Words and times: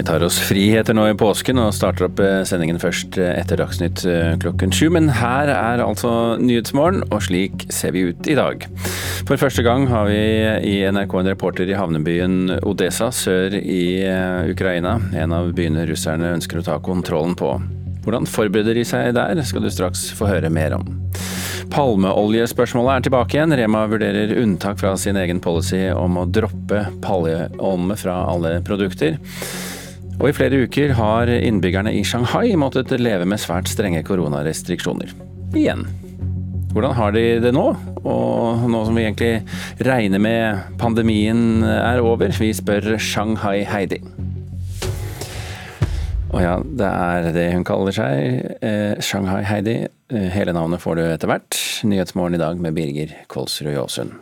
Vi 0.00 0.04
tar 0.06 0.22
oss 0.24 0.38
friheter 0.40 0.94
nå 0.96 1.02
i 1.10 1.16
påsken 1.18 1.58
og 1.60 1.74
starter 1.76 2.06
opp 2.06 2.20
eh, 2.24 2.38
sendingen 2.48 2.78
først 2.80 3.18
eh, 3.20 3.34
etter 3.36 3.58
Dagsnytt 3.60 4.00
eh, 4.08 4.30
klokken 4.40 4.72
sju. 4.72 4.86
Men 4.94 5.10
her 5.12 5.50
er 5.52 5.82
altså 5.84 6.38
Nyhetsmorgen, 6.40 7.02
og 7.12 7.26
slik 7.26 7.66
ser 7.68 7.92
vi 7.92 8.06
ut 8.08 8.30
i 8.30 8.36
dag. 8.38 8.64
For 9.28 9.36
første 9.36 9.60
gang 9.66 9.84
har 9.90 10.08
vi 10.08 10.16
i 10.70 10.78
NRK 10.88 11.18
en 11.20 11.28
reporter 11.28 11.68
i 11.68 11.76
havnebyen 11.76 12.62
Odesa 12.64 13.10
sør 13.12 13.58
i 13.60 14.00
Ukraina. 14.48 14.96
En 15.20 15.36
av 15.36 15.52
byene 15.58 15.84
russerne 15.90 16.32
ønsker 16.38 16.62
å 16.62 16.64
ta 16.70 16.78
kontrollen 16.80 17.36
på. 17.36 17.52
Hvordan 18.06 18.28
forbereder 18.30 18.80
de 18.80 18.86
seg 18.88 19.12
der, 19.18 19.42
skal 19.44 19.66
du 19.66 19.68
straks 19.68 20.06
få 20.16 20.30
høre 20.30 20.48
mer 20.48 20.78
om. 20.78 20.86
Palmeoljespørsmålet 21.70 22.94
er 22.94 23.04
tilbake 23.04 23.36
igjen. 23.36 23.52
Rema 23.60 23.84
vurderer 23.90 24.32
unntak 24.40 24.80
fra 24.80 24.94
sin 24.98 25.20
egen 25.20 25.42
policy 25.44 25.90
om 25.92 26.16
å 26.18 26.24
droppe 26.24 26.86
palmeolje 27.04 28.00
fra 28.00 28.16
alle 28.32 28.56
produkter. 28.64 29.20
Og 30.20 30.28
i 30.28 30.34
flere 30.36 30.58
uker 30.66 30.92
har 30.98 31.30
innbyggerne 31.32 31.94
i 31.96 32.04
Shanghai 32.04 32.52
måttet 32.60 32.92
leve 33.00 33.24
med 33.24 33.40
svært 33.40 33.70
strenge 33.72 34.02
koronarestriksjoner. 34.04 35.14
Igjen. 35.56 35.86
Hvordan 36.74 36.92
har 36.94 37.14
de 37.16 37.24
det 37.42 37.54
nå? 37.56 37.64
Og 38.04 38.66
nå 38.70 38.82
som 38.84 38.98
vi 38.98 39.06
egentlig 39.06 39.32
regner 39.88 40.20
med 40.22 40.76
pandemien 40.78 41.64
er 41.64 42.04
over, 42.04 42.36
vi 42.36 42.52
spør 42.54 42.92
Shanghai-Heidi. 43.00 44.04
Å 46.30 46.44
ja, 46.44 46.54
det 46.62 46.86
er 46.86 47.32
det 47.34 47.48
hun 47.56 47.66
kaller 47.66 47.96
seg. 47.96 48.44
Eh, 48.62 49.00
Shanghai-Heidi. 49.02 49.80
Eh, 50.12 50.28
hele 50.36 50.54
navnet 50.54 50.84
får 50.84 51.00
du 51.00 51.06
etter 51.08 51.32
hvert. 51.32 51.58
Nyhetsmorgen 51.82 52.36
i 52.38 52.44
dag 52.44 52.60
med 52.60 52.76
Birger 52.76 53.16
Kolsrud 53.32 53.72
Jåsund. 53.72 54.14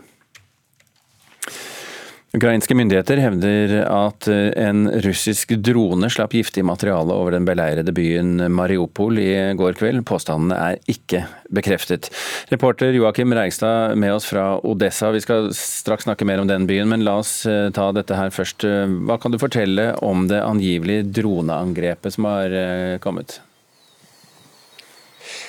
Ukrainske 2.36 2.74
myndigheter 2.76 3.16
hevder 3.22 3.70
at 3.88 4.26
eh, 4.28 4.50
en 4.60 4.82
russisk 5.00 5.54
drone 5.64 6.10
slapp 6.12 6.34
giftig 6.36 6.60
materiale 6.68 7.14
over 7.16 7.32
den 7.32 7.46
beleirede 7.48 7.94
byen 7.96 8.42
Mariupol 8.52 9.16
i 9.22 9.30
går 9.56 9.78
kveld. 9.80 10.02
Påstandene 10.08 10.58
er 10.60 10.92
ikke 10.92 11.22
bekreftet. 11.48 12.10
Reporter 12.52 12.92
Joakim 12.92 13.32
Reigstad 13.32 13.96
med 13.96 14.12
oss 14.18 14.28
fra 14.28 14.58
Odessa. 14.60 15.08
Vi 15.16 15.24
skal 15.24 15.48
straks 15.56 16.04
snakke 16.04 16.28
mer 16.28 16.44
om 16.44 16.52
den 16.52 16.68
byen, 16.68 16.92
men 16.92 17.06
la 17.08 17.16
oss 17.22 17.32
eh, 17.48 17.70
ta 17.72 17.88
dette 17.96 18.20
her 18.20 18.28
først. 18.34 18.68
Hva 19.08 19.16
kan 19.16 19.32
du 19.32 19.40
fortelle 19.40 19.94
om 20.04 20.28
det 20.28 20.44
angivelige 20.44 21.08
droneangrepet 21.22 22.18
som 22.18 22.28
har 22.28 22.52
eh, 22.52 22.98
kommet? 23.00 23.40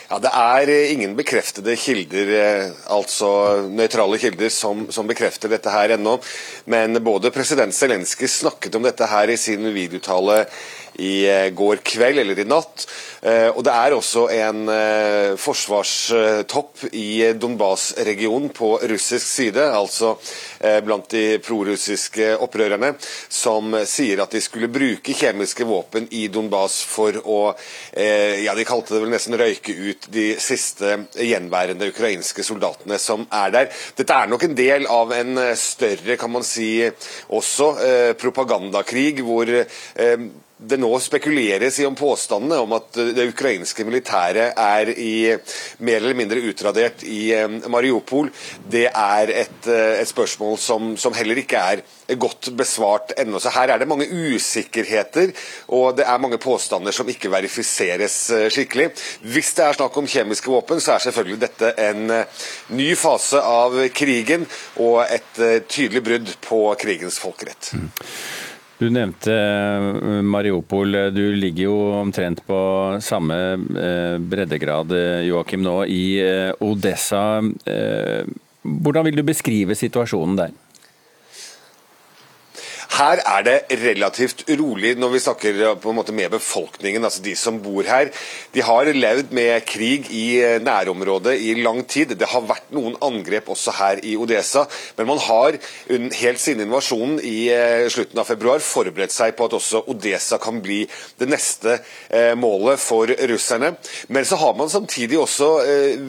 Ja, 0.09 0.17
Det 0.17 0.29
er 0.33 0.69
eh, 0.73 0.91
ingen 0.95 1.11
bekreftede 1.13 1.75
kilder, 1.77 2.29
eh, 2.33 2.71
altså 2.89 3.27
nøytrale 3.69 4.17
kilder, 4.17 4.49
som, 4.49 4.88
som, 4.89 5.05
bekrefter 5.05 5.52
dette 5.52 5.69
her 5.69 5.93
ennå. 5.93 6.15
Men 6.65 6.97
både 7.05 7.29
president 7.29 7.75
Zelenskyj 7.77 8.31
snakket 8.39 8.73
om 8.80 8.87
dette 8.87 9.05
her 9.05 9.30
i 9.30 9.37
sin 9.37 9.69
videotale 9.75 10.47
i 11.00 11.30
eh, 11.30 11.50
går 11.50 11.75
kveld, 11.83 12.19
eller 12.19 12.39
i 12.39 12.45
natt. 12.47 12.86
Eh, 13.22 13.47
og 13.50 13.64
det 13.66 13.73
er 13.73 13.95
også 13.95 14.25
en 14.36 14.61
eh, 14.72 15.36
forsvarstopp 15.39 16.86
i 16.92 17.31
Donbas-regionen 17.39 18.52
på 18.55 18.75
russisk 18.89 19.27
side, 19.27 19.64
altså 19.75 20.16
blant 20.83 21.08
de 21.14 21.38
prorussiske 21.39 22.33
opprørerne, 22.44 22.92
som 23.31 23.72
sier 23.88 24.20
at 24.20 24.33
de 24.36 24.42
skulle 24.44 24.67
bruke 24.72 25.14
kjemiske 25.16 25.64
våpen 25.67 26.09
i 26.16 26.25
Donbas 26.31 26.81
for 26.83 27.16
å 27.23 27.38
ja, 27.95 28.55
de 28.58 28.65
kalte 28.67 28.95
det 28.95 29.02
vel 29.05 29.14
nesten 29.14 29.38
røyke 29.39 29.71
ut 29.71 30.09
de 30.11 30.26
siste 30.42 30.98
gjenværende 31.15 31.88
ukrainske 31.93 32.43
soldatene 32.43 32.99
som 32.99 33.23
er 33.32 33.55
der. 33.55 33.71
Dette 33.95 34.20
er 34.20 34.32
nok 34.32 34.45
en 34.49 34.58
del 34.59 34.89
av 34.92 35.15
en 35.15 35.39
større, 35.59 36.20
kan 36.20 36.33
man 36.36 36.43
si, 36.48 36.70
også 37.39 37.71
propagandakrig, 38.20 39.23
hvor 39.23 39.54
det 40.59 40.75
nå 40.80 40.89
spekuleres 40.99 41.77
i 41.80 41.86
om 41.87 41.95
påstandene 41.95 42.58
om 42.59 42.73
at 42.75 42.97
det 43.15 43.30
ukrainske 43.31 43.86
militæret 43.87 44.58
er 44.59 44.89
i, 44.92 45.31
mer 45.87 46.02
eller 46.02 46.17
mindre 46.20 46.42
utradert 46.49 47.05
i 47.08 47.30
eh, 47.36 47.47
Mariupol, 47.71 48.27
det 48.67 48.89
er 48.89 49.31
et, 49.45 49.70
eh, 49.71 50.02
et 50.02 50.09
spørsmål 50.09 50.58
som, 50.59 50.89
som, 50.99 51.15
heller 51.15 51.39
ikke 51.39 51.61
er 51.61 51.83
godt 52.20 52.52
besvart 52.59 53.14
ennå. 53.21 53.39
Så 53.39 53.53
her 53.55 53.71
er 53.71 53.80
det 53.80 53.87
mange 53.87 54.09
usikkerheter, 54.11 55.31
og 55.71 55.95
det 55.95 56.08
er 56.09 56.20
mange 56.20 56.42
påstander 56.43 56.95
som 56.95 57.08
ikke 57.08 57.31
verifiseres 57.31 58.20
eh, 58.36 58.49
skikkelig. 58.52 58.89
Hvis 59.31 59.53
det 59.55 59.64
er 59.64 59.80
snakk 59.80 59.95
om 59.95 60.11
kjemiske 60.11 60.52
våpen, 60.52 60.83
så 60.83 60.97
er 60.97 61.08
selvfølgelig 61.08 61.39
dette 61.45 61.71
en 61.87 62.03
ny 62.76 62.91
fase 62.99 63.39
av 63.39 63.80
krigen 63.95 64.43
og 64.76 65.05
et 65.08 65.65
tydelig 65.71 66.03
brudd 66.03 66.36
på 66.43 66.61
krigens 66.83 67.23
folkerett. 67.23 67.71
Du 68.79 68.87
nevnte 68.87 69.33
eh, 69.35 70.21
Mariupol. 70.23 70.95
Du 71.11 71.23
ligger 71.35 71.65
jo 71.67 71.77
omtrent 71.99 72.39
på 72.47 72.59
samme 73.03 73.39
eh, 73.75 74.15
breddegrad, 74.23 74.95
Joachim, 74.95 75.27
Joakim, 75.27 75.65
nå 75.67 75.83
i 75.91 76.03
Odessa. 76.63 77.41
Hvordan 78.63 79.07
vil 79.07 79.19
du 79.19 79.23
beskrive 79.27 79.75
situasjonen 79.75 80.39
der? 80.39 80.55
Her 82.89 83.22
er 83.22 83.44
det 83.45 83.58
relativt 83.83 84.42
rolig 84.60 84.95
når 84.98 85.11
vi 85.14 85.22
snakker 85.22 85.60
eh, 85.61 85.76
på 85.80 85.92
en 85.92 85.98
måte 86.00 86.14
med 86.16 86.32
befolkningen, 86.33 87.04
altså 87.05 87.22
de 87.22 87.36
som 87.38 87.60
bor 87.61 87.86
her. 87.86 88.10
De 88.55 88.64
har 88.66 88.89
levd 88.95 89.30
med 89.36 89.61
krig 89.70 90.10
i 90.10 90.42
eh, 90.42 90.58
nærområdet 90.64 91.36
i 91.38 91.54
lang 91.61 91.83
tid. 91.88 92.16
Det 92.17 92.27
har 92.32 92.48
vært 92.50 92.73
noen 92.73 92.98
angrep 93.05 93.52
også 93.54 93.76
her 93.77 94.02
i 94.02 94.16
Odesa, 94.20 94.66
men 94.98 95.10
man 95.11 95.22
har 95.22 95.60
helt 96.17 96.42
siden 96.42 96.66
invasjonen 96.66 97.22
i 97.22 97.52
eh, 97.54 97.86
slutten 97.94 98.20
av 98.20 98.27
februar 98.27 98.64
forberedt 98.66 99.14
seg 99.14 99.38
på 99.38 99.45
at 99.45 99.58
også 99.60 99.83
Odesa 99.94 100.42
kan 100.42 100.58
bli 100.64 100.82
det 101.20 101.30
neste 101.30 101.77
målet 102.39 102.82
for 102.82 103.11
russerne. 103.30 103.71
Men 104.10 104.26
så 104.26 104.39
har 104.42 104.56
man 104.58 104.70
samtidig 104.71 105.20
også 105.20 105.50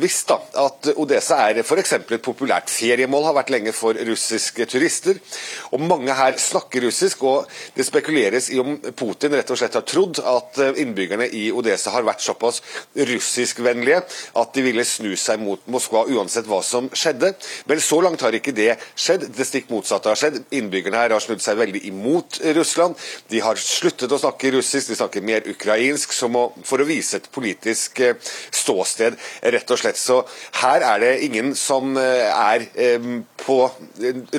visst 0.00 0.30
da, 0.30 0.38
at 0.64 0.90
Odesa 0.96 1.38
er 1.48 1.60
f.eks. 1.62 1.92
et 2.00 2.24
populært 2.24 2.72
feriemål, 2.72 3.26
har 3.28 3.36
vært 3.36 3.52
lenge 3.52 3.74
for 3.76 3.98
russiske 4.08 4.66
turister. 4.70 5.20
Og 5.74 5.82
mange 5.84 6.14
her 6.16 6.38
snakker 6.40 6.69
snakker 6.70 6.86
russisk, 6.86 7.22
og 7.24 7.48
det 7.74 7.84
spekuleres 7.84 8.50
i 8.50 8.60
om 8.60 8.78
Putin 8.94 9.34
rett 9.34 9.50
og 9.50 9.58
slett 9.58 9.74
har 9.74 9.82
trodd 9.82 10.20
at 10.22 10.58
eh, 10.62 10.78
innbyggerne 10.82 11.26
i 11.26 11.50
Odesa 11.50 11.90
har 11.90 12.04
vært 12.06 12.22
såpass 12.22 12.60
russiskvennlige 12.94 14.02
at 14.38 14.54
de 14.54 14.62
ville 14.62 14.84
snu 14.84 15.16
seg 15.16 15.40
mot 15.40 15.60
Moskva 15.66 16.04
uansett 16.06 16.46
hva 16.46 16.60
som 16.62 16.88
skjedde. 16.94 17.32
Men 17.66 17.80
så 17.80 18.00
langt 18.00 18.22
har 18.22 18.34
ikke 18.34 18.54
det 18.54 18.76
skjedd. 18.94 19.26
Det 19.34 19.46
stikk 19.46 19.70
motsatte 19.70 20.10
har 20.10 20.18
skjedd. 20.18 20.38
Innbyggerne 20.54 21.00
her 21.00 21.14
har 21.14 21.22
snudd 21.22 21.42
seg 21.42 21.58
veldig 21.58 21.82
imot 21.90 22.40
Russland. 22.54 22.94
De 23.30 23.42
har 23.42 23.58
sluttet 23.58 24.12
å 24.12 24.20
snakke 24.20 24.52
russisk, 24.54 24.92
de 24.92 24.98
snakker 24.98 25.24
mer 25.26 25.46
ukrainsk 25.50 26.14
å, 26.30 26.46
for 26.64 26.82
å 26.82 26.86
vise 26.88 27.18
et 27.18 27.30
politisk 27.34 28.00
eh, 28.04 28.14
ståsted, 28.54 29.18
rett 29.56 29.74
og 29.74 29.82
slett. 29.82 29.98
Så 29.98 30.22
her 30.62 30.86
er 30.86 31.02
det 31.02 31.12
ingen 31.26 31.54
som 31.58 31.96
eh, 31.98 32.30
er 32.30 32.68
på 33.40 33.58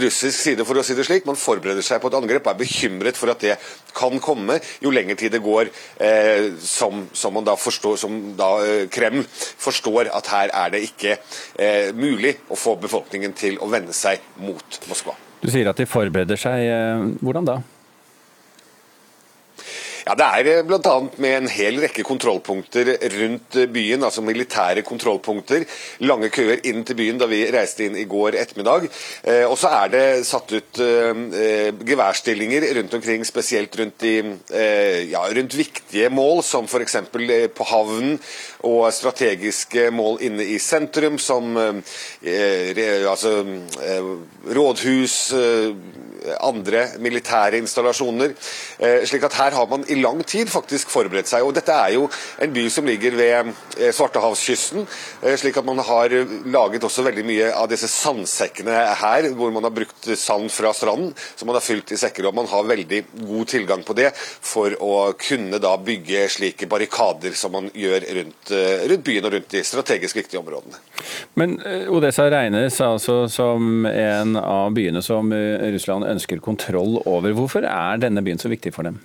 russisk 0.02 0.38
side, 0.38 0.66
for 0.68 0.80
å 0.80 0.86
si 0.86 0.96
det 0.98 1.06
slik. 1.08 1.28
Man 1.28 1.40
forbereder 1.40 1.84
seg 1.86 2.02
på 2.02 2.12
et 2.12 2.21
angrep, 2.22 2.48
er 2.48 2.60
bekymret 2.62 3.20
for 3.20 3.34
at 3.34 3.42
det 3.44 3.58
kan 3.98 4.22
komme 4.24 4.60
jo 4.84 4.94
lenger 4.94 5.20
tid 5.20 5.36
det 5.36 5.42
går, 5.44 5.72
eh, 6.00 6.52
som, 6.62 7.08
som, 7.14 7.36
man 7.36 7.48
da 7.48 7.58
forstår, 7.60 7.98
som 8.02 8.22
da 8.40 8.54
eh, 8.64 8.86
Kreml 8.92 9.26
forstår 9.32 10.12
at 10.14 10.32
her 10.32 10.56
er 10.64 10.74
det 10.76 10.86
ikke 10.88 11.18
eh, 11.60 11.92
mulig 11.98 12.38
å 12.52 12.60
få 12.60 12.78
befolkningen 12.82 13.36
til 13.38 13.60
å 13.62 13.70
vende 13.72 13.96
seg 13.96 14.24
mot 14.42 14.82
Moskva. 14.90 15.18
Du 15.42 15.50
sier 15.50 15.68
at 15.72 15.80
de 15.80 15.88
forbereder 15.90 16.40
seg. 16.40 16.68
Eh, 16.70 17.06
hvordan 17.22 17.48
da? 17.48 17.62
Ja, 20.06 20.16
Det 20.18 20.26
er 20.26 20.48
eh, 20.50 20.64
bl.a. 20.66 20.94
med 21.22 21.36
en 21.36 21.50
hel 21.52 21.78
rekke 21.84 22.04
kontrollpunkter 22.06 22.90
rundt 23.14 23.58
eh, 23.60 23.68
byen, 23.70 24.04
altså 24.08 24.24
militære 24.26 24.82
kontrollpunkter. 24.88 25.66
Lange 26.10 26.32
køer 26.34 26.64
inn 26.70 26.82
til 26.88 26.98
byen 26.98 27.22
da 27.22 27.28
vi 27.30 27.44
reiste 27.54 27.86
inn 27.86 27.98
i 28.00 28.08
går 28.10 28.38
ettermiddag. 28.42 28.88
Eh, 29.22 29.46
og 29.46 29.58
så 29.62 29.70
er 29.82 29.92
det 29.94 30.06
satt 30.26 30.52
ut 30.56 30.82
geværstillinger 31.92 32.66
rundt 32.80 32.94
omkring, 32.98 33.26
spesielt 33.28 33.76
rundt, 33.80 34.04
i, 34.08 34.16
ja, 35.12 35.22
rundt 35.36 35.56
viktige 35.58 36.10
mål, 36.14 36.42
som 36.46 36.66
f.eks. 36.66 36.98
på 37.56 37.68
havnen 37.70 38.18
og 38.68 38.88
strategiske 38.94 39.90
mål 39.94 40.22
inne 40.26 40.46
i 40.54 40.58
sentrum, 40.62 41.20
som 41.22 41.58
altså, 41.58 43.34
rådhus 44.56 45.18
andre 46.40 46.86
militære 47.02 47.60
installasjoner. 47.62 48.34
Eh, 48.80 49.04
slik 49.10 49.26
at 49.26 49.38
her 49.40 49.56
har 49.58 49.68
man 49.70 49.84
i 49.90 49.98
lang 50.02 50.22
tid 50.28 50.50
faktisk 50.52 50.92
forberedt 50.94 51.30
seg. 51.30 51.46
Og 51.46 51.56
dette 51.56 51.74
er 51.74 51.96
jo 51.96 52.08
en 52.42 52.54
by 52.54 52.68
som 52.70 52.88
ligger 52.88 53.16
ved 53.18 53.52
Svartehavskysten, 53.92 54.86
slik 55.40 55.58
at 55.58 55.66
man 55.66 55.80
har 55.86 56.14
laget 56.52 56.84
også 56.86 57.06
veldig 57.06 57.24
mye 57.26 57.50
av 57.56 57.70
disse 57.72 57.90
sandsekkene 57.92 58.76
her, 59.02 59.30
hvor 59.38 59.54
man 59.54 59.66
har 59.66 59.74
brukt 59.74 60.10
sand 60.18 60.52
fra 60.54 60.74
stranden, 60.76 61.14
som 61.36 61.50
man 61.50 61.58
har 61.58 61.66
fylt 61.66 61.94
i 61.94 62.00
sekker. 62.00 62.28
Og 62.30 62.38
man 62.38 62.50
har 62.52 62.68
veldig 62.70 63.02
god 63.22 63.52
tilgang 63.52 63.86
på 63.88 63.96
det 63.98 64.12
for 64.16 64.76
å 64.82 65.14
kunne 65.20 65.62
da 65.62 65.74
bygge 65.82 66.28
slike 66.32 66.70
barrikader 66.72 67.36
som 67.38 67.56
man 67.56 67.72
gjør 67.74 68.06
rundt, 68.20 68.54
rundt 68.92 69.06
byen 69.08 69.30
og 69.30 69.36
rundt 69.38 69.52
de 69.56 69.64
strategisk 69.66 70.22
viktige 70.22 70.42
områdene. 70.42 70.80
Men 71.40 71.58
Odessa 71.90 72.28
regnes 72.32 72.78
altså 72.84 73.24
som 73.32 73.86
en 73.88 74.38
av 74.38 74.72
byene 74.76 75.02
som 75.06 75.32
Russland 75.32 76.11
ønsker 76.16 76.44
kontroll 76.44 77.00
over. 77.06 77.34
Hvorfor 77.38 77.66
er 77.68 78.02
denne 78.02 78.24
byen 78.26 78.42
så 78.42 78.52
viktig 78.52 78.74
for 78.76 78.88
dem? 78.88 79.02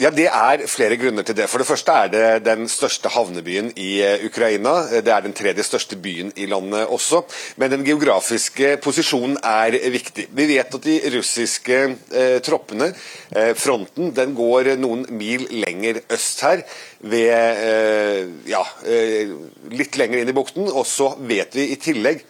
Ja, 0.00 0.08
Det 0.08 0.30
er 0.32 0.62
flere 0.64 0.96
grunner 0.96 1.22
til 1.28 1.36
det. 1.36 1.44
For 1.52 1.60
det 1.60 1.66
første 1.68 1.92
er 1.92 2.06
det 2.08 2.44
den 2.46 2.68
største 2.72 3.10
havnebyen 3.12 3.66
i 3.76 4.00
eh, 4.00 4.22
Ukraina. 4.24 4.72
Det 5.04 5.12
er 5.12 5.26
den 5.26 5.34
tredje 5.36 5.60
største 5.66 5.98
byen 6.00 6.32
i 6.40 6.46
landet 6.48 6.88
også. 6.88 7.20
Men 7.60 7.74
den 7.74 7.84
geografiske 7.84 8.78
posisjonen 8.80 9.36
er 9.44 9.76
viktig. 9.92 10.24
Vi 10.32 10.46
vet 10.54 10.72
at 10.78 10.86
de 10.86 10.96
russiske 11.18 11.82
eh, 12.16 12.38
troppene, 12.40 12.94
eh, 13.36 13.52
fronten, 13.52 14.14
den 14.16 14.32
går 14.34 14.72
noen 14.80 15.04
mil 15.10 15.44
lenger 15.50 16.00
øst 16.08 16.40
her 16.48 16.64
ved 17.00 17.32
eh, 17.32 18.28
ja, 18.50 18.60
eh, 18.84 19.30
litt 19.72 19.96
lenger 19.96 20.20
inn 20.20 20.32
i 20.32 20.36
bukten. 20.36 20.68
Og 20.68 20.84
så 20.88 21.10
vet 21.28 21.56
vi 21.56 21.70
i 21.72 21.78
tillegg 21.80 22.20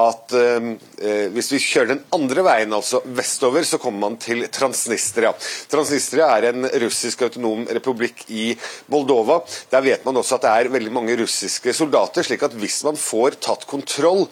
at 0.00 0.34
eh, 0.36 1.28
hvis 1.32 1.50
vi 1.54 1.62
kjører 1.62 1.92
den 1.94 2.04
andre 2.14 2.44
veien, 2.46 2.74
altså 2.76 3.00
vestover, 3.16 3.64
så 3.64 3.80
kommer 3.80 4.04
man 4.08 4.18
til 4.20 4.44
Transnistria. 4.52 5.32
Transnistria 5.72 6.28
er 6.36 6.50
en 6.50 6.68
russisk 6.84 7.24
autonom 7.28 7.64
republikk 7.78 8.26
i 8.28 8.50
Moldova. 8.92 9.40
Der 9.72 9.84
vet 9.86 10.04
man 10.08 10.20
også 10.20 10.38
at 10.38 10.46
det 10.46 10.54
er 10.54 10.72
veldig 10.76 10.94
mange 10.94 11.18
russiske 11.22 11.72
soldater, 11.76 12.26
slik 12.26 12.44
at 12.44 12.56
hvis 12.58 12.82
man 12.86 13.00
får 13.00 13.40
tatt 13.48 13.68
kontroll 13.70 14.26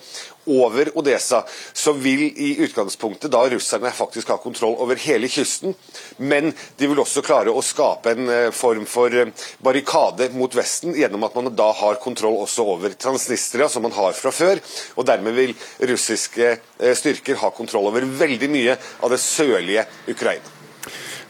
over 0.46 0.90
Odesa, 0.98 1.44
så 1.72 1.92
vil 1.92 2.22
i 2.22 2.56
utgangspunktet 2.64 3.30
da 3.32 3.42
russerne 3.50 3.90
faktisk 3.90 4.28
ha 4.32 4.38
kontroll 4.40 4.76
over 4.82 4.96
hele 5.02 5.28
kysten. 5.28 5.74
Men 6.16 6.52
de 6.76 6.90
vil 6.90 7.02
også 7.02 7.24
klare 7.26 7.52
å 7.52 7.64
skape 7.64 8.14
en 8.14 8.32
eh, 8.32 8.50
form 8.54 8.86
for 8.90 9.14
eh, 9.14 9.32
barrikade 9.64 10.30
mot 10.36 10.54
Vesten 10.56 10.96
gjennom 10.96 11.26
at 11.26 11.36
man 11.36 11.52
da 11.56 11.70
har 11.76 12.00
kontroll 12.02 12.40
også 12.44 12.66
over 12.76 12.96
Transnistria, 12.96 13.68
som 13.68 13.86
man 13.86 13.96
har 13.96 14.16
fra 14.16 14.32
før. 14.34 14.62
Og 14.96 15.08
dermed 15.08 15.36
vil 15.36 15.56
russiske 15.92 16.52
eh, 16.56 16.96
styrker 16.96 17.42
ha 17.42 17.52
kontroll 17.54 17.90
over 17.90 18.06
veldig 18.06 18.52
mye 18.52 18.78
av 19.02 19.12
det 19.12 19.22
sørlige 19.22 19.86
Ukraina. 20.10 20.55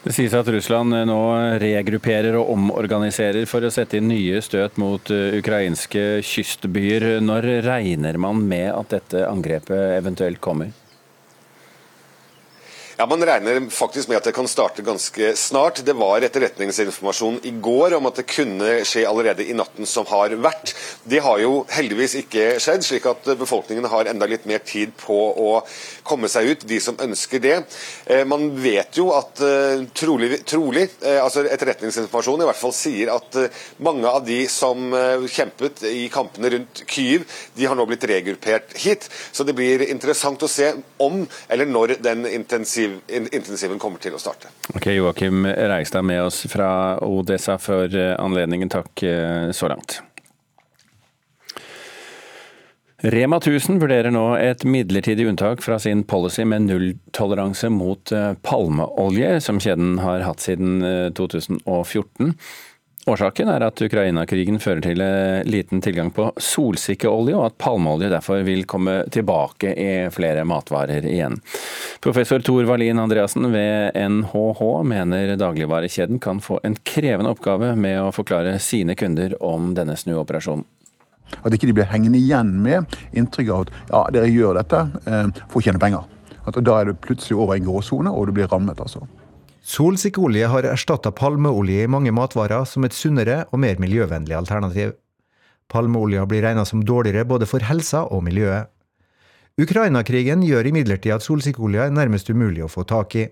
Det 0.06 0.12
sies 0.14 0.35
at 0.38 0.47
Russland 0.55 0.94
nå 1.08 1.19
regrupperer 1.58 2.37
og 2.38 2.53
omorganiserer 2.53 3.43
for 3.50 3.67
å 3.67 3.73
sette 3.75 3.99
inn 3.99 4.06
nye 4.06 4.38
støt 4.38 4.76
mot 4.79 5.11
eh, 5.11 5.35
ukrainske 5.41 6.20
kystbyer. 6.23 7.08
Når 7.26 7.49
regner 7.67 8.14
man 8.23 8.44
med 8.47 8.69
at 8.70 8.94
dette 8.94 9.25
angrepet 9.26 9.97
eventuelt 9.97 10.38
kommer? 10.38 10.70
Ja, 12.98 13.06
Man 13.06 13.25
regner 13.25 13.58
faktisk 13.70 14.08
med 14.08 14.16
at 14.16 14.25
det 14.25 14.32
kan 14.32 14.46
starte 14.48 14.81
ganske 14.82 15.34
snart. 15.37 15.82
Det 15.84 15.93
var 15.93 16.25
etterretningsinformasjon 16.25 17.43
i 17.44 17.50
går 17.60 17.93
om 17.98 18.06
at 18.08 18.16
det 18.16 18.25
kunne 18.31 18.70
skje 18.88 19.02
allerede 19.04 19.44
i 19.44 19.52
natten 19.52 19.84
som 19.84 20.06
har 20.08 20.32
vært. 20.40 20.72
Det 21.04 21.20
har 21.20 21.43
jo 21.43 21.66
heldigvis 21.69 22.14
ikke 22.22 22.46
skjedd, 22.56 22.87
slik 22.87 23.04
at 23.10 23.28
befolkningen 23.37 23.84
har 23.93 24.08
enda 24.08 24.25
litt 24.31 24.46
mer 24.48 24.64
tid 24.64 24.94
på 25.02 25.12
å 25.12 25.50
komme 26.08 26.31
seg 26.32 26.48
ut, 26.48 26.64
de 26.64 26.78
som 26.81 26.96
ønsker 27.04 27.43
det. 27.44 27.58
Eh, 28.06 28.25
man 28.25 28.48
vet 28.64 28.96
jo 28.96 29.10
at 29.12 29.44
eh, 29.44 29.84
trolig, 29.93 30.40
trolig 30.48 30.87
eh, 31.04 31.20
altså 31.20 31.44
etterretningsinformasjon 31.44 32.46
i 32.46 32.48
hvert 32.48 32.62
fall 32.62 32.75
sier 32.78 33.12
at 33.12 33.38
mange 33.76 34.08
av 34.08 34.25
de 34.25 34.40
som 34.48 34.88
kjempet 35.37 35.84
i 35.93 36.06
kampene 36.08 36.54
rundt 36.56 36.82
Kyiv, 36.88 37.28
de 37.60 37.69
har 37.69 37.76
nå 37.76 37.84
blitt 37.93 38.08
regruppert 38.08 38.72
hit. 38.81 39.04
Så 39.37 39.44
det 39.44 39.58
blir 39.60 39.84
interessant 39.84 40.40
å 40.40 40.48
se 40.48 40.72
om 40.96 41.26
eller 41.52 41.69
når 41.69 41.98
den 42.00 42.25
intensive 42.25 42.86
intensiv, 42.86 42.86
intensiven 43.09 43.79
kommer 43.83 44.03
til 44.03 44.17
å 44.17 44.21
starte. 44.21 44.50
Ok, 44.75 44.91
Joakim 44.94 45.47
Reigstad 45.47 46.06
med 46.06 46.25
oss 46.27 46.43
fra 46.50 46.69
Odessa 47.05 47.59
for 47.62 47.91
eh, 47.91 48.15
anledningen. 48.19 48.71
Takk 48.73 49.03
eh, 49.06 49.50
så 49.56 49.71
langt. 49.73 50.00
Rema 53.06 53.37
1000 53.38 53.77
vurderer 53.83 54.11
nå 54.11 54.25
et 54.41 54.65
midlertidig 54.65 55.27
unntak 55.29 55.61
fra 55.62 55.77
sin 55.79 56.00
policy 56.09 56.47
med 56.49 56.65
nulltoleranse 56.67 57.69
mot 57.71 58.12
eh, 58.12 58.33
palmeolje, 58.47 59.37
som 59.44 59.61
kjeden 59.62 60.00
har 60.03 60.25
hatt 60.27 60.43
siden 60.43 60.81
2014. 61.19 62.32
Årsaken 63.06 63.47
er 63.47 63.62
at 63.62 63.79
Ukraina-krigen 63.87 64.56
fører 64.58 64.81
til 64.82 64.99
eh, 65.05 65.44
liten 65.47 65.79
tilgang 65.79 66.08
på 66.11 66.25
solsikkeolje, 66.43 67.37
og 67.38 67.44
at 67.47 67.58
palmeolje 67.62 68.08
derfor 68.11 68.41
vil 68.43 68.64
komme 68.67 68.97
tilbake 69.14 69.70
i 69.79 69.91
flere 70.11 70.43
matvarer 70.43 71.06
igjen. 71.06 71.37
Professor 72.03 72.43
Tor 72.43 72.67
Wallin 72.67 72.99
Andreassen 72.99 73.47
ved 73.53 73.94
NHH 73.94 74.62
mener 74.91 75.37
dagligvarekjeden 75.38 76.19
kan 76.19 76.43
få 76.43 76.58
en 76.67 76.75
krevende 76.82 77.31
oppgave 77.31 77.76
med 77.79 78.00
å 78.03 78.11
forklare 78.17 78.56
sine 78.58 78.99
kunder 78.99 79.37
om 79.38 79.70
denne 79.79 79.94
snuoperasjonen. 79.94 80.67
At 81.47 81.55
ikke 81.55 81.70
de 81.70 81.76
blir 81.79 81.87
hengende 81.93 82.19
igjen 82.19 82.56
med 82.64 82.91
inntrykk 83.14 83.53
av 83.55 83.62
at 83.69 83.70
ja, 83.76 84.00
dere 84.19 84.32
gjør 84.35 84.58
dette 84.58 84.82
eh, 85.06 85.31
for 85.44 85.61
å 85.61 85.64
tjene 85.69 85.82
penger. 85.82 86.11
At 86.43 86.58
da 86.58 86.81
er 86.81 86.91
du 86.91 86.99
plutselig 87.06 87.38
over 87.38 87.55
en 87.55 87.70
gråsone, 87.70 88.11
og 88.11 88.26
du 88.26 88.35
blir 88.35 88.50
rammet, 88.50 88.82
altså. 88.82 89.06
Solsikkeolje 89.67 90.47
har 90.47 90.67
erstatta 90.71 91.11
palmeolje 91.11 91.83
i 91.83 91.91
mange 91.91 92.13
matvarer 92.15 92.63
som 92.71 92.85
et 92.87 92.95
sunnere 92.95 93.41
og 93.51 93.59
mer 93.65 93.81
miljøvennlig 93.83 94.37
alternativ. 94.39 94.93
Palmeolja 95.67 96.23
blir 96.31 96.45
regna 96.47 96.63
som 96.69 96.85
dårligere 96.87 97.27
både 97.27 97.49
for 97.51 97.67
helsa 97.67 98.05
og 98.15 98.23
miljøet. 98.29 98.71
Ukraina-krigen 99.59 100.45
gjør 100.47 100.71
imidlertid 100.71 101.17
at 101.17 101.27
solsikkeolja 101.27 101.89
er 101.89 101.99
nærmest 101.99 102.31
umulig 102.31 102.63
å 102.63 102.71
få 102.71 102.87
tak 102.87 103.19
i. 103.19 103.27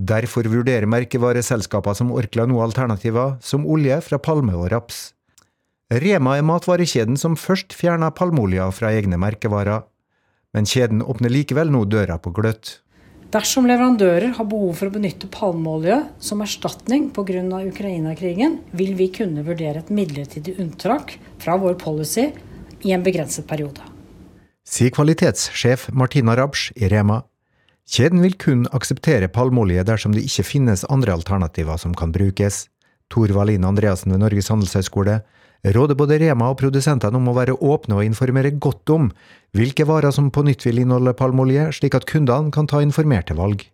Derfor 0.00 0.48
vurderer 0.48 0.88
merkevareselskaper 0.88 1.98
som 1.98 2.12
Orkla 2.16 2.46
nå 2.48 2.62
alternativer 2.64 3.36
som 3.44 3.66
olje 3.68 4.00
fra 4.06 4.16
palme 4.16 4.56
og 4.56 4.70
raps. 4.72 5.10
Rema 5.92 6.38
er 6.38 6.46
matvarekjeden 6.46 7.20
som 7.20 7.36
først 7.36 7.76
fjerna 7.76 8.08
palmeolja 8.16 8.70
fra 8.72 8.94
egne 8.96 9.20
merkevarer, 9.20 9.82
men 10.56 10.64
kjeden 10.64 11.02
åpner 11.04 11.34
likevel 11.34 11.68
nå 11.74 11.84
døra 11.84 12.16
på 12.16 12.32
gløtt. 12.32 12.78
Dersom 13.30 13.68
leverandører 13.68 14.32
har 14.34 14.46
behov 14.50 14.80
for 14.80 14.90
å 14.90 14.94
benytte 14.96 15.28
palmeolje 15.30 16.00
som 16.18 16.40
erstatning 16.42 17.12
pga. 17.14 17.44
Ukraina-krigen, 17.62 18.56
vil 18.74 18.96
vi 18.98 19.06
kunne 19.14 19.44
vurdere 19.46 19.84
et 19.84 19.92
midlertidig 19.94 20.56
unntak 20.58 21.14
fra 21.38 21.54
vår 21.54 21.76
policy 21.78 22.32
i 22.82 22.90
en 22.90 23.04
begrenset 23.06 23.46
periode. 23.46 23.86
Sier 24.66 24.90
kvalitetssjef 24.90 25.92
Martina 25.94 26.34
Rabsch 26.34 26.74
i 26.74 26.90
Rema. 26.90 27.20
Kjeden 27.86 28.18
vil 28.22 28.34
kun 28.34 28.66
akseptere 28.74 29.30
palmeolje 29.30 29.86
dersom 29.86 30.14
det 30.14 30.26
ikke 30.26 30.48
finnes 30.50 30.82
andre 30.90 31.14
alternativer 31.14 31.78
som 31.78 31.94
kan 31.94 32.10
brukes. 32.10 32.64
Tor 33.10 33.30
Valin 33.34 33.66
Andreassen 33.66 34.10
ved 34.10 34.24
Norges 34.24 34.50
handelshøyskole 34.50 35.20
råder 35.64 35.98
både 35.98 36.18
Rema 36.20 36.50
og 36.52 36.60
produsentene 36.60 37.18
om 37.18 37.28
å 37.28 37.36
være 37.36 37.58
åpne 37.58 37.98
og 37.98 38.06
informere 38.06 38.52
godt 38.56 38.90
om 38.94 39.10
hvilke 39.56 39.84
varer 39.88 40.14
som 40.14 40.30
på 40.32 40.44
nytt 40.46 40.64
vil 40.66 40.80
inneholde 40.84 41.16
palmeolje, 41.18 41.70
slik 41.76 41.96
at 41.98 42.06
kundene 42.08 42.52
kan 42.54 42.68
ta 42.70 42.80
informerte 42.84 43.36
valg. 43.36 43.66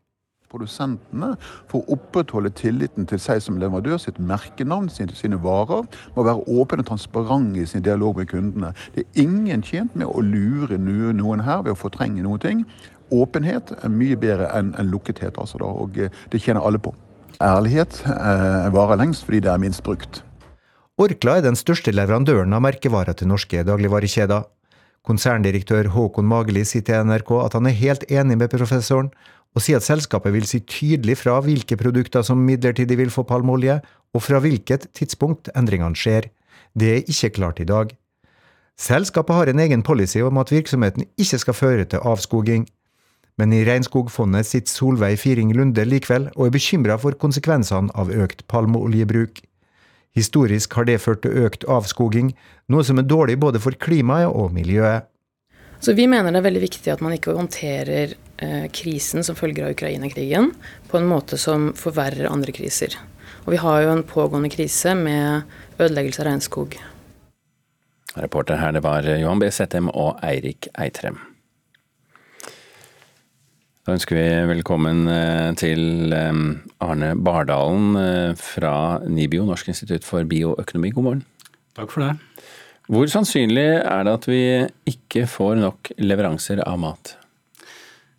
Produsentene, 0.47 1.33
for 1.69 1.83
å 1.83 1.97
opprettholde 1.97 2.53
tilliten 2.55 3.07
til 3.11 3.21
seg 3.21 3.43
som 3.43 3.59
leverandør, 3.61 3.99
sitt 4.01 4.19
merkenavn, 4.23 4.89
sine, 4.89 5.39
varer, 5.43 5.87
må 6.15 6.27
være 6.27 6.45
åpne 6.47 6.85
og 6.85 6.91
transparente 6.91 7.61
i 7.61 7.67
sin 7.67 7.85
dialog 7.85 8.19
med 8.21 8.31
kundene. 8.31 8.73
Det 8.95 9.05
er 9.05 9.25
ingen 9.27 9.65
tjent 9.67 9.97
med 9.99 10.07
å 10.07 10.23
lure 10.23 10.79
noen 10.79 11.43
her 11.45 11.65
ved 11.67 11.75
å 11.75 11.81
fortrenge 11.81 12.23
noen 12.25 12.43
ting. 12.43 12.63
Åpenhet 13.15 13.75
er 13.83 13.93
mye 13.93 14.19
bedre 14.19 14.49
enn 14.59 14.73
en 14.79 14.91
lukkethet, 14.91 15.37
altså 15.39 15.61
og 15.67 15.99
eh, 15.99 16.15
det 16.33 16.43
tjener 16.43 16.65
alle 16.67 16.81
på. 16.83 16.95
Ærlighet 17.43 18.01
eh, 18.07 18.71
varer 18.75 19.03
lengst 19.03 19.27
fordi 19.27 19.43
det 19.45 19.53
er 19.53 19.61
minst 19.63 19.85
brukt. 19.87 20.23
Orkla 20.97 21.35
er 21.37 21.43
den 21.45 21.59
største 21.61 21.93
leverandøren 21.93 22.57
av 22.57 22.63
merkevarer 22.65 23.13
til 23.13 23.29
norske 23.29 23.61
dagligvarekjeder. 23.69 24.47
Konserndirektør 25.05 25.91
Håkon 25.93 26.25
Mageli 26.25 26.63
sier 26.65 26.87
til 26.87 27.03
NRK 27.05 27.33
at 27.43 27.57
han 27.59 27.67
er 27.69 27.75
helt 27.77 28.07
enig 28.09 28.39
med 28.41 28.49
professoren, 28.49 29.11
og 29.53 29.61
sier 29.61 29.77
at 29.77 29.85
selskapet 29.85 30.33
vil 30.33 30.47
si 30.49 30.63
tydelig 30.65 31.19
fra 31.21 31.35
hvilke 31.45 31.77
produkter 31.77 32.25
som 32.25 32.41
midlertidig 32.41 32.97
vil 32.97 33.13
få 33.13 33.27
palmeolje, 33.29 33.77
og 34.17 34.25
fra 34.25 34.41
hvilket 34.41 34.87
tidspunkt 34.97 35.51
endringene 35.53 36.01
skjer. 36.01 36.31
Det 36.73 36.89
er 36.95 37.13
ikke 37.13 37.35
klart 37.41 37.61
i 37.61 37.69
dag. 37.69 37.93
Selskapet 38.81 39.37
har 39.37 39.53
en 39.53 39.61
egen 39.67 39.85
policy 39.85 40.23
om 40.25 40.41
at 40.41 40.53
virksomheten 40.53 41.05
ikke 41.21 41.41
skal 41.43 41.57
føre 41.57 41.85
til 41.85 42.01
avskoging. 42.09 42.65
Men 43.37 43.53
i 43.53 43.65
Regnskogfondet 43.69 44.49
sitter 44.49 44.73
Solveig 44.73 45.21
Firing 45.21 45.53
Lunde 45.53 45.85
likevel 45.85 46.31
og 46.39 46.49
er 46.49 46.57
bekymra 46.57 46.97
for 47.01 47.21
konsekvensene 47.21 47.93
av 47.93 48.09
økt 48.17 48.47
palmeoljebruk. 48.49 49.45
Historisk 50.17 50.73
har 50.79 50.89
det 50.89 51.01
ført 51.05 51.23
til 51.27 51.45
økt 51.45 51.67
avskoging, 51.69 52.33
noe 52.73 52.85
som 52.87 52.99
er 52.99 53.09
dårlig 53.09 53.37
både 53.43 53.61
for 53.61 53.77
klimaet 53.77 54.33
og 54.33 54.55
miljøet. 54.57 55.05
Så 55.81 55.93
vi 55.93 56.07
mener 56.09 56.33
det 56.33 56.41
er 56.41 56.47
veldig 56.49 56.63
viktig 56.63 56.89
at 56.95 57.03
man 57.05 57.13
ikke 57.13 57.35
håndterer 57.37 58.15
eh, 58.41 58.65
krisen 58.73 59.27
som 59.27 59.37
følger 59.37 59.67
av 59.67 59.77
Ukraina-krigen, 59.77 60.55
på 60.89 60.99
en 60.99 61.09
måte 61.11 61.37
som 61.39 61.69
forverrer 61.77 62.31
andre 62.31 62.55
kriser. 62.57 62.97
Og 63.45 63.53
vi 63.53 63.61
har 63.61 63.85
jo 63.85 63.93
en 63.93 64.05
pågående 64.09 64.51
krise 64.51 64.97
med 64.97 65.45
ødeleggelse 65.77 66.25
av 66.25 66.31
regnskog. 66.31 66.79
Reporter 68.17 68.57
her 68.57 68.73
det 68.73 68.83
var 68.87 69.05
Johan 69.05 69.43
B. 69.43 69.53
Settem 69.53 69.93
og 69.93 70.17
Eirik 70.25 70.71
Eitrem. 70.81 71.21
Da 73.87 73.95
ønsker 73.95 74.17
vi 74.19 74.31
velkommen 74.51 75.05
eh, 75.07 75.53
til 75.55 76.11
eh, 76.11 76.39
Arne 76.83 77.13
Bardalen 77.23 77.93
eh, 78.01 78.33
fra 78.35 78.99
NIBIO, 79.07 79.45
Norsk 79.47 79.69
institutt 79.71 80.03
for 80.03 80.27
bioøkonomi. 80.27 80.91
God 80.97 81.07
morgen. 81.07 81.21
Takk 81.79 81.95
for 81.95 82.03
det. 82.03 82.49
Hvor 82.91 83.07
sannsynlig 83.13 83.69
er 83.79 84.03
det 84.09 84.17
at 84.19 84.27
vi 84.27 84.41
ikke 84.91 85.29
får 85.31 85.61
nok 85.61 85.93
leveranser 86.03 86.65
av 86.67 86.83
mat? 86.83 87.13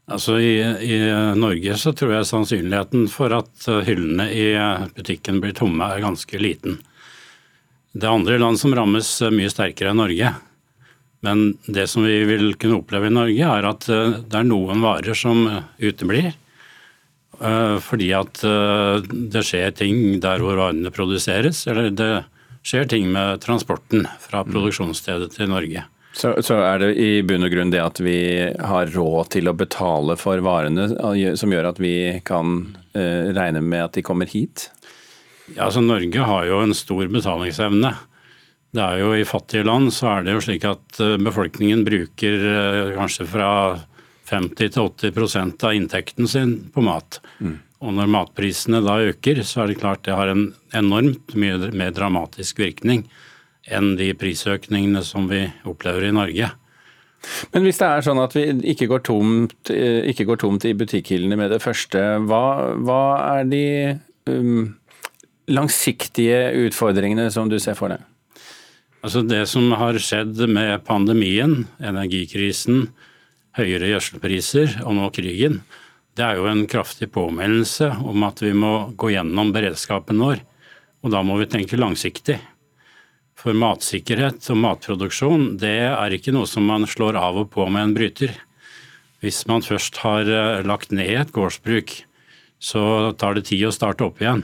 Altså 0.07 0.37
i, 0.39 0.53
I, 0.87 1.01
Norge 1.35 1.75
så 1.83 1.91
tror 1.91 2.15
jeg 2.15 2.31
sannsynligheten 2.31 3.09
for 3.11 3.35
at 3.35 3.67
hyllene 3.89 4.29
i 4.31 4.47
butikken 4.95 5.43
blir 5.43 5.51
tomme 5.57 5.83
er 5.83 6.05
ganske 6.05 6.39
liten. 6.39 6.79
Det 7.91 8.07
er 8.07 8.15
andre 8.15 8.39
land 8.39 8.63
som 8.63 8.71
rammes 8.71 9.17
mye 9.35 9.51
sterkere 9.51 9.91
enn 9.91 9.99
Norge. 9.99 10.31
Men 11.27 11.57
det 11.65 11.87
som 11.91 12.05
vi 12.07 12.21
vil 12.27 12.53
kunne 12.55 12.79
oppleve 12.79 13.09
i 13.09 13.13
Norge, 13.13 13.51
er 13.59 13.67
at 13.67 13.87
eh, 13.91 14.19
det 14.23 14.39
er 14.39 14.47
noen 14.47 14.83
varer 14.83 15.17
som 15.17 15.43
uteblir. 15.77 16.31
Eh, 17.37 17.75
fordi 17.83 18.13
at 18.15 18.41
eh, 18.47 19.03
det 19.33 19.43
skjer 19.45 19.75
ting 19.75 20.21
der 20.23 20.43
hvor 20.43 20.59
varene 20.59 20.93
produseres, 20.93 21.65
eller 21.67 21.91
det 21.91 22.11
skjer 22.67 22.87
ting 22.91 23.11
med 23.11 23.43
transporten 23.43 24.07
fra 24.23 24.45
mm. 24.45 24.53
produksjonsstedet 24.53 25.33
til 25.35 25.51
Norge. 25.51 25.83
Så, 26.17 26.31
så, 26.41 26.55
er 26.65 26.79
det 26.81 26.93
i 26.97 27.09
bunn 27.27 27.45
og 27.45 27.51
grunn 27.53 27.69
det 27.69 27.83
at 27.83 27.99
vi 28.01 28.17
har 28.41 28.89
råd 28.89 29.35
til 29.35 29.51
å 29.51 29.53
betale 29.53 30.15
for 30.17 30.41
varene 30.41 30.87
som 31.37 31.51
gjør 31.53 31.67
at 31.69 31.81
vi 31.83 31.93
kan 32.25 32.71
regne 32.97 33.61
med 33.61 33.83
at 33.83 33.99
de 33.99 34.01
kommer 34.07 34.25
hit? 34.31 34.71
Ja, 35.51 35.67
altså 35.67 35.83
Norge 35.85 36.25
har 36.25 36.47
jo 36.49 36.63
en 36.63 36.73
stor 36.73 37.05
betalingsevne. 37.13 37.93
Det 38.75 38.83
er 38.83 38.99
jo 38.99 39.13
I 39.15 39.27
fattige 39.27 39.65
land 39.67 39.93
så 39.95 40.17
er 40.17 40.25
det 40.25 40.35
jo 40.35 40.41
slik 40.43 40.65
at 40.67 40.99
eh, 41.03 41.15
befolkningen 41.21 41.85
bruker 41.87 42.49
eh, 42.51 42.95
kanskje 42.97 43.27
fra 43.29 43.51
50 44.27 44.73
til 44.75 45.13
80 45.15 45.63
av 45.63 45.71
inntekten 45.73 46.27
sin 46.27 46.57
på 46.73 46.83
mat. 46.83 47.21
Mm. 47.39 47.55
Og 47.85 47.93
når 47.93 48.09
matprisene 48.11 48.81
da 48.83 48.97
øker, 49.05 49.43
så 49.45 49.63
er 49.63 49.71
det 49.71 49.79
klart 49.79 50.03
det 50.07 50.17
har 50.17 50.31
en 50.31 50.49
enormt 50.75 51.35
mye 51.37 51.71
mer 51.77 51.93
dramatisk 51.95 52.59
virkning 52.59 53.05
enn 53.67 53.95
de 53.99 54.11
prisøkningene 54.17 55.03
som 55.05 55.27
vi 55.29 55.45
opplever 55.67 56.07
i 56.07 56.15
Norge. 56.15 56.49
Men 57.53 57.65
hvis 57.65 57.79
det 57.81 57.87
er 57.87 58.05
sånn 58.05 58.21
at 58.21 58.35
vi 58.37 58.45
ikke 58.73 58.87
går 58.91 59.03
tomt, 59.07 59.71
eh, 59.73 60.03
ikke 60.11 60.27
går 60.29 60.41
tomt 60.43 60.67
i 60.67 60.75
butikkhyllene 60.77 61.39
med 61.39 61.51
det 61.55 61.61
første, 61.63 62.03
hva, 62.27 62.75
hva 62.83 63.01
er 63.37 63.49
de 63.49 63.65
um, 64.29 64.75
langsiktige 65.49 66.67
utfordringene 66.67 67.29
som 67.33 67.51
du 67.51 67.57
ser 67.63 67.77
for 67.79 67.93
deg? 67.93 68.03
Altså 69.07 69.21
Det 69.23 69.45
som 69.47 69.69
har 69.79 69.95
skjedd 70.03 70.41
med 70.51 70.81
pandemien, 70.83 71.61
energikrisen, 71.79 72.89
høyere 73.55 73.93
gjødselpriser 73.93 74.81
og 74.81 74.97
nå 74.97 75.05
krigen, 75.15 75.61
det 76.19 76.25
er 76.25 76.41
jo 76.41 76.49
en 76.51 76.65
kraftig 76.67 77.07
påminnelse 77.15 77.87
om 78.03 78.25
at 78.27 78.43
vi 78.43 78.51
må 78.51 78.89
gå 78.99 79.13
gjennom 79.13 79.53
beredskapen 79.55 80.19
vår. 80.19 80.43
Og 81.07 81.15
da 81.15 81.23
må 81.23 81.37
vi 81.39 81.47
tenke 81.47 81.79
langsiktig. 81.79 82.35
For 83.39 83.55
matsikkerhet 83.55 84.43
og 84.51 84.59
matproduksjon 84.65 85.53
det 85.63 85.77
er 85.87 86.19
ikke 86.19 86.35
noe 86.35 86.51
som 86.51 86.67
man 86.67 86.83
slår 86.83 87.15
av 87.15 87.39
og 87.45 87.53
på 87.55 87.63
med 87.71 87.87
en 87.87 87.95
bryter. 87.95 88.35
Hvis 89.23 89.45
man 89.47 89.63
først 89.63 90.03
har 90.03 90.27
eh, 90.27 90.67
lagt 90.67 90.91
ned 90.91 91.15
et 91.15 91.31
gårdsbruk, 91.31 91.95
så 92.59 93.13
tar 93.15 93.39
det 93.39 93.47
tid 93.53 93.69
å 93.69 93.75
starte 93.79 94.03
opp 94.03 94.19
igjen. 94.19 94.43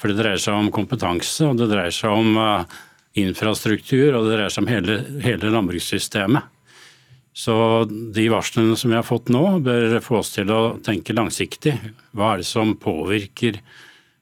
For 0.00 0.08
det 0.08 0.22
dreier 0.22 0.40
seg 0.40 0.56
om 0.56 0.72
kompetanse, 0.72 1.44
og 1.44 1.60
det 1.60 1.68
dreier 1.68 1.92
seg 1.92 2.16
om 2.16 2.38
uh, 2.38 2.78
infrastruktur, 3.22 4.14
og 4.14 4.26
det 4.26 4.36
dreier 4.36 4.54
seg 4.54 4.64
om 4.64 4.70
hele, 4.70 5.00
hele 5.24 5.52
landbrukssystemet. 5.54 6.54
Så 7.38 7.54
de 7.86 8.24
varslene 8.32 8.74
som 8.76 8.90
vi 8.90 8.96
har 8.98 9.06
fått 9.06 9.30
nå, 9.30 9.42
bør 9.62 10.00
få 10.02 10.18
oss 10.22 10.32
til 10.34 10.50
å 10.50 10.78
tenke 10.82 11.14
langsiktig. 11.14 11.76
Hva 12.10 12.32
er 12.32 12.42
det 12.42 12.48
som 12.48 12.74
påvirker 12.82 13.60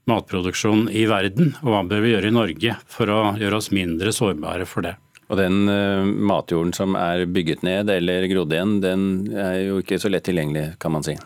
matproduksjonen 0.07 0.91
i 0.93 1.07
verden, 1.09 1.55
og 1.63 1.73
hva 1.73 1.81
bør 1.89 2.05
vi 2.05 2.13
gjøre 2.13 2.29
i 2.29 2.37
Norge 2.37 2.77
for 2.93 3.11
å 3.11 3.21
gjøre 3.41 3.63
oss 3.63 3.73
mindre 3.73 4.13
sårbare 4.13 4.69
for 4.69 4.85
det? 4.85 4.93
Og 5.27 5.41
den 5.41 5.65
uh, 5.65 6.05
matjorden 6.05 6.75
som 6.77 6.95
er 7.01 7.25
bygget 7.27 7.65
ned 7.67 7.89
eller 7.91 8.29
grodd 8.31 8.53
igjen, 8.53 8.77
den 8.85 9.09
er 9.33 9.57
jo 9.65 9.81
ikke 9.81 9.99
så 10.03 10.13
lett 10.13 10.29
tilgjengelig, 10.29 10.77
kan 10.83 10.95
man 10.95 11.07
si? 11.07 11.17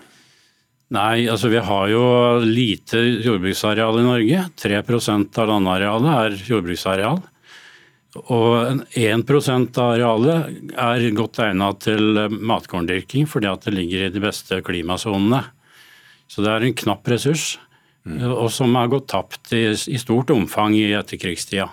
Nei, 0.91 1.29
altså 1.31 1.51
vi 1.53 1.61
har 1.63 1.91
jo 1.91 2.05
lite 2.43 3.03
jordbruksareal 3.23 4.01
i 4.01 4.07
Norge. 4.07 4.47
3% 4.59 5.37
av 5.39 5.51
landarealet 5.53 6.15
er 6.15 6.41
jordbruksareal. 6.49 7.21
Og 8.29 8.85
1% 8.99 9.81
av 9.81 9.95
arealet 9.95 10.75
er 10.77 11.07
godt 11.17 11.41
egnet 11.45 11.83
til 11.87 12.21
matkorndyrking 12.31 13.29
fordi 13.31 13.51
at 13.51 13.67
det 13.67 13.75
ligger 13.77 14.07
i 14.07 14.13
de 14.15 14.23
beste 14.23 14.61
klimasonene. 14.67 15.43
Så 16.31 16.45
det 16.45 16.53
er 16.53 16.67
en 16.67 16.79
knapp 16.79 17.09
ressurs, 17.11 17.57
mm. 18.07 18.21
og 18.31 18.49
som 18.55 18.77
har 18.79 18.91
gått 18.93 19.09
tapt 19.11 19.53
i, 19.57 19.65
i 19.73 19.99
stort 19.99 20.31
omfang 20.31 20.77
i 20.79 20.93
etterkrigstida. 20.95 21.67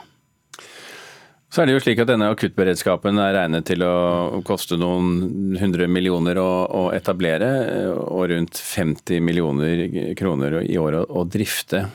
Så 1.47 1.61
er 1.61 1.69
det 1.69 1.77
jo 1.77 1.83
slik 1.85 2.01
at 2.03 2.09
denne 2.09 2.27
akuttberedskapen 2.33 3.21
er 3.23 3.35
regnet 3.37 3.67
til 3.69 3.85
å 3.85 4.41
koste 4.45 4.75
noen 4.79 5.55
hundre 5.61 5.87
millioner 5.87 6.39
å, 6.41 6.49
å 6.67 6.81
etablere, 6.95 7.47
og 7.93 8.27
rundt 8.33 8.59
50 8.59 9.23
millioner 9.23 9.85
kroner 10.19 10.59
i 10.65 10.75
året 10.81 11.07
å 11.07 11.23
drifte. 11.23 11.85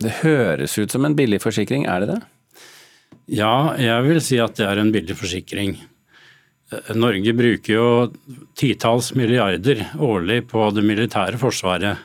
Det 0.00 0.20
høres 0.22 0.78
ut 0.78 0.94
som 0.94 1.04
en 1.04 1.18
billig 1.18 1.42
forsikring, 1.42 1.84
er 1.90 2.04
det 2.04 2.14
det? 2.14 2.20
Ja, 3.28 3.76
jeg 3.76 4.04
vil 4.06 4.20
si 4.24 4.38
at 4.40 4.56
det 4.56 4.64
er 4.64 4.80
en 4.80 4.92
billig 4.92 5.16
forsikring. 5.18 5.74
Norge 6.96 7.32
bruker 7.36 7.72
jo 7.72 7.88
titalls 8.56 9.10
milliarder 9.16 9.82
årlig 10.00 10.42
på 10.48 10.68
det 10.72 10.84
militære 10.84 11.40
forsvaret. 11.40 12.00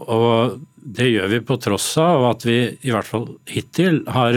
Og 0.00 0.60
det 0.76 1.08
gjør 1.10 1.32
vi 1.32 1.40
på 1.44 1.56
tross 1.60 1.88
av 2.00 2.26
at 2.34 2.44
vi 2.48 2.58
i 2.68 2.92
hvert 2.92 3.08
fall 3.08 3.26
hittil 3.48 4.02
har 4.12 4.36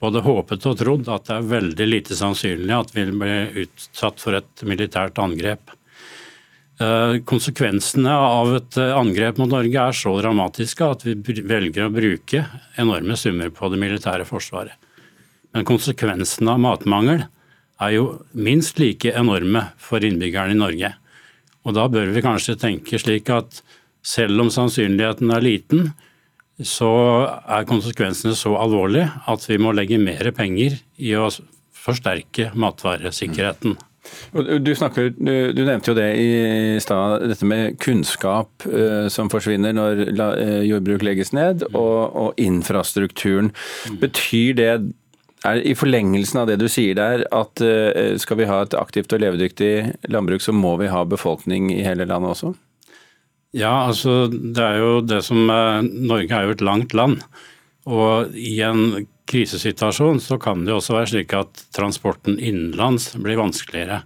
både 0.00 0.24
håpet 0.24 0.68
og 0.68 0.78
trodd 0.80 1.08
at 1.12 1.28
det 1.28 1.38
er 1.38 1.50
veldig 1.54 1.88
lite 1.88 2.16
sannsynlig 2.16 2.76
at 2.76 2.92
vi 2.92 3.06
blir 3.08 3.58
utsatt 3.64 4.20
for 4.20 4.36
et 4.36 4.64
militært 4.68 5.20
angrep. 5.20 5.72
Eh, 6.84 7.16
konsekvensene 7.24 8.12
av 8.12 8.56
et 8.58 8.80
angrep 8.84 9.40
mot 9.40 9.52
Norge 9.52 9.88
er 9.88 9.96
så 9.96 10.16
dramatiske 10.20 10.88
at 10.96 11.04
vi 11.08 11.16
velger 11.40 11.86
å 11.86 11.92
bruke 11.94 12.44
enorme 12.80 13.16
summer 13.16 13.52
på 13.54 13.72
det 13.72 13.80
militære 13.80 14.28
forsvaret. 14.28 14.83
Men 15.54 15.66
konsekvensene 15.68 16.56
av 16.56 16.62
matmangel 16.62 17.24
er 17.82 17.94
jo 17.94 18.06
minst 18.34 18.80
like 18.82 19.12
enorme 19.14 19.68
for 19.80 20.04
innbyggerne 20.04 20.54
i 20.54 20.60
Norge. 20.60 20.92
Og 21.64 21.76
da 21.76 21.86
bør 21.90 22.12
vi 22.14 22.24
kanskje 22.24 22.58
tenke 22.60 23.00
slik 23.00 23.30
at 23.32 23.62
selv 24.04 24.42
om 24.44 24.50
sannsynligheten 24.52 25.32
er 25.32 25.44
liten, 25.44 25.88
så 26.62 26.92
er 27.50 27.66
konsekvensene 27.66 28.36
så 28.38 28.54
alvorlige 28.60 29.08
at 29.30 29.48
vi 29.48 29.58
må 29.58 29.72
legge 29.74 29.98
mer 29.98 30.28
penger 30.36 30.76
i 31.02 31.16
å 31.18 31.30
forsterke 31.84 32.52
matvaresikkerheten. 32.54 33.74
Du, 34.34 34.68
snakker, 34.76 35.14
du, 35.16 35.60
nevnte 35.64 35.90
jo 35.90 35.96
det 35.96 36.08
i 36.20 36.28
stad, 36.82 37.24
dette 37.30 37.46
med 37.48 37.78
kunnskap 37.80 38.66
uh, 38.68 39.06
som 39.12 39.30
forsvinner 39.32 39.72
når 39.74 40.02
la, 40.12 40.26
uh, 40.36 40.60
jordbruk 40.66 41.04
legges 41.06 41.32
ned, 41.34 41.64
og, 41.72 42.12
og 42.12 42.40
infrastrukturen. 42.40 43.48
Betyr 44.02 44.60
det 44.60 44.68
er 45.44 45.62
I 45.62 45.74
forlengelsen 45.78 46.42
av 46.42 46.50
det 46.50 46.58
du 46.60 46.66
sier 46.72 46.96
der, 46.98 47.26
at 47.34 47.62
eh, 47.64 48.14
skal 48.20 48.40
vi 48.40 48.50
ha 48.50 48.62
et 48.64 48.76
aktivt 48.78 49.12
og 49.14 49.22
levedyktig 49.22 49.72
landbruk, 50.12 50.44
så 50.44 50.54
må 50.56 50.76
vi 50.80 50.92
ha 50.92 51.04
befolkning 51.08 51.70
i 51.74 51.82
hele 51.86 52.08
landet 52.08 52.34
også? 52.34 52.54
Ja, 53.54 53.86
altså 53.86 54.26
det 54.28 54.62
er 54.62 54.80
jo 54.82 54.94
det 55.06 55.20
som 55.22 55.44
Norge 55.46 56.34
er 56.34 56.48
jo 56.48 56.54
et 56.56 56.64
langt 56.64 56.94
land. 56.96 57.20
Og 57.86 58.34
i 58.34 58.56
en 58.66 59.04
krisesituasjon 59.30 60.20
så 60.20 60.38
kan 60.40 60.64
det 60.66 60.74
også 60.74 60.96
være 60.98 61.12
slik 61.12 61.36
at 61.36 61.62
transporten 61.76 62.36
innenlands 62.38 63.12
blir 63.20 63.40
vanskeligere. 63.40 64.02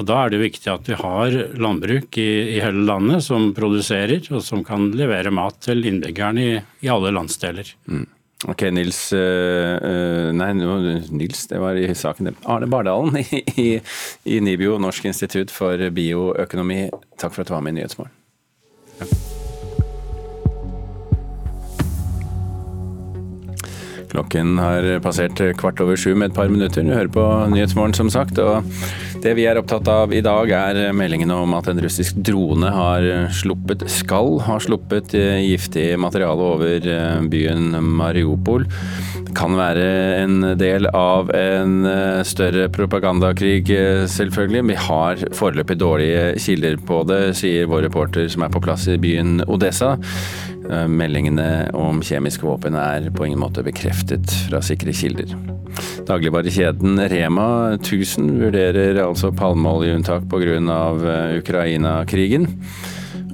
Og 0.00 0.06
Da 0.08 0.22
er 0.24 0.30
det 0.32 0.40
viktig 0.40 0.70
at 0.72 0.86
vi 0.88 0.96
har 0.96 1.34
landbruk 1.60 2.16
i, 2.16 2.56
i, 2.56 2.60
hele 2.62 2.86
landet 2.88 3.20
som 3.26 3.50
produserer 3.56 4.24
og 4.32 4.40
som 4.44 4.62
kan 4.64 4.88
levere 4.96 5.32
mat 5.34 5.58
til 5.66 5.84
innbyggerne 5.84 6.46
i, 6.46 6.54
i 6.80 6.88
alle 6.88 7.12
landsdeler. 7.12 7.68
Mm. 7.84 8.06
Ok, 8.48 8.62
Nils 8.72 9.12
uh, 9.12 10.30
Nei, 10.32 10.52
Nils, 10.56 11.42
det 11.50 11.58
var 11.60 11.76
i 11.76 11.90
saken. 11.94 12.32
Arne 12.48 12.68
Bardalen 12.72 13.18
i, 13.20 13.42
i, 13.64 13.68
i 14.24 14.40
NIBIO, 14.40 14.78
Norsk 14.80 15.10
institutt 15.10 15.52
for 15.52 15.90
bioøkonomi. 15.92 16.86
Takk 17.20 17.36
for 17.36 17.44
at 17.44 17.52
du 17.52 17.56
var 17.56 17.66
med 17.66 17.76
i 17.76 17.80
Nyhetsmorgen. 17.82 18.19
Klokken 24.10 24.56
har 24.58 24.86
passert 25.04 25.38
kvart 25.60 25.80
over 25.84 25.98
sju 25.98 26.14
med 26.14 26.30
et 26.30 26.36
par 26.36 26.50
minutter. 26.50 26.82
Du 26.82 26.90
hører 26.90 27.12
på 27.14 27.26
Nyhetsmorgen, 27.52 27.94
som 27.94 28.10
sagt. 28.10 28.38
Og 28.42 28.66
det 29.22 29.36
vi 29.38 29.46
er 29.46 29.60
opptatt 29.60 29.86
av 29.90 30.14
i 30.14 30.22
dag, 30.24 30.50
er 30.50 30.94
meldingene 30.96 31.36
om 31.44 31.54
at 31.58 31.68
en 31.70 31.80
russisk 31.82 32.18
drone 32.26 32.72
har 32.74 33.06
sluppet, 33.36 33.86
skall, 33.92 34.38
har 34.46 34.62
sluppet 34.64 35.14
giftig 35.14 35.92
materiale 36.00 36.50
over 36.56 36.90
byen 37.30 37.78
Mariupol. 38.00 38.66
Det 39.30 39.36
kan 39.38 39.54
være 39.54 39.86
en 40.24 40.40
del 40.58 40.88
av 40.90 41.30
en 41.36 41.76
større 42.26 42.66
propagandakrig, 42.74 43.62
selvfølgelig. 44.10 44.64
Vi 44.72 44.78
har 44.88 45.22
foreløpig 45.38 45.78
dårlige 45.78 46.24
kilder 46.42 46.80
på 46.88 47.04
det, 47.06 47.20
sier 47.38 47.70
vår 47.70 47.86
reporter 47.86 48.26
som 48.32 48.42
er 48.42 48.50
på 48.50 48.62
plass 48.64 48.88
i 48.90 48.98
byen 48.98 49.44
Odessa. 49.46 49.94
Eh, 50.70 50.86
meldingene 50.86 51.70
om 51.74 51.98
kjemiske 52.04 52.46
våpen 52.46 52.76
er 52.78 53.08
på 53.14 53.26
ingen 53.26 53.40
måte 53.42 53.64
bekreftet 53.66 54.30
fra 54.46 54.60
sikre 54.62 54.94
kilder. 54.94 55.32
Dagligvarekjeden 56.06 57.00
Rema 57.10 57.48
1000 57.74 58.30
vurderer 58.44 59.00
altså 59.02 59.32
palmeoljeunntak 59.34 60.28
pga. 60.30 60.60
Eh, 60.60 61.38
Ukraina-krigen. 61.40 62.46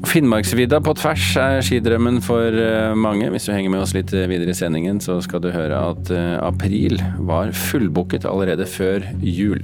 Finnmarksvidda 0.06 0.80
på 0.84 0.94
tvers 0.96 1.26
er 1.40 1.60
skidrømmen 1.66 2.22
for 2.24 2.56
eh, 2.56 2.94
mange. 2.96 3.28
Hvis 3.34 3.48
du 3.48 3.52
henger 3.52 3.74
med 3.74 3.84
oss 3.84 3.92
litt 3.96 4.14
videre 4.14 4.54
i 4.54 4.56
sendingen, 4.56 5.02
så 5.04 5.18
skal 5.24 5.44
du 5.44 5.50
høre 5.52 5.82
at 5.92 6.12
april 6.40 7.02
var 7.18 7.52
fullbooket 7.52 8.24
allerede 8.28 8.68
før 8.70 9.04
jul. 9.20 9.60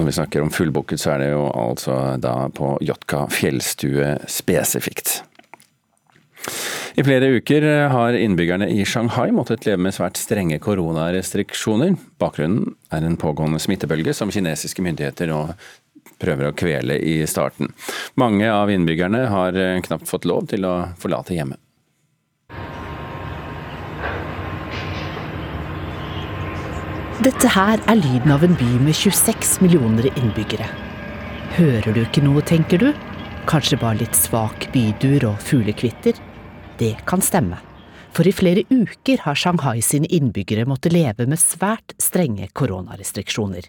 Når 0.00 0.06
vi 0.06 0.12
snakker 0.16 0.40
om 0.40 0.48
fullbooket, 0.48 0.96
så 0.96 1.10
er 1.12 1.18
det 1.20 1.26
jo 1.34 1.42
altså 1.52 1.94
da 2.16 2.46
på 2.56 2.70
Jotka 2.80 3.26
fjellstue 3.28 4.14
spesifikt. 4.32 5.18
I 6.96 7.04
flere 7.04 7.28
uker 7.36 7.66
har 7.92 8.16
innbyggerne 8.16 8.70
i 8.72 8.86
Shanghai 8.88 9.28
måttet 9.36 9.68
leve 9.68 9.84
med 9.84 9.92
svært 9.92 10.16
strenge 10.16 10.56
koronarestriksjoner. 10.64 11.98
Bakgrunnen 12.16 12.72
er 12.88 13.04
en 13.04 13.20
pågående 13.20 13.60
smittebølge 13.60 14.16
som 14.16 14.32
kinesiske 14.32 14.80
myndigheter 14.88 15.28
nå 15.28 15.42
prøver 16.20 16.48
å 16.48 16.56
kvele 16.56 16.96
i 17.04 17.18
starten. 17.28 17.68
Mange 18.16 18.48
av 18.48 18.72
innbyggerne 18.72 19.26
har 19.28 19.60
knapt 19.84 20.08
fått 20.08 20.24
lov 20.24 20.48
til 20.48 20.64
å 20.64 20.78
forlate 20.96 21.36
hjemmet. 21.36 21.60
Dette 27.20 27.50
her 27.52 27.76
er 27.84 27.98
lyden 28.00 28.32
av 28.32 28.40
en 28.46 28.54
by 28.56 28.66
med 28.80 28.96
26 28.96 29.58
millioner 29.60 30.06
innbyggere. 30.08 30.64
Hører 31.52 31.92
du 31.92 31.98
ikke 32.00 32.22
noe, 32.24 32.40
tenker 32.48 32.80
du? 32.80 32.86
Kanskje 33.50 33.76
bare 33.76 33.98
litt 34.00 34.16
svak 34.16 34.70
bydur 34.72 35.26
og 35.28 35.42
fuglekvitter? 35.44 36.16
Det 36.80 36.94
kan 37.04 37.20
stemme. 37.20 37.58
For 38.16 38.24
i 38.24 38.32
flere 38.32 38.64
uker 38.72 39.20
har 39.26 39.36
Shanghai 39.36 39.84
sine 39.84 40.08
innbyggere 40.08 40.64
måttet 40.64 40.96
leve 40.96 41.28
med 41.28 41.42
svært 41.42 41.92
strenge 42.00 42.48
koronarestriksjoner. 42.56 43.68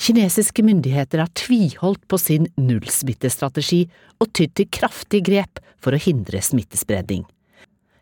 Kinesiske 0.00 0.64
myndigheter 0.64 1.20
har 1.20 1.36
tviholdt 1.36 2.08
på 2.08 2.16
sin 2.16 2.48
nullsmittestrategi 2.56 3.84
og 4.24 4.32
tydd 4.32 4.56
til 4.56 4.72
kraftige 4.72 5.28
grep 5.28 5.60
for 5.76 5.92
å 5.92 6.00
hindre 6.00 6.40
smittespredning. 6.40 7.28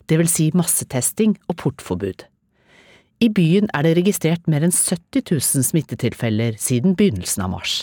Det 0.06 0.22
vil 0.22 0.30
si 0.30 0.52
massetesting 0.54 1.34
og 1.50 1.58
portforbud. 1.66 2.28
I 3.22 3.28
byen 3.30 3.68
er 3.70 3.86
det 3.86 3.94
registrert 4.00 4.48
mer 4.50 4.64
enn 4.66 4.74
70 4.74 5.22
000 5.30 5.62
smittetilfeller 5.68 6.56
siden 6.58 6.96
begynnelsen 6.98 7.44
av 7.44 7.52
mars. 7.52 7.74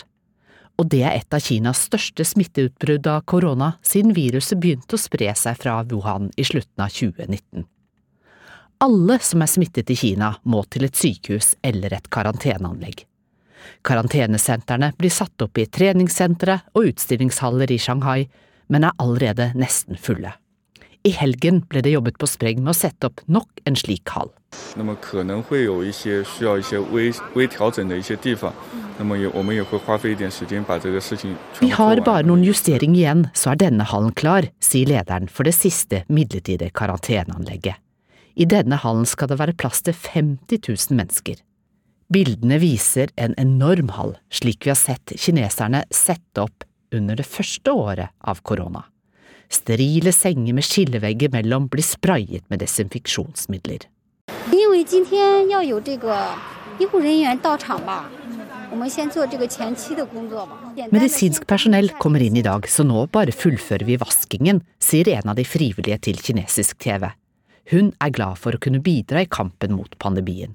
Og 0.76 0.88
det 0.92 1.00
er 1.04 1.16
et 1.16 1.36
av 1.36 1.40
Kinas 1.44 1.86
største 1.88 2.26
smitteutbrudd 2.28 3.08
av 3.08 3.24
korona 3.28 3.70
siden 3.84 4.12
viruset 4.16 4.60
begynte 4.60 4.98
å 4.98 5.00
spre 5.00 5.32
seg 5.36 5.56
fra 5.60 5.78
Wuhan 5.88 6.28
i 6.36 6.44
slutten 6.44 6.84
av 6.84 6.92
2019. 6.92 7.64
Alle 8.84 9.16
som 9.24 9.44
er 9.44 9.52
smittet 9.52 9.92
i 9.92 9.96
Kina 10.02 10.34
må 10.44 10.62
til 10.68 10.86
et 10.88 10.96
sykehus 10.96 11.54
eller 11.64 11.96
et 11.96 12.12
karanteneanlegg. 12.12 13.06
Karantenesentrene 13.84 14.92
blir 14.96 15.12
satt 15.12 15.44
opp 15.44 15.60
i 15.60 15.68
treningssentre 15.68 16.58
og 16.74 16.92
utstillingshaller 16.92 17.72
i 17.72 17.80
Shanghai, 17.80 18.28
men 18.72 18.88
er 18.88 18.96
allerede 19.00 19.50
nesten 19.56 20.00
fulle. 20.00 20.32
I 21.00 21.10
helgen 21.16 21.62
ble 21.64 21.80
det 21.80 21.94
jobbet 21.94 22.18
på 22.20 22.28
spreng 22.28 22.58
med 22.60 22.74
å 22.74 22.76
sette 22.76 23.08
opp 23.08 23.22
nok 23.24 23.62
en 23.64 23.76
slik 23.78 24.10
hall. 24.12 24.28
Vi 31.60 31.70
har 31.78 32.02
bare 32.04 32.28
noen 32.28 32.44
justeringer 32.44 33.00
igjen, 33.00 33.24
så 33.32 33.54
er 33.54 33.62
denne 33.62 33.88
hallen 33.88 34.12
klar, 34.12 34.50
sier 34.60 34.92
lederen 34.92 35.30
for 35.32 35.48
det 35.48 35.56
siste 35.56 36.02
midlertidige 36.12 36.74
karanteneanlegget. 36.76 37.80
I 38.36 38.44
denne 38.44 38.76
hallen 38.84 39.08
skal 39.08 39.32
det 39.32 39.40
være 39.40 39.56
plass 39.56 39.80
til 39.86 39.96
50 39.96 40.60
000 40.68 41.00
mennesker. 41.00 41.40
Bildene 42.12 42.60
viser 42.60 43.08
en 43.16 43.32
enorm 43.40 43.88
hall, 43.96 44.18
slik 44.28 44.66
vi 44.66 44.74
har 44.74 44.80
sett 44.80 45.16
kineserne 45.16 45.86
sette 45.94 46.44
opp 46.44 46.68
under 46.92 47.16
det 47.16 47.24
første 47.24 47.72
året 47.72 48.12
av 48.20 48.44
korona. 48.44 48.84
Sterile 49.50 50.12
senger 50.14 50.54
med 50.54 50.64
skillevegger 50.64 51.32
mellom 51.34 51.66
blir 51.70 51.82
sprayet 51.82 52.46
med 52.50 52.62
desinfeksjonsmidler. 52.62 53.88
Medisinsk 60.90 61.46
personell 61.50 61.90
kommer 61.98 62.22
inn 62.22 62.38
i 62.38 62.46
dag, 62.46 62.68
så 62.70 62.86
nå 62.86 63.04
bare 63.10 63.34
fullfører 63.34 63.86
vi 63.88 63.98
vaskingen, 63.98 64.62
sier 64.78 65.10
en 65.16 65.34
av 65.34 65.40
de 65.40 65.44
frivillige 65.44 65.98
til 66.06 66.22
kinesisk 66.22 66.78
TV. 66.86 67.10
Hun 67.74 67.92
er 67.98 68.14
glad 68.14 68.38
for 68.38 68.54
å 68.54 68.62
kunne 68.62 68.82
bidra 68.82 69.26
i 69.26 69.30
kampen 69.30 69.74
mot 69.74 69.98
pandemien. 69.98 70.54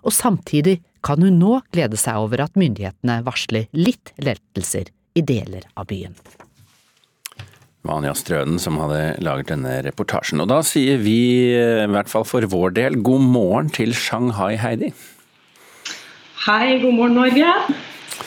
Og 0.00 0.16
samtidig 0.16 0.80
kan 1.04 1.20
hun 1.20 1.36
nå 1.40 1.58
glede 1.72 2.00
seg 2.00 2.20
over 2.20 2.46
at 2.46 2.56
myndighetene 2.56 3.20
varsler 3.24 3.68
litt 3.76 4.14
lettelser 4.20 4.88
i 5.16 5.24
deler 5.24 5.68
av 5.76 5.92
byen. 5.92 6.16
Vanja 7.86 8.12
Strøden 8.16 8.58
som 8.60 8.76
hadde 8.82 9.14
laget 9.24 9.48
denne 9.52 9.78
reportasjen. 9.86 10.42
Og 10.42 10.50
da 10.50 10.60
sier 10.66 11.00
vi, 11.00 11.52
i 11.56 11.88
hvert 11.88 12.10
fall 12.12 12.26
for 12.28 12.44
vår 12.52 12.74
del, 12.76 12.98
god 13.00 13.24
morgen 13.24 13.70
til 13.72 13.94
Shanghai, 13.96 14.56
Heidi. 14.60 14.92
Hei, 16.46 16.80
god 16.82 16.92
morgen 16.96 17.16
Norge. 17.16 17.54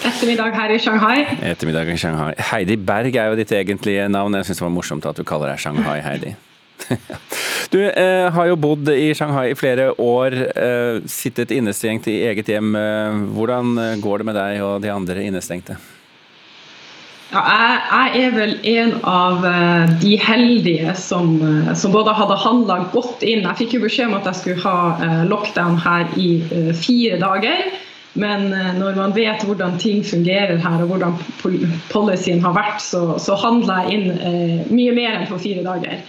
Ettermiddag 0.02 0.56
her 0.58 0.74
i 0.74 0.80
Shanghai. 0.82 1.20
Ettermiddag 1.52 1.90
i 1.94 1.98
Shanghai. 1.98 2.34
Heidi 2.52 2.76
Berg 2.78 3.16
er 3.16 3.30
jo 3.32 3.38
ditt 3.38 3.54
egentlige 3.54 4.10
navn. 4.10 4.36
Jeg 4.40 4.50
syns 4.50 4.60
det 4.60 4.66
var 4.66 4.74
morsomt 4.74 5.06
at 5.10 5.18
du 5.18 5.24
kaller 5.28 5.54
deg 5.54 5.62
Shanghai, 5.62 6.00
Heidi. 6.06 6.34
Du 7.74 7.80
eh, 7.82 8.28
har 8.30 8.46
jo 8.46 8.58
bodd 8.60 8.90
i 8.92 9.14
Shanghai 9.18 9.48
i 9.50 9.56
flere 9.58 9.88
år, 9.98 10.36
eh, 10.52 10.98
sittet 11.10 11.50
innestengt 11.56 12.06
i 12.12 12.20
eget 12.28 12.52
hjem. 12.52 12.76
Eh, 12.78 13.22
hvordan 13.34 13.80
går 14.04 14.22
det 14.22 14.28
med 14.28 14.38
deg 14.38 14.62
og 14.62 14.84
de 14.84 14.92
andre 14.94 15.24
innestengte? 15.26 15.80
Ja, 17.34 17.42
jeg, 17.50 17.78
jeg, 18.14 18.26
er 18.26 18.34
vel 18.36 18.52
en 18.70 18.92
av 19.10 19.46
eh, 19.50 19.94
de 20.04 20.12
heldige 20.22 20.94
som, 21.02 21.32
eh, 21.42 21.72
som 21.74 21.94
både 21.96 22.14
hadde 22.14 22.38
handla 22.38 22.76
godt 22.94 23.24
inn. 23.26 23.42
Jeg 23.48 23.58
fikk 23.64 23.74
jo 23.74 23.80
beskjed 23.88 24.12
om 24.12 24.20
at 24.20 24.30
jeg 24.30 24.38
skulle 24.38 24.62
ha 24.62 24.76
eh, 25.02 25.24
lockdown 25.32 25.80
her 25.82 26.14
i 26.14 26.28
fire 26.78 27.18
dager. 27.24 27.66
Men 28.14 28.52
når 28.78 29.00
man 29.00 29.16
vet 29.16 29.42
hvordan 29.42 29.80
ting 29.82 30.04
fungerer 30.06 30.60
her 30.62 30.82
og 30.84 30.92
hvordan 30.92 31.16
policyen 31.90 32.44
har 32.44 32.54
vært, 32.54 32.84
så, 32.86 33.16
så 33.18 33.34
handla 33.42 33.80
jeg 33.88 33.96
inn 33.98 34.68
mye 34.70 34.94
mer 34.94 35.16
enn 35.18 35.26
for 35.26 35.42
fire 35.42 35.64
dager. 35.66 36.04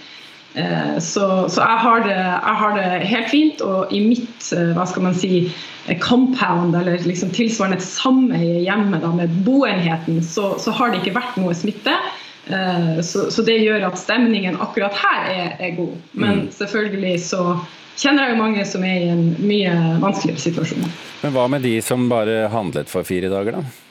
Eh, 0.55 0.99
så, 0.99 1.49
så 1.49 1.61
jeg, 1.61 1.79
har 1.83 2.03
det, 2.05 2.15
jeg, 2.15 2.55
har 2.61 2.75
det, 2.77 3.07
helt 3.11 3.31
fint. 3.31 3.61
Og 3.61 3.93
i 3.93 4.01
mitt 4.05 4.51
eh, 4.55 4.71
hva 4.75 4.85
skal 4.89 5.07
man 5.07 5.17
si, 5.17 5.45
eh, 5.87 5.97
compound, 6.01 6.75
eller 6.79 7.03
liksom 7.03 7.33
tilsvarende 7.35 7.79
et 7.81 7.87
sameie 7.87 8.61
hjemme 8.63 9.01
da, 9.03 9.11
med 9.15 9.33
boenheten, 9.47 10.21
så, 10.23 10.53
så, 10.61 10.75
har 10.75 10.93
det 10.93 11.03
ikke 11.03 11.17
vært 11.19 11.39
noe 11.41 11.55
smitte. 11.57 11.95
Så, 13.01 13.23
så, 13.33 13.41
det 13.41 13.55
gjør 13.57 13.87
at 13.87 13.95
stemningen 13.97 14.59
akkurat 14.61 14.93
her 15.01 15.23
er, 15.31 15.47
er 15.65 15.71
god. 15.79 15.95
Men 16.13 16.43
mm. 16.43 16.49
selvfølgelig 16.53 17.15
så 17.25 17.39
kjenner 17.97 18.27
jeg 18.27 18.35
jo 18.35 18.41
mange 18.43 18.65
som 18.69 18.85
er 18.85 18.99
i 18.99 19.07
en 19.09 19.23
mye 19.41 19.71
vanskeligere 20.03 20.43
situasjon. 20.43 20.85
Men 21.23 21.33
hva 21.33 21.47
med 21.49 21.65
de 21.65 21.79
som 21.81 22.05
bare 22.11 22.43
handlet 22.53 22.91
for 22.91 23.07
fire 23.07 23.31
dager, 23.33 23.57
da? 23.57 23.84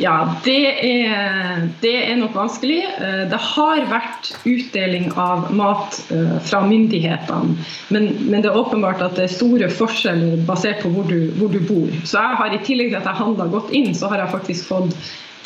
Ja, 0.00 0.34
det 0.44 0.60
er, 0.80 1.66
det 1.82 1.92
er, 1.92 2.14
nok 2.16 2.32
vanskelig. 2.38 2.78
Eh, 2.88 3.24
det 3.28 3.40
har 3.50 3.82
vært 3.90 4.30
utdeling 4.48 5.10
av 5.20 5.50
mat 5.52 5.98
eh, 6.14 6.38
fra 6.46 6.62
myndighetene, 6.64 7.56
men, 7.92 8.08
men 8.30 8.40
det 8.40 8.48
er 8.48 8.56
åpenbart 8.56 9.02
at 9.04 9.18
det 9.18 9.26
er 9.26 9.34
store 9.34 9.68
forskjeller 9.76 10.40
basert 10.48 10.80
på 10.80 10.92
hvor 10.94 11.10
du, 11.10 11.28
hvor 11.36 11.52
du 11.52 11.60
bor. 11.68 11.92
Så 12.08 12.16
jeg 12.16 12.40
har 12.40 12.56
i 12.56 12.62
tillegg 12.64 12.94
til 12.94 13.00
at 13.02 13.10
jeg 13.10 13.20
handla 13.20 13.50
godt 13.52 13.74
inn, 13.76 13.92
så 13.96 14.08
har 14.08 14.24
jeg 14.24 14.32
faktisk 14.38 14.72
fått 14.72 14.96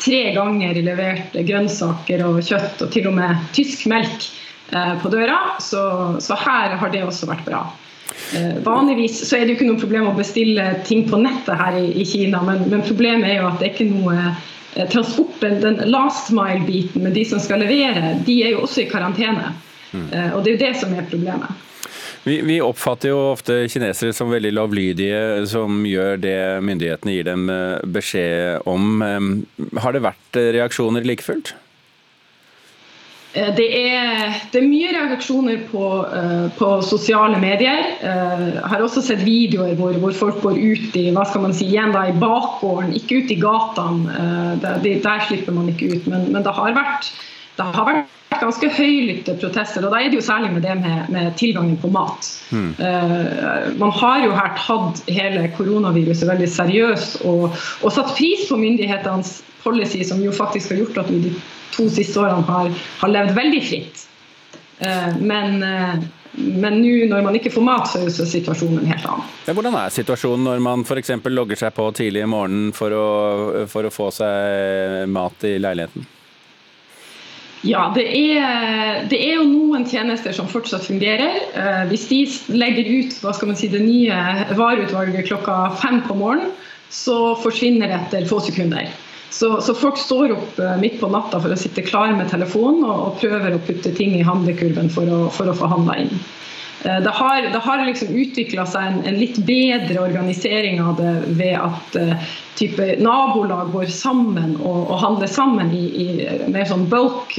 tre 0.05 0.23
ganger 0.35 0.79
levert 0.85 1.35
grønnsaker 1.35 2.23
og 2.23 2.39
kjøtt, 2.39 2.85
og 2.85 2.95
til 2.95 3.11
og 3.11 3.19
med 3.19 3.47
tysk 3.57 3.83
melk 3.91 4.29
eh, 4.71 4.93
på 5.03 5.11
døra. 5.11 5.57
Så, 5.59 5.83
så 6.23 6.39
her 6.47 6.79
har 6.79 6.95
det 6.95 7.03
også 7.03 7.27
vært 7.27 7.43
bra. 7.49 7.65
Vanligvis 8.65 9.21
så 9.27 9.37
er 9.37 9.45
det 9.45 9.53
jo 9.53 9.57
ikke 9.59 9.69
noe 9.69 9.81
problem 9.81 10.09
å 10.09 10.17
bestille 10.17 10.65
ting 10.87 11.05
på 11.09 11.19
nettet 11.21 11.59
her 11.59 11.77
i, 11.79 11.87
i 12.01 12.05
Kina, 12.07 12.41
men, 12.45 12.65
men, 12.71 12.83
problemet 12.87 13.29
er 13.29 13.41
jo 13.41 13.49
at 13.51 13.61
det 13.61 13.69
er 13.69 13.73
ikke 13.75 13.89
noe 13.93 14.35
Transporten, 14.75 14.91
transport, 14.91 15.61
den 15.63 15.77
last 15.87 16.33
mile-biten 16.35 17.05
med 17.05 17.13
de 17.15 17.21
som 17.23 17.39
skal 17.39 17.61
levere, 17.63 18.17
de 18.27 18.33
er 18.43 18.49
jo 18.51 18.65
også 18.65 18.81
i 18.83 18.89
karantene. 18.89 19.53
Mm. 19.93 20.09
Og 20.35 20.41
det 20.43 20.49
er 20.49 20.55
jo 20.57 20.63
det 20.65 20.71
som 20.81 20.91
er 20.91 21.07
problemet. 21.07 21.61
Vi, 22.25 22.41
vi, 22.43 22.57
oppfatter 22.59 23.13
jo 23.13 23.21
ofte 23.29 23.61
kinesere 23.71 24.11
som 24.17 24.33
veldig 24.33 24.51
lovlydige, 24.51 25.45
som 25.47 25.79
gjør 25.87 26.19
det 26.19 26.37
myndighetene 26.67 27.15
gir 27.15 27.27
dem 27.29 27.47
beskjed 27.95 28.67
om. 28.67 29.05
Har 29.79 29.95
det 29.95 30.03
vært 30.03 30.41
reaksjoner 30.57 31.07
like 31.07 31.23
fullt? 31.23 31.53
Eh, 33.35 33.51
det 33.55 33.67
er, 33.91 34.35
det 34.53 34.61
er, 34.61 34.67
mye 34.69 34.93
reaksjoner 34.95 35.65
på, 35.67 35.83
uh, 36.07 36.47
på 36.55 36.69
sosiale 36.87 37.39
medier. 37.41 37.83
Uh, 37.99 38.47
jeg 38.55 38.71
har 38.71 38.83
også 38.83 39.03
sett 39.03 39.25
videoer 39.27 39.75
hvor, 39.79 39.95
hvor, 39.99 40.15
folk 40.15 40.41
går 40.43 40.59
ut 40.61 40.95
i 40.99 41.09
hva 41.15 41.25
skal 41.27 41.43
man 41.43 41.55
si, 41.55 41.67
igjen 41.67 41.91
da, 41.95 42.05
i 42.07 42.15
bakgården, 42.21 42.95
ikke 42.95 43.19
ut 43.19 43.33
i 43.35 43.39
gatene. 43.41 44.15
Uh, 44.15 44.51
der, 44.63 44.83
der, 45.03 45.25
slipper 45.27 45.55
man 45.55 45.71
ikke 45.73 45.91
ut. 45.91 46.07
Men, 46.07 46.29
men 46.31 46.45
det, 46.45 46.53
har 46.55 46.77
vært, 46.77 47.09
det, 47.57 47.65
har 47.75 47.89
vært, 47.89 48.11
ganske 48.35 48.67
høylytte 48.77 49.35
protester. 49.39 49.83
Og 49.83 49.91
da 49.91 49.99
er 49.99 50.11
det 50.11 50.19
jo 50.19 50.23
særlig 50.23 50.53
med 50.55 50.63
det 50.63 50.77
med, 50.79 51.11
med 51.11 51.35
tilgangen 51.39 51.75
på 51.79 51.91
mat. 51.91 52.27
Mm. 52.51 52.73
man 53.79 53.93
har 53.95 54.25
jo 54.25 54.33
her 54.35 54.51
tatt 54.59 54.99
hele 55.07 55.47
koronaviruset 55.55 56.27
veldig 56.27 56.49
seriøst 56.51 57.23
og, 57.29 57.55
og 57.55 57.95
satt 57.95 58.11
pris 58.17 58.43
på 58.49 58.59
myndighetenes 58.59 59.37
policy, 59.65 60.03
som 60.07 60.21
jo 60.23 60.33
faktisk 60.35 60.73
har 60.73 60.83
gjort 60.83 61.01
at 61.03 61.11
vi 61.11 61.23
de 61.27 61.33
to 61.75 61.89
siste 61.91 62.21
årene 62.21 62.45
har, 62.47 62.69
har 63.01 63.11
levd 63.11 63.35
veldig 63.35 63.63
fritt. 63.65 64.05
Eh, 64.85 65.17
men 65.19 65.59
eh, 65.65 66.05
men 66.35 66.81
nå 66.81 67.05
når 67.07 67.21
man 67.23 67.37
ikke 67.37 67.51
får 67.53 67.63
mat, 67.63 67.87
så 67.87 68.01
er 68.03 68.27
situasjonen 68.27 68.89
helt 68.89 69.05
annen. 69.07 69.29
Hvordan 69.47 69.77
er 69.79 69.93
situasjonen 69.93 70.49
når 70.49 70.65
man 70.65 70.83
f.eks. 70.83 71.13
logger 71.31 71.59
seg 71.59 71.71
på 71.77 71.85
tidlig 71.95 72.25
i 72.25 72.27
morgenen 72.27 72.73
for 72.75 72.91
å, 72.91 73.07
for 73.71 73.87
å 73.87 73.93
få 73.93 74.09
seg 74.15 75.07
mat 75.11 75.45
i 75.47 75.55
leiligheten? 75.63 76.07
Ja, 77.65 77.87
det 77.95 78.03
er, 78.13 79.07
det 79.09 79.17
er, 79.17 79.39
jo 79.39 79.47
noen 79.49 79.87
tjenester 79.89 80.35
som 80.37 80.49
fortsatt 80.51 80.85
fungerer. 80.85 81.39
Eh, 81.57 81.81
hvis 81.89 82.05
de 82.11 82.19
legger 82.53 82.91
ut 82.91 83.15
hva 83.23 83.33
skal 83.33 83.49
man 83.49 83.57
si, 83.57 83.71
det 83.71 83.81
nye 83.81 84.19
vareutvalget 84.59 85.25
klokka 85.31 85.71
fem 85.81 86.03
på 86.05 86.17
morgenen, 86.19 86.51
så 86.93 87.33
forsvinner 87.41 87.89
det 87.89 87.97
etter 88.03 88.27
få 88.29 88.37
sekunder. 88.45 88.91
Så, 89.35 89.61
så, 89.61 89.73
folk 89.75 89.97
står 89.97 90.31
opp 90.31 90.59
eh, 90.59 90.77
midt 90.79 91.01
på 91.01 91.09
natta 91.11 91.41
for 91.43 91.51
å 91.51 91.59
sitte 91.59 91.83
klar 91.83 92.13
med 92.15 92.29
telefonen 92.31 92.85
og, 92.87 92.99
og 93.03 93.17
prøver 93.19 93.57
å 93.57 93.59
putte 93.67 93.91
ting 93.97 94.13
i 94.15 94.23
handlekurven 94.23 94.87
for 94.93 95.11
å, 95.11 95.17
for 95.35 95.51
å 95.51 95.55
få 95.59 95.67
handla 95.73 95.97
inn. 96.05 96.13
Eh, 96.87 97.01
det 97.03 97.11
har, 97.17 97.49
det 97.51 97.59
har 97.65 97.83
liksom 97.83 98.15
utvikla 98.15 98.63
seg 98.71 98.87
en, 98.87 99.01
en, 99.03 99.19
litt 99.19 99.41
bedre 99.43 100.05
organisering 100.05 100.79
av 100.79 100.95
det 101.01 101.13
ved 101.35 101.59
at 101.59 101.99
uh, 101.99 102.31
type 102.55 102.87
nabolag 103.03 103.75
går 103.75 103.91
sammen 103.91 104.55
og, 104.61 104.85
og 104.85 105.01
handler 105.03 105.27
sammen 105.27 105.75
i, 105.75 105.85
i 106.05 106.09
mer 106.47 106.71
sånn 106.71 106.87
bulk, 106.87 107.35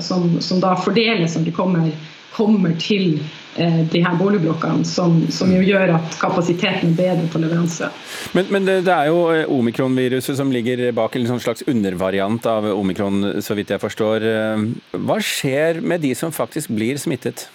som, 0.00 0.38
som, 0.40 0.64
da 0.64 0.72
fordeles 0.80 1.36
når 1.36 1.50
de 1.50 1.58
kommer, 1.60 1.90
kommer 2.32 2.72
til 2.80 3.18
Eh, 3.20 3.45
de 3.56 4.02
her 4.04 4.16
boligblokkene, 4.18 4.84
som, 4.84 5.18
som, 5.32 5.52
jo 5.54 5.62
gjør 5.64 5.96
at 5.96 6.18
kapasiteten 6.20 6.92
er 6.92 6.98
bedre 6.98 7.28
på 7.32 7.40
leveranse. 7.40 7.88
Men, 8.36 8.50
men 8.52 8.68
det, 8.68 8.78
det, 8.86 8.92
er 8.92 9.10
jo 9.10 9.22
omikronviruset 9.56 9.76
omikron-viruset 9.76 10.36
som 10.36 10.52
ligger 10.52 10.92
bak, 10.96 11.16
en 11.16 11.28
sånn 11.28 11.42
slags 11.42 11.64
undervariant 11.66 12.46
av 12.46 12.68
omikron, 12.72 13.42
så 13.42 13.56
vidt 13.56 13.72
jeg 13.74 13.82
forstår. 13.82 14.26
Eh, 14.26 14.66
hva 15.06 15.20
skjer 15.20 15.80
med 15.80 16.04
de 16.04 16.14
som 16.14 16.32
faktisk 16.32 16.72
blir 16.74 16.98
smittet? 17.00 17.48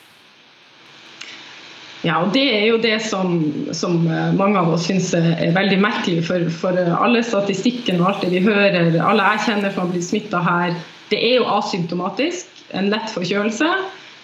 Ja, 2.01 2.17
og 2.23 2.33
Det 2.33 2.47
er 2.49 2.65
jo 2.65 2.79
det 2.81 2.97
som, 3.05 3.35
som 3.77 3.99
mange 4.33 4.57
av 4.57 4.71
oss 4.73 4.87
syns 4.89 5.11
er 5.13 5.53
veldig 5.53 5.77
merkelig. 5.83 6.23
For, 6.25 6.47
for 6.49 6.73
alle 6.73 7.21
statistikken 7.21 8.01
og 8.01 8.09
alt 8.09 8.25
det 8.25 8.31
vi 8.33 8.41
hører, 8.47 8.97
alle 8.97 9.27
jeg 9.35 9.45
kjenner 9.45 9.73
som 9.73 9.85
har 9.85 9.91
blitt 9.93 10.07
smitta 10.07 10.41
her, 10.41 10.73
det 11.11 11.19
er 11.21 11.37
jo 11.37 11.49
asymptomatisk. 11.59 12.49
En 12.73 12.89
lett 12.89 13.11
forkjølelse. 13.13 13.69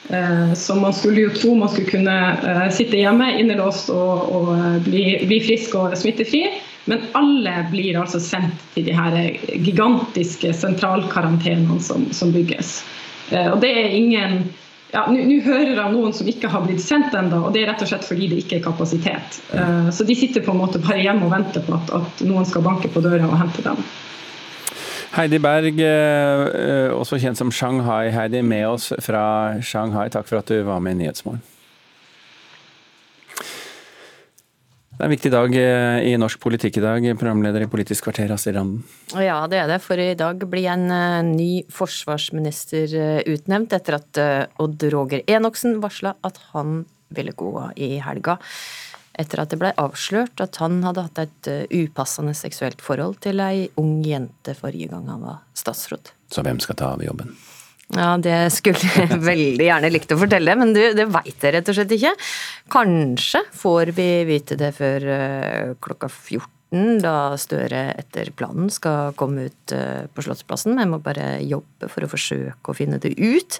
Eh, 0.09 0.53
så 0.53 0.75
man 0.75 0.93
skulle 0.93 1.21
jo 1.21 1.29
tro 1.29 1.55
man 1.55 1.69
skulle 1.69 1.89
kunne 1.89 2.37
eh, 2.47 2.69
sitte 2.71 2.99
hjemme 2.99 3.27
innelåst 3.39 3.89
og, 3.91 4.29
og 4.31 4.51
eh, 4.55 4.77
bli, 4.85 5.03
bli, 5.27 5.39
frisk 5.43 5.75
og 5.75 5.97
smittefri. 5.99 6.45
Men 6.87 7.03
alle 7.19 7.65
blir 7.71 7.97
altså 7.99 8.19
sendt 8.23 8.61
til 8.73 8.87
de 8.87 8.93
her 8.95 9.17
gigantiske 9.59 10.53
sentralkarantenene 10.55 11.81
som, 11.83 12.05
som 12.15 12.31
bygges. 12.31 12.79
Og 13.35 13.57
det 13.59 13.73
er 13.75 13.91
ingen 13.91 14.37
ja, 14.93 15.01
Nå 15.11 15.41
hører 15.43 15.73
jeg 15.73 15.91
noen 15.91 16.15
som 16.15 16.29
ikke 16.31 16.47
har 16.47 16.63
blitt 16.63 16.79
sendt 16.79 17.11
ennå, 17.11 17.41
og 17.43 17.51
det 17.51 17.65
er 17.65 17.73
rett 17.73 17.83
og 17.83 17.89
slett 17.91 18.07
fordi 18.07 18.29
det 18.31 18.37
ikke 18.39 18.61
er 18.61 18.63
kapasitet. 18.69 19.41
Så 19.91 20.07
de 20.07 20.15
sitter 20.15 20.45
på 20.45 20.55
en 20.55 20.61
måte 20.61 20.79
bare 20.79 21.03
hjemme 21.03 21.27
og 21.27 21.33
venter 21.35 21.65
på 21.67 21.75
at, 21.75 21.91
at 21.91 22.23
noen 22.23 22.47
skal 22.47 22.63
banke 22.63 22.87
på 22.93 23.03
døra 23.03 23.27
og 23.27 23.35
hente 23.35 23.67
dem. 23.67 23.83
Heidi 25.15 25.39
Berg, 25.39 25.79
eh, 25.79 26.41
eh, 26.61 26.91
også 26.91 27.19
kjent 27.21 27.39
som 27.39 27.51
Shanghai. 27.51 28.09
Heidi, 28.11 28.41
med 28.43 28.67
oss 28.67 28.91
fra 29.03 29.59
Shanghai. 29.63 30.09
Takk 30.13 30.27
for 30.27 30.41
at 30.41 30.51
du 30.51 30.59
var 30.67 30.81
med 30.83 30.97
i 30.97 31.05
Nyhetsmorgen. 31.05 31.43
Det 34.97 35.05
er 35.05 35.05
en 35.05 35.13
viktig 35.13 35.31
dag 35.31 35.55
eh, 35.55 35.99
i 36.09 36.15
norsk 36.17 36.41
politikk 36.41 36.79
i 36.79 36.83
dag, 36.83 37.07
programleder 37.21 37.63
i 37.63 37.69
Politisk 37.69 38.09
kvarter, 38.09 38.33
Astrid 38.33 38.57
Randen. 38.57 38.83
Ja, 39.13 39.43
det 39.47 39.61
er 39.61 39.69
det, 39.69 39.79
for 39.85 40.01
i 40.01 40.15
dag 40.17 40.41
blir 40.49 40.71
en 40.73 40.87
ny 41.37 41.63
forsvarsminister 41.71 42.97
utnevnt 43.29 43.77
etter 43.77 43.99
at 44.01 44.21
Odd 44.59 44.87
Roger 44.91 45.21
Enoksen 45.29 45.77
varsla 45.83 46.17
at 46.25 46.41
han 46.51 46.81
ville 47.13 47.31
gå 47.37 47.53
i 47.77 47.95
helga 48.03 48.35
etter 49.21 49.41
at 49.43 49.51
det 49.51 49.59
blei 49.61 49.73
avslørt 49.81 50.41
at 50.43 50.59
han 50.61 50.79
hadde 50.85 51.05
hatt 51.07 51.21
et 51.25 51.51
eh, 51.51 51.83
upassende 51.83 52.35
seksuelt 52.37 52.81
forhold 52.83 53.19
til 53.25 53.41
ei 53.43 53.67
ung 53.81 53.99
jente 54.05 54.55
forrige 54.57 54.93
gang 54.93 55.07
han 55.11 55.25
var 55.25 55.43
statsråd. 55.57 56.13
Så 56.33 56.43
hvem 56.45 56.61
skal 56.63 56.79
ta 56.79 56.93
av 56.95 57.05
jobben? 57.05 57.33
Ja, 57.95 58.17
det 58.19 58.35
skulle 58.51 58.83
jeg 58.83 59.21
veldig 59.31 59.69
gjerne 59.69 59.91
likt 59.93 60.11
å 60.11 60.19
fortelle, 60.19 60.57
men 60.59 60.73
du, 60.75 60.81
det 60.97 61.07
veit 61.13 61.43
jeg 61.43 61.55
rett 61.55 61.71
og 61.71 61.77
slett 61.77 61.95
ikke. 61.95 62.13
Kanskje 62.73 63.45
får 63.55 63.93
vi 63.95 64.09
vite 64.27 64.59
det 64.59 64.73
før 64.75 65.07
uh, 65.07 65.73
klokka 65.83 66.11
14 66.11 66.56
da 66.71 67.37
Støre 67.39 67.93
etter 67.95 68.31
planen 68.35 68.67
skal 68.73 69.13
komme 69.15 69.47
ut 69.47 69.73
eh, 69.75 70.07
på 70.11 70.23
Slottsplassen. 70.25 70.75
Jeg 70.79 70.91
må 70.91 70.99
bare 71.03 71.37
jobbe 71.39 71.87
for 71.91 72.03
å 72.03 72.11
forsøke 72.11 72.73
å 72.73 72.75
finne 72.75 72.99
det 72.99 73.13
ut. 73.15 73.59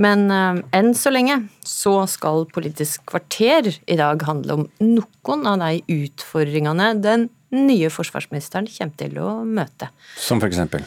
Men 0.00 0.26
uh, 0.32 0.58
enn 0.74 0.90
så 0.98 1.12
lenge 1.14 1.40
så 1.62 2.00
skal 2.10 2.48
Politisk 2.50 3.04
kvarter 3.10 3.70
i 3.86 3.98
dag 3.98 4.22
handle 4.26 4.58
om 4.58 4.64
noen 4.82 5.46
av 5.46 5.60
de 5.62 6.00
utfordringene 6.02 6.92
den 6.98 7.28
nye 7.54 7.90
forsvarsministeren 7.92 8.68
kommer 8.70 8.98
til 9.00 9.20
å 9.22 9.34
møte. 9.46 9.92
Som 10.18 10.42
for 10.42 10.50
eksempel? 10.50 10.84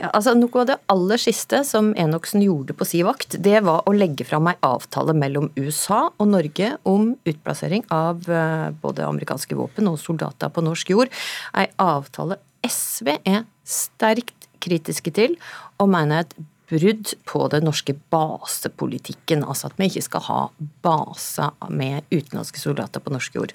Ja, 0.00 0.08
altså 0.16 0.32
Noe 0.38 0.62
av 0.62 0.68
det 0.70 0.78
aller 0.92 1.20
siste 1.20 1.62
som 1.68 1.90
Enoksen 2.00 2.42
gjorde 2.44 2.76
på 2.76 2.86
si 2.88 3.02
vakt, 3.04 3.36
det 3.44 3.60
var 3.66 3.84
å 3.84 3.92
legge 3.92 4.24
fram 4.24 4.48
ei 4.48 4.56
avtale 4.64 5.14
mellom 5.16 5.50
USA 5.58 6.06
og 6.16 6.30
Norge 6.32 6.70
om 6.88 7.10
utplassering 7.28 7.84
av 7.92 8.24
eh, 8.30 8.70
både 8.82 9.04
amerikanske 9.04 9.58
våpen 9.58 9.90
og 9.90 10.00
soldater 10.00 10.52
på 10.52 10.64
norsk 10.64 10.94
jord. 10.94 11.12
Ei 11.52 11.68
avtale 11.82 12.40
SV 12.64 13.18
er 13.18 13.44
sterkt 13.68 14.48
kritiske 14.62 15.12
til, 15.14 15.36
og 15.82 15.90
mener 15.92 16.22
et 16.22 16.34
brudd 16.72 17.12
på 17.28 17.46
den 17.52 17.66
norske 17.66 17.94
basepolitikken. 18.12 19.44
Altså 19.44 19.68
at 19.68 19.76
vi 19.80 19.90
ikke 19.90 20.06
skal 20.06 20.24
ha 20.28 20.38
baser 20.84 21.52
med 21.68 22.06
utenlandske 22.12 22.62
soldater 22.62 23.02
på 23.02 23.12
norsk 23.12 23.36
jord. 23.36 23.52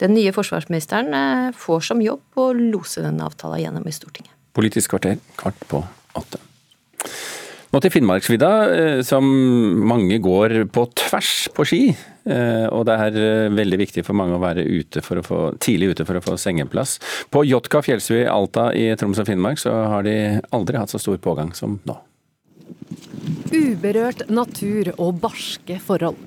Den 0.00 0.16
nye 0.16 0.32
forsvarsministeren 0.34 1.12
eh, 1.18 1.50
får 1.58 1.90
som 1.90 2.00
jobb 2.04 2.40
å 2.40 2.52
lose 2.56 3.04
denne 3.04 3.26
avtalen 3.26 3.66
gjennom 3.66 3.90
i 3.90 3.94
Stortinget. 3.94 4.32
Politisk 4.54 4.94
kvarter 4.94 5.20
kvart 5.40 5.68
på 5.70 5.82
åtte. 6.14 6.40
Nå 7.74 7.80
til 7.82 7.90
Finnmarksvidda, 7.90 8.48
eh, 8.70 9.00
som 9.02 9.26
mange 9.82 10.20
går 10.22 10.60
på 10.70 10.84
tvers 10.94 11.48
på 11.56 11.64
ski. 11.66 11.80
Eh, 12.24 12.66
og 12.70 12.84
det 12.86 12.94
er 12.94 13.16
eh, 13.18 13.50
veldig 13.50 13.78
viktig 13.80 14.04
for 14.06 14.14
mange 14.14 14.36
å 14.36 14.42
være 14.42 14.62
ute 14.62 15.02
å 15.02 15.24
få, 15.26 15.38
tidlig 15.58 15.90
ute 15.90 16.06
for 16.06 16.20
å 16.20 16.22
få 16.22 16.36
sengeplass. 16.38 17.00
På 17.34 17.42
Jotka 17.42 17.82
fjellstue 17.82 18.28
Alta 18.30 18.68
i 18.78 18.86
Troms 18.94 19.18
og 19.18 19.26
Finnmark 19.26 19.58
så 19.58 19.74
har 19.90 20.06
de 20.06 20.14
aldri 20.54 20.78
hatt 20.78 20.94
så 20.94 21.02
stor 21.02 21.18
pågang 21.18 21.50
som 21.58 21.80
nå. 21.82 21.98
Uberørt 23.50 24.28
natur 24.30 24.92
og 24.94 25.18
barske 25.26 25.80
forhold. 25.82 26.22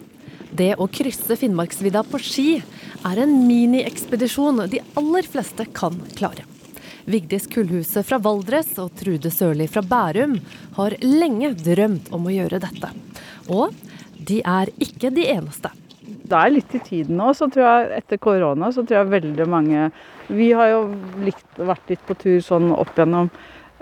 Det 0.52 0.74
å 0.76 0.90
krysse 0.92 1.40
Finnmarksvidda 1.40 2.04
på 2.12 2.20
ski 2.28 2.50
er 3.08 3.24
en 3.24 3.40
miniekspedisjon 3.48 4.66
de 4.68 4.84
aller 5.00 5.32
fleste 5.32 5.72
kan 5.72 5.96
klare. 6.20 6.44
Vigdis 7.08 7.46
Kullhuset 7.48 8.04
fra 8.04 8.18
Valdres 8.20 8.74
og 8.84 8.90
Trude 9.00 9.30
Sørli 9.32 9.64
fra 9.72 9.80
Bærum 9.80 10.34
har 10.76 10.96
lenge 11.00 11.54
drømt 11.56 12.10
om 12.12 12.26
å 12.28 12.34
gjøre 12.34 12.60
dette. 12.60 12.90
Og 13.48 13.72
de 14.28 14.42
er 14.44 14.68
ikke 14.84 15.14
de 15.16 15.24
eneste. 15.32 15.72
Det 16.04 16.36
er 16.36 16.52
litt 16.52 16.76
i 16.76 16.82
tiden 16.84 17.16
nå, 17.16 17.30
så 17.32 17.48
tror 17.48 17.64
jeg 17.64 18.02
etter 18.02 18.20
korona 18.20 18.74
så 18.76 18.84
tror 18.84 19.00
jeg 19.00 19.12
veldig 19.14 19.48
mange 19.48 19.86
Vi 20.28 20.50
har 20.52 20.74
jo 20.74 20.84
likt, 21.24 21.48
vært 21.56 21.88
litt 21.94 22.04
på 22.04 22.20
tur 22.20 22.44
sånn 22.44 22.74
opp 22.76 22.92
igjennom, 22.98 23.32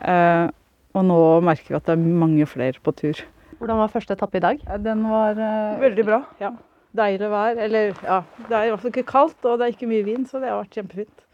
eh, 0.06 0.46
og 0.94 1.10
nå 1.10 1.20
merker 1.50 1.74
vi 1.74 1.80
at 1.82 1.90
det 1.90 1.98
er 1.98 2.06
mange 2.22 2.46
flere 2.46 2.78
på 2.78 2.94
tur. 2.94 3.26
Hvordan 3.58 3.82
var 3.82 3.94
første 3.98 4.14
etappe 4.14 4.38
i 4.38 4.46
dag? 4.46 4.62
Den 4.86 5.02
var 5.10 5.34
eh, 5.34 5.82
veldig 5.82 6.06
bra. 6.06 6.22
ja. 6.46 6.54
Deilig 6.96 7.28
vær. 7.28 7.58
Eller 7.60 7.90
ja, 8.06 8.22
det 8.46 8.54
er 8.54 8.68
i 8.68 8.70
hvert 8.72 8.86
fall 8.86 8.94
ikke 8.94 9.10
kaldt, 9.10 9.40
og 9.44 9.58
det 9.58 9.66
er 9.66 9.74
ikke 9.74 9.90
mye 9.90 10.06
vind, 10.06 10.30
så 10.30 10.40
det 10.40 10.54
har 10.54 10.62
vært 10.62 10.78
kjempefint. 10.78 11.25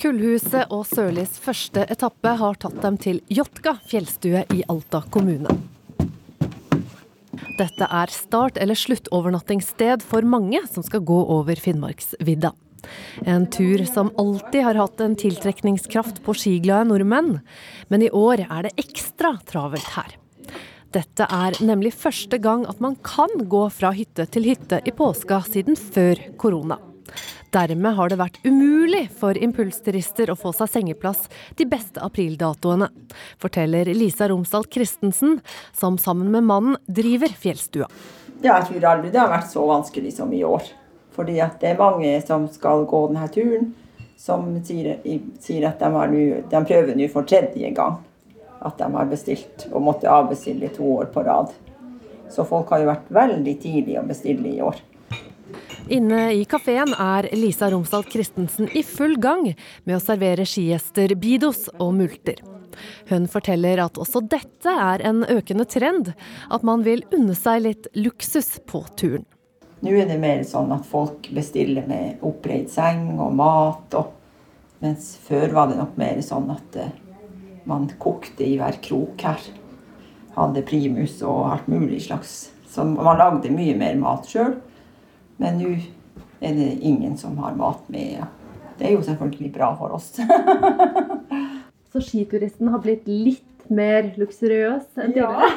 Kullhuset 0.00 0.72
og 0.74 0.82
Sørlis 0.88 1.38
første 1.42 1.84
etappe 1.90 2.34
har 2.40 2.58
tatt 2.60 2.80
dem 2.82 2.98
til 3.00 3.20
Jotka 3.32 3.76
fjellstue 3.88 4.44
i 4.54 4.64
Alta 4.68 5.00
kommune. 5.14 5.54
Dette 7.58 7.86
er 7.86 8.10
start- 8.10 8.58
eller 8.58 8.74
sluttovernattingssted 8.74 10.02
for 10.02 10.26
mange 10.26 10.60
som 10.70 10.82
skal 10.82 11.04
gå 11.06 11.20
over 11.36 11.54
Finnmarksvidda. 11.54 12.52
En 13.24 13.46
tur 13.46 13.84
som 13.88 14.10
alltid 14.18 14.64
har 14.66 14.74
hatt 14.74 15.00
en 15.00 15.16
tiltrekningskraft 15.16 16.20
på 16.24 16.34
skiglade 16.36 16.90
nordmenn, 16.90 17.38
men 17.88 18.02
i 18.02 18.10
år 18.10 18.44
er 18.48 18.66
det 18.66 18.74
ekstra 18.76 19.36
travelt 19.46 19.94
her. 19.94 20.18
Dette 20.94 21.26
er 21.26 21.56
nemlig 21.64 21.94
første 21.96 22.38
gang 22.38 22.66
at 22.70 22.82
man 22.82 22.98
kan 23.02 23.30
gå 23.50 23.64
fra 23.74 23.94
hytte 23.94 24.26
til 24.30 24.46
hytte 24.50 24.82
i 24.84 24.94
påska 24.94 25.40
siden 25.48 25.78
før 25.78 26.20
korona. 26.38 26.78
Dermed 27.54 27.94
har 27.94 28.10
det 28.10 28.16
vært 28.18 28.40
umulig 28.42 29.04
for 29.14 29.38
impulsturister 29.38 30.32
å 30.32 30.34
få 30.38 30.50
seg 30.56 30.72
sengeplass 30.72 31.28
de 31.54 31.66
beste 31.70 32.02
aprildatoene, 32.02 32.88
forteller 33.38 33.86
Lisa 33.94 34.26
Romsdal 34.32 34.66
Christensen, 34.66 35.36
som 35.70 35.98
sammen 36.02 36.32
med 36.34 36.48
mannen 36.48 36.80
driver 36.86 37.30
fjellstua. 37.30 37.86
Ja, 38.42 38.56
jeg 38.58 38.72
tror 38.72 38.86
aldri 38.90 39.12
det 39.14 39.20
har 39.22 39.30
vært 39.30 39.52
så 39.52 39.62
vanskelig 39.68 40.16
som 40.16 40.32
i 40.34 40.42
år. 40.42 40.66
Fordi 41.14 41.36
det 41.60 41.68
er 41.70 41.78
mange 41.78 42.16
som 42.26 42.48
skal 42.50 42.82
gå 42.90 43.04
denne 43.12 43.28
turen, 43.30 43.68
som 44.18 44.48
sier, 44.66 44.98
sier 45.38 45.68
at 45.68 45.78
de, 45.78 45.92
nu, 46.10 46.42
de 46.50 46.62
prøver 46.66 46.98
nå 46.98 47.06
for 47.12 47.28
tredje 47.28 47.70
gang 47.76 48.00
at 48.64 48.80
de 48.80 48.88
har 48.96 49.06
bestilt, 49.06 49.68
og 49.70 49.84
måtte 49.92 50.10
avbestille 50.10 50.72
to 50.74 50.88
år 50.96 51.12
på 51.14 51.22
rad. 51.22 51.54
Så 52.32 52.42
folk 52.48 52.72
har 52.74 52.82
jo 52.82 52.90
vært 52.90 53.14
veldig 53.14 53.54
tidlig 53.62 54.00
å 54.00 54.06
bestille 54.08 54.50
i 54.50 54.62
år. 54.64 54.82
Inne 55.92 56.30
i 56.32 56.44
kafeen 56.48 56.94
er 56.96 57.26
Lisa 57.36 57.68
Romsdal 57.68 58.06
Christensen 58.08 58.70
i 58.72 58.80
full 58.82 59.18
gang 59.20 59.50
med 59.84 59.98
å 59.98 60.00
servere 60.00 60.46
skigjester 60.48 61.12
bidos 61.20 61.66
og 61.76 61.92
multer. 61.98 62.40
Hun 63.10 63.28
forteller 63.28 63.82
at 63.84 64.00
også 64.00 64.22
dette 64.24 64.72
er 64.72 65.04
en 65.04 65.20
økende 65.28 65.66
trend, 65.68 66.14
at 66.48 66.64
man 66.64 66.86
vil 66.88 67.04
unne 67.12 67.36
seg 67.36 67.66
litt 67.66 67.90
luksus 68.00 68.56
på 68.64 68.80
turen. 68.96 69.28
Nå 69.84 69.92
er 69.92 70.08
det 70.08 70.16
mer 70.22 70.40
sånn 70.48 70.72
at 70.72 70.88
folk 70.88 71.28
bestiller 71.36 71.84
med 71.84 72.24
oppreid 72.24 72.72
seng 72.72 73.18
og 73.20 73.36
mat, 73.36 74.00
og, 74.00 74.14
mens 74.80 75.14
før 75.28 75.52
var 75.52 75.68
det 75.68 75.76
nok 75.82 75.98
mer 76.00 76.24
sånn 76.24 76.48
at 76.54 76.78
uh, 76.80 76.92
man 77.68 77.90
kokte 78.00 78.46
i 78.46 78.56
hver 78.56 78.80
krok 78.80 79.20
her. 79.28 79.50
Hadde 80.34 80.64
primus 80.64 81.20
og 81.20 81.50
alt 81.52 81.68
mulig 81.68 82.06
slags. 82.08 82.54
Så 82.72 82.88
man 82.88 83.20
lagde 83.20 83.52
mye 83.52 83.76
mer 83.76 84.00
mat 84.00 84.24
sjøl. 84.32 84.56
Men 85.42 85.58
nå 85.58 85.74
er 86.44 86.54
det 86.56 86.70
ingen 86.80 87.16
som 87.18 87.38
har 87.38 87.56
mat 87.58 87.88
med. 87.92 88.24
Det 88.78 88.88
er 88.88 88.96
jo 88.96 89.02
selvfølgelig 89.06 89.52
bra 89.54 89.72
for 89.78 89.96
oss. 89.96 90.12
Så 91.92 92.02
skituristen 92.02 92.68
har 92.74 92.82
blitt 92.82 93.06
litt 93.06 93.68
mer 93.70 94.10
luksuriøs 94.18 94.98
enn 94.98 95.14
tidligere? 95.14 95.48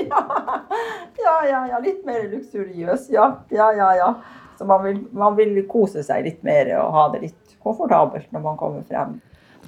Ja. 0.00 0.22
ja, 1.24 1.34
ja, 1.46 1.60
ja, 1.70 1.78
litt 1.84 2.02
mer 2.06 2.24
luksuriøs. 2.32 3.08
Ja, 3.14 3.30
ja, 3.54 3.70
ja. 3.76 3.90
ja. 3.96 4.10
Så 4.58 4.66
man 4.68 4.82
vil, 4.84 4.98
man 5.16 5.38
vil 5.38 5.54
kose 5.70 6.02
seg 6.04 6.26
litt 6.26 6.42
mer 6.44 6.68
og 6.80 6.90
ha 6.92 7.06
det 7.14 7.22
litt 7.28 7.54
komfortabelt 7.64 8.28
når 8.34 8.42
man 8.44 8.58
kommer 8.60 8.82
frem. 8.88 9.14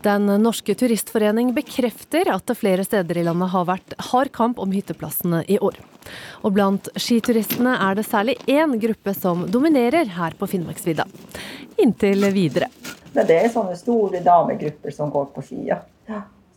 Den 0.03 0.27
norske 0.43 0.75
turistforening 0.75 1.53
bekrefter 1.55 2.27
at 2.33 2.43
det 2.51 2.57
flere 2.59 2.83
steder 2.83 3.21
i 3.21 3.23
landet 3.23 3.53
har 3.53 3.69
vært 3.69 3.95
hard 4.11 4.33
kamp 4.35 4.59
om 4.59 4.73
hytteplassene 4.75 5.45
i 5.47 5.61
år. 5.63 5.77
Og 6.43 6.57
blant 6.57 6.89
skituristene 6.99 7.77
er 7.77 7.95
det 7.95 8.09
særlig 8.09 8.35
én 8.51 8.75
gruppe 8.83 9.15
som 9.15 9.45
dominerer 9.47 10.11
her 10.17 10.35
på 10.39 10.49
Finnmarksvidda. 10.51 11.07
Inntil 11.79 12.27
videre. 12.35 12.73
Men 13.15 13.29
det 13.29 13.39
er 13.45 13.55
sånne 13.55 13.77
store 13.79 14.25
damegrupper 14.27 14.91
som 14.97 15.13
går 15.15 15.31
på 15.37 15.45
ski, 15.47 15.61
ja. 15.71 15.79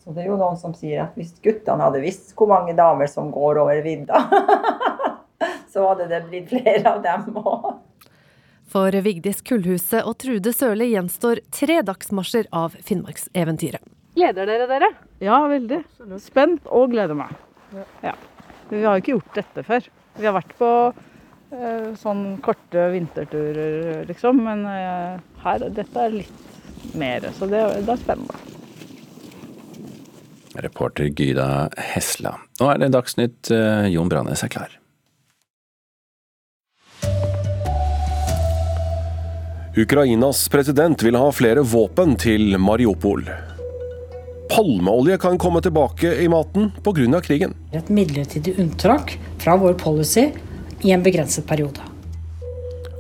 Så 0.01 0.13
det 0.13 0.23
er 0.23 0.31
jo 0.31 0.39
noen 0.41 0.58
som 0.58 0.73
sier 0.77 1.03
at 1.05 1.13
hvis 1.17 1.36
guttene 1.45 1.86
hadde 1.86 2.01
visst 2.01 2.34
hvor 2.38 2.49
mange 2.49 2.73
damer 2.77 3.10
som 3.10 3.29
går 3.34 3.62
over 3.62 3.81
vidda, 3.86 4.25
så 5.73 5.86
hadde 5.91 6.10
det 6.10 6.25
blitt 6.31 6.49
flere 6.49 6.95
av 6.95 7.05
dem 7.05 7.38
òg. 7.41 7.75
For 8.75 8.91
Vigdis 8.91 9.38
Kullhuset 9.47 10.01
og 10.03 10.17
Trude 10.19 10.51
Sørli 10.51 10.89
gjenstår 10.91 11.39
tre 11.55 11.77
dagsmarsjer 11.88 12.49
av 12.51 12.73
Finnmarkseventyret. 12.83 13.79
Gleder 14.17 14.49
dere 14.49 14.65
dere? 14.67 14.89
Ja, 15.23 15.38
veldig. 15.47 15.77
Spent 16.19 16.67
og 16.67 16.91
gleder 16.91 17.15
meg. 17.15 17.31
Ja. 18.03 18.11
Vi 18.67 18.83
har 18.83 18.97
jo 18.97 19.05
ikke 19.05 19.13
gjort 19.13 19.39
dette 19.39 19.63
før. 19.63 19.88
Vi 20.19 20.27
har 20.27 20.35
vært 20.35 20.51
på 20.59 20.73
eh, 20.91 21.88
sånn 22.03 22.27
korte 22.43 22.89
vinterturer, 22.91 24.03
liksom. 24.11 24.43
Men 24.43 24.67
eh, 24.67 25.23
her, 25.45 25.69
dette 25.79 26.07
er 26.09 26.19
litt 26.19 26.95
mer, 26.99 27.31
så 27.39 27.47
det, 27.47 27.63
det 27.88 27.95
er 27.95 28.03
spennende. 28.03 28.43
Reporter 30.67 31.13
Gyda 31.15 31.69
Hesla. 31.95 32.41
Nå 32.59 32.73
er 32.73 32.83
det 32.83 32.91
Dagsnytt. 32.91 33.55
Eh, 33.55 33.93
Jon 33.95 34.11
Branes 34.11 34.43
er 34.43 34.51
klar. 34.51 34.81
Ukrainas 39.77 40.49
president 40.49 41.03
vil 41.03 41.15
ha 41.19 41.31
flere 41.35 41.59
våpen 41.67 42.13
til 42.15 42.53
Mariupol. 42.63 43.25
Palmeolje 44.47 45.17
kan 45.19 45.35
komme 45.35 45.59
tilbake 45.59 46.13
i 46.23 46.29
maten 46.31 46.69
pga. 46.83 47.19
krigen. 47.21 47.53
Et 47.73 47.89
midlertidig 47.89 48.55
unntak 48.59 49.17
fra 49.38 49.57
vår 49.57 49.73
policy 49.73 50.29
i 50.81 50.91
en 50.91 51.03
begrenset 51.03 51.45
periode. 51.45 51.83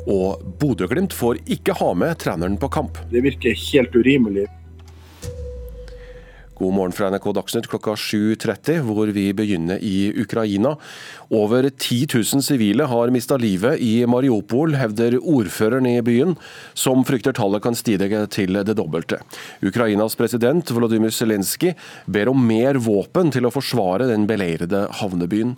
Og 0.05 0.43
Bodø-Glimt 0.59 1.13
får 1.13 1.39
ikke 1.47 1.77
ha 1.79 1.93
med 1.93 2.17
treneren 2.19 2.57
på 2.57 2.67
kamp. 2.67 2.99
Det 3.09 3.23
virker 3.23 3.55
helt 3.71 3.95
urimelig. 3.95 4.47
God 6.55 6.73
morgen 6.73 6.93
fra 6.95 7.09
NRK 7.11 7.25
Dagsnytt 7.35 7.65
klokka 7.67 7.97
7.30, 7.99 8.77
hvor 8.87 9.09
vi 9.11 9.25
begynner 9.35 9.81
i 9.83 10.13
Ukraina. 10.21 10.77
Over 11.27 11.65
10 11.67 12.07
000 12.15 12.43
sivile 12.45 12.85
har 12.87 13.11
mista 13.11 13.35
livet 13.35 13.81
i 13.83 14.05
Mariupol, 14.07 14.77
hevder 14.79 15.17
ordføreren 15.19 15.89
i 15.89 15.97
byen, 16.05 16.37
som 16.71 17.03
frykter 17.03 17.35
tallet 17.35 17.59
kan 17.65 17.75
stige 17.75 18.21
til 18.31 18.55
det 18.55 18.77
dobbelte. 18.79 19.19
Ukrainas 19.67 20.15
president 20.15 20.71
Volodymyr 20.71 21.11
Zelenskyj 21.11 21.73
ber 22.07 22.31
om 22.31 22.47
mer 22.47 22.79
våpen 22.79 23.33
til 23.35 23.49
å 23.49 23.51
forsvare 23.51 24.07
den 24.07 24.23
beleirede 24.29 24.85
havnebyen. 25.01 25.57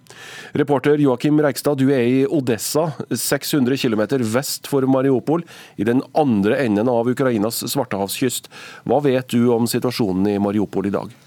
Reporter 0.58 0.98
Joakim 0.98 1.38
Reikstad, 1.46 1.78
du 1.78 1.94
er 1.94 2.08
i 2.08 2.26
Odessa, 2.26 2.88
600 3.14 3.78
km 3.78 4.04
vest 4.34 4.66
for 4.66 4.90
Mariupol, 4.90 5.46
i 5.78 5.86
den 5.86 6.02
andre 6.18 6.58
enden 6.66 6.90
av 6.90 7.14
Ukrainas 7.14 7.62
svartehavskyst. 7.70 8.50
Hva 8.90 9.04
vet 9.06 9.30
du 9.30 9.52
om 9.54 9.70
situasjonen 9.70 10.34
i 10.34 10.38
Mariupol 10.42 10.87
i 10.88 10.92
dag? 10.92 11.27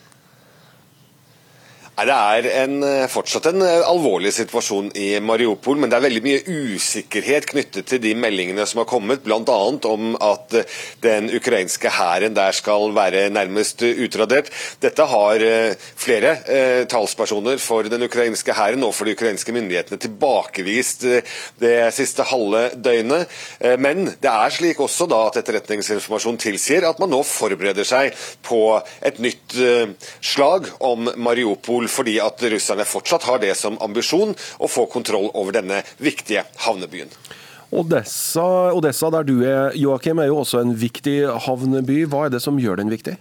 Det 2.01 2.15
er 2.17 2.47
en, 2.63 2.83
eh, 2.83 3.07
fortsatt 3.13 3.51
en 3.51 3.61
eh, 3.61 3.83
alvorlig 3.85 4.31
situasjon 4.33 4.87
i 4.97 5.09
Mariupol, 5.21 5.77
men 5.77 5.91
det 5.91 5.99
er 5.99 6.05
veldig 6.07 6.23
mye 6.25 6.55
usikkerhet 6.73 7.49
knyttet 7.51 7.91
til 7.91 8.01
de 8.01 8.15
meldingene 8.17 8.65
som 8.69 8.81
har 8.81 8.89
kommet, 8.89 9.21
bl.a. 9.21 9.57
om 9.91 10.15
at 10.17 10.55
eh, 10.57 10.79
den 11.05 11.29
ukrainske 11.37 11.93
hæren 11.93 12.33
der 12.37 12.57
skal 12.57 12.95
være 12.97 13.27
nærmest 13.35 13.85
utradert. 13.85 14.49
Dette 14.81 15.05
har 15.11 15.45
flere 16.01 16.33
eh, 16.49 16.87
talspersoner 16.89 17.61
for 17.61 17.85
den 17.93 18.07
ukrainske 18.09 18.57
hæren 18.57 18.87
og 18.87 18.95
for 18.97 19.05
de 19.05 19.17
ukrainske 19.19 19.53
myndighetene 19.53 20.01
tilbakevist 20.01 21.05
det 21.61 21.75
siste 21.95 22.25
halve 22.31 22.71
døgnet. 22.81 23.29
Men 23.81 24.07
det 24.23 24.31
er 24.31 24.53
slik 24.55 24.81
også 24.81 25.07
da 25.11 25.21
at 25.29 25.37
etterretningsinformasjon 25.43 26.41
tilsier 26.41 26.87
at 26.89 27.01
man 27.03 27.13
nå 27.13 27.21
forbereder 27.27 27.87
seg 27.89 28.17
på 28.47 28.63
et 29.05 29.21
nytt 29.21 29.57
slag 30.25 30.69
om 30.87 31.11
Mariupol 31.21 31.90
fordi 31.91 32.17
at 32.23 32.43
russerne 32.53 32.87
fortsatt 32.89 33.27
har 33.29 33.43
det 33.43 33.55
som 33.59 33.79
ambisjon 33.83 34.35
å 34.59 34.71
få 34.71 34.87
kontroll 34.93 35.31
over 35.35 35.59
denne 35.59 35.83
viktige 35.99 36.47
havnebyen. 36.67 37.13
Odessa, 37.71 38.73
Odessa 38.75 39.13
der 39.15 39.27
du 39.27 39.37
er, 39.47 39.77
Joakim, 39.79 40.19
er 40.19 40.31
jo 40.31 40.41
også 40.43 40.63
en 40.65 40.73
viktig 40.75 41.21
havneby. 41.47 42.03
Hva 42.11 42.27
er 42.27 42.35
det 42.35 42.43
som 42.43 42.59
gjør 42.59 42.83
den 42.83 42.91
viktig? 42.91 43.15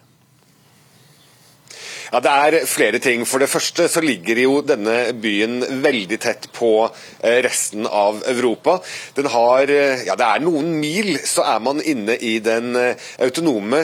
Ja, 2.10 2.20
Det 2.20 2.32
er 2.32 2.66
flere 2.66 2.98
ting. 2.98 3.22
For 3.30 3.38
det 3.38 3.52
første 3.52 3.86
så 3.92 4.02
ligger 4.02 4.40
jo 4.42 4.54
denne 4.66 5.12
byen 5.22 5.62
veldig 5.84 6.18
tett 6.18 6.48
på 6.56 6.72
eh, 6.88 7.38
resten 7.46 7.86
av 7.86 8.24
Europa. 8.32 8.80
Den 9.14 9.30
har 9.30 9.70
eh, 9.70 10.02
Ja, 10.08 10.16
det 10.18 10.26
er 10.26 10.42
noen 10.42 10.72
mil, 10.82 11.20
så 11.22 11.46
er 11.46 11.60
man 11.62 11.84
inne 11.86 12.16
i 12.18 12.40
den 12.42 12.74
eh, 12.80 13.10
autonome 13.22 13.84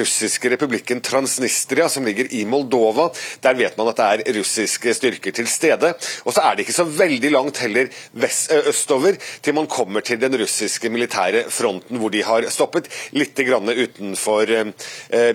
russiske 0.00 0.50
republikken 0.50 1.02
Transnistria, 1.04 1.86
som 1.88 2.06
ligger 2.06 2.26
i 2.34 2.42
Moldova. 2.48 3.06
Der 3.44 3.54
vet 3.58 3.78
man 3.78 3.92
at 3.92 4.00
det 4.00 4.08
er 4.08 4.40
russiske 4.40 4.94
styrker 4.96 5.34
til 5.36 5.46
stede. 5.50 5.92
Og 6.26 6.34
så 6.34 6.42
er 6.42 6.56
det 6.56 6.66
ikke 6.66 6.76
så 6.80 6.88
veldig 6.88 7.30
langt 7.36 7.62
heller 7.62 7.90
vest, 8.18 8.50
østover 8.70 9.18
til 9.44 9.54
man 9.54 9.70
kommer 9.70 10.02
til 10.02 10.18
den 10.20 10.34
russiske 10.40 10.90
militære 10.90 11.46
fronten, 11.54 12.00
hvor 12.02 12.10
de 12.10 12.24
har 12.26 12.48
stoppet 12.50 12.90
litt 13.14 13.38
utenfor 13.40 14.50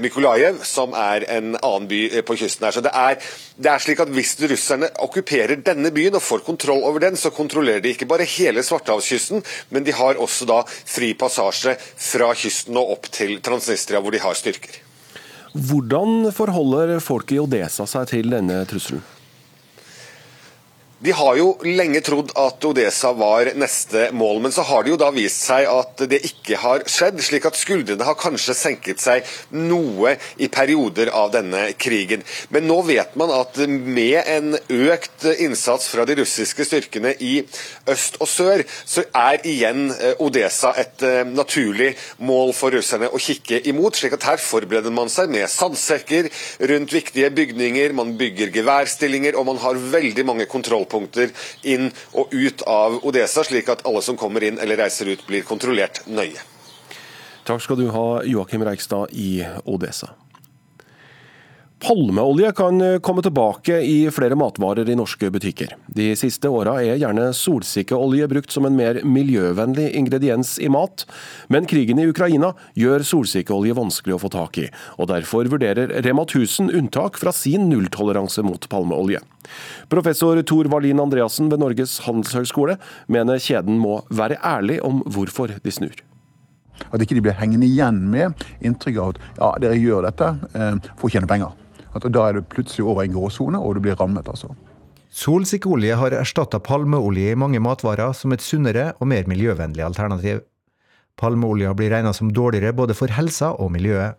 Mykolajev, 0.03 0.59
som 0.67 0.93
er 0.97 1.25
en 1.37 1.55
annen 1.55 1.87
by 1.89 2.03
på 2.27 2.37
kysten 2.39 2.67
her. 2.67 2.75
Så 2.75 2.83
det 2.85 2.91
er, 2.91 3.17
det 3.57 3.71
er, 3.71 3.83
slik 3.83 4.01
at 4.03 4.13
Hvis 4.15 4.35
russerne 4.41 4.89
okkuperer 5.03 5.59
denne 5.65 5.91
byen 5.95 6.17
og 6.17 6.23
får 6.23 6.45
kontroll 6.47 6.83
over 6.87 7.03
den, 7.03 7.17
så 7.19 7.33
kontrollerer 7.33 7.83
de 7.83 7.93
ikke 7.95 8.09
bare 8.09 8.27
hele 8.27 8.63
Svartehavskysten, 8.63 9.43
men 9.69 9.85
de 9.85 9.95
har 9.95 10.21
også 10.21 10.47
da 10.49 10.61
fri 10.67 11.13
passasje 11.17 11.75
fra 11.79 12.31
kysten 12.37 12.77
og 12.79 12.97
opp 12.97 13.11
til 13.11 13.37
Transnistria, 13.45 14.01
hvor 14.01 14.15
de 14.15 14.23
har 14.23 14.37
styrker. 14.37 14.81
Hvordan 15.55 16.31
forholder 16.35 16.97
folk 16.99 17.31
i 17.31 17.39
Odesa 17.39 17.87
seg 17.87 18.09
til 18.11 18.33
denne 18.33 18.63
trusselen? 18.67 19.03
De 21.05 21.13
har 21.13 21.35
jo 21.37 21.51
lenge 21.61 21.99
trodd 22.01 22.31
at 22.39 22.65
Odesa 22.65 23.11
var 23.13 23.51
neste 23.61 24.07
mål, 24.17 24.39
men 24.41 24.53
så 24.55 24.63
har 24.65 24.81
det 24.81 24.89
jo 24.89 24.97
da 24.97 25.11
vist 25.13 25.43
seg 25.45 25.67
at 25.69 26.01
det 26.09 26.17
ikke 26.25 26.57
har 26.57 26.85
skjedd. 26.89 27.19
Slik 27.21 27.45
at 27.45 27.59
skuldrene 27.59 28.07
har 28.07 28.17
kanskje 28.17 28.55
senket 28.57 29.03
seg 29.03 29.27
noe 29.53 30.15
i 30.41 30.49
perioder 30.49 31.11
av 31.13 31.29
denne 31.35 31.67
krigen. 31.77 32.23
Men 32.49 32.65
nå 32.65 32.79
vet 32.87 33.13
man 33.21 33.33
at 33.35 33.59
med 33.69 34.17
en 34.23 34.57
økt 34.57 35.27
innsats 35.35 35.91
fra 35.91 36.07
de 36.09 36.15
russiske 36.23 36.65
styrkene 36.65 37.13
i 37.21 37.35
øst 37.91 38.17
og 38.17 38.31
sør, 38.31 38.65
så 38.65 39.05
er 39.13 39.45
igjen 39.45 39.91
eh, 39.93 40.17
Odesa 40.25 40.73
et 40.81 41.05
eh, 41.05 41.21
naturlig 41.27 41.91
mål 42.25 42.55
for 42.57 42.73
russerne 42.73 43.11
å 43.13 43.21
kikke 43.21 43.61
imot. 43.69 44.01
slik 44.01 44.17
at 44.17 44.25
her 44.31 44.41
forbereder 44.41 44.93
man 44.95 45.13
seg 45.13 45.29
med 45.29 45.45
sandsekker 45.53 46.31
rundt 46.73 46.97
viktige 46.97 47.29
bygninger, 47.29 47.93
man 47.93 48.17
bygger 48.17 48.49
geværstillinger, 48.57 49.37
og 49.37 49.51
man 49.53 49.61
har 49.61 49.85
veldig 49.93 50.25
mange 50.33 50.49
kontrollpunkter 50.95 51.29
inn 51.63 51.91
og 52.13 52.33
ut 52.33 52.61
av 52.67 52.99
Odesa, 53.05 53.43
slik 53.43 53.69
at 53.69 53.85
alle 53.85 54.01
som 54.01 54.17
kommer 54.17 54.43
inn 54.43 54.59
eller 54.59 54.77
reiser 54.77 55.09
ut, 55.11 55.25
blir 55.27 55.45
kontrollert 55.47 56.03
nøye. 56.07 56.41
Takk 57.45 57.61
skal 57.61 57.77
du 57.77 57.89
ha, 57.93 58.23
Joakim 58.25 58.63
Reigstad 58.65 59.13
i 59.13 59.45
Odesa. 59.65 60.15
Palmeolje 61.85 62.51
kan 62.51 62.99
komme 62.99 63.21
tilbake 63.21 63.75
i 63.81 64.11
flere 64.11 64.33
matvarer 64.35 64.89
i 64.89 64.95
norske 64.97 65.27
butikker. 65.29 65.75
De 65.85 66.07
siste 66.17 66.49
åra 66.49 66.79
er 66.81 66.97
gjerne 66.97 67.27
solsikkeolje 67.37 68.25
brukt 68.31 68.53
som 68.55 68.65
en 68.65 68.73
mer 68.73 68.97
miljøvennlig 69.05 69.91
ingrediens 69.99 70.55
i 70.57 70.65
mat, 70.73 71.03
men 71.53 71.67
krigen 71.69 71.99
i 72.01 72.07
Ukraina 72.09 72.55
gjør 72.73 73.03
solsikkeolje 73.05 73.75
vanskelig 73.77 74.15
å 74.15 74.21
få 74.23 74.31
tak 74.33 74.57
i, 74.63 74.65
og 74.97 75.11
derfor 75.11 75.45
vurderer 75.51 75.93
Rema 76.01 76.23
1000 76.25 76.71
unntak 76.73 77.19
fra 77.21 77.29
sin 77.37 77.67
nulltoleranse 77.69 78.41
mot 78.41 78.65
palmeolje. 78.71 79.21
Professor 79.93 80.41
Tor 80.41 80.65
Wallin 80.73 81.03
Andreassen 81.03 81.51
ved 81.51 81.61
Norges 81.61 81.99
handelshøyskole 82.07 82.79
mener 83.05 83.37
kjeden 83.37 83.77
må 83.77 83.99
være 84.09 84.39
ærlig 84.41 84.79
om 84.87 85.03
hvorfor 85.05 85.53
de 85.61 85.75
snur. 85.75 86.01
At 86.89 87.05
ikke 87.05 87.19
de 87.19 87.23
blir 87.27 87.37
hengende 87.37 87.69
igjen 87.69 88.01
med 88.09 88.41
inntrykk 88.65 88.97
av 89.03 89.13
at 89.13 89.21
ja, 89.37 89.51
dere 89.67 89.77
gjør 89.83 90.09
dette 90.09 90.31
eh, 90.57 90.81
for 90.95 91.11
å 91.11 91.13
tjene 91.13 91.29
penger. 91.29 91.53
At 91.95 92.05
Da 92.11 92.29
er 92.29 92.33
du 92.33 92.41
plutselig 92.41 92.85
over 92.85 93.03
en 93.03 93.13
gråsone, 93.13 93.59
og 93.59 93.75
du 93.75 93.79
blir 93.79 93.95
rammet. 93.95 94.27
altså. 94.27 94.55
Solsikkeolje 95.09 95.95
har 95.95 96.11
erstatta 96.11 96.59
palmeolje 96.59 97.31
i 97.31 97.35
mange 97.39 97.59
matvarer 97.59 98.11
som 98.13 98.33
et 98.33 98.41
sunnere 98.41 98.93
og 98.99 99.07
mer 99.07 99.23
miljøvennlig 99.23 99.83
alternativ. 99.85 100.41
Palmeolja 101.15 101.73
blir 101.73 101.89
regna 101.89 102.11
som 102.13 102.33
dårligere 102.33 102.73
både 102.75 102.93
for 102.93 103.07
helsa 103.07 103.53
og 103.55 103.71
miljøet. 103.71 104.17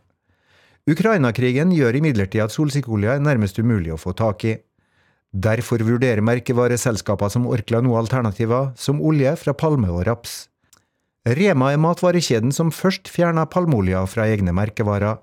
Ukraina-krigen 0.88 1.74
gjør 1.74 1.98
imidlertid 1.98 2.40
at 2.46 2.54
solsikkeolja 2.54 3.16
er 3.16 3.20
nærmest 3.20 3.58
umulig 3.58 3.92
å 3.92 4.00
få 4.00 4.14
tak 4.16 4.44
i. 4.44 4.56
Derfor 5.36 5.82
vurderer 5.84 6.24
merkevareselskaper 6.24 7.28
som 7.28 7.46
Orkla 7.50 7.82
nå 7.84 7.96
alternativer 7.98 8.70
som 8.78 9.02
olje 9.02 9.34
fra 9.36 9.52
palme 9.52 9.90
og 9.92 10.06
raps. 10.06 10.46
Rema 11.26 11.72
er 11.74 11.82
matvarekjeden 11.82 12.54
som 12.54 12.70
først 12.70 13.10
fjerna 13.10 13.44
palmeolja 13.50 14.04
fra 14.08 14.28
egne 14.30 14.54
merkevarer. 14.54 15.18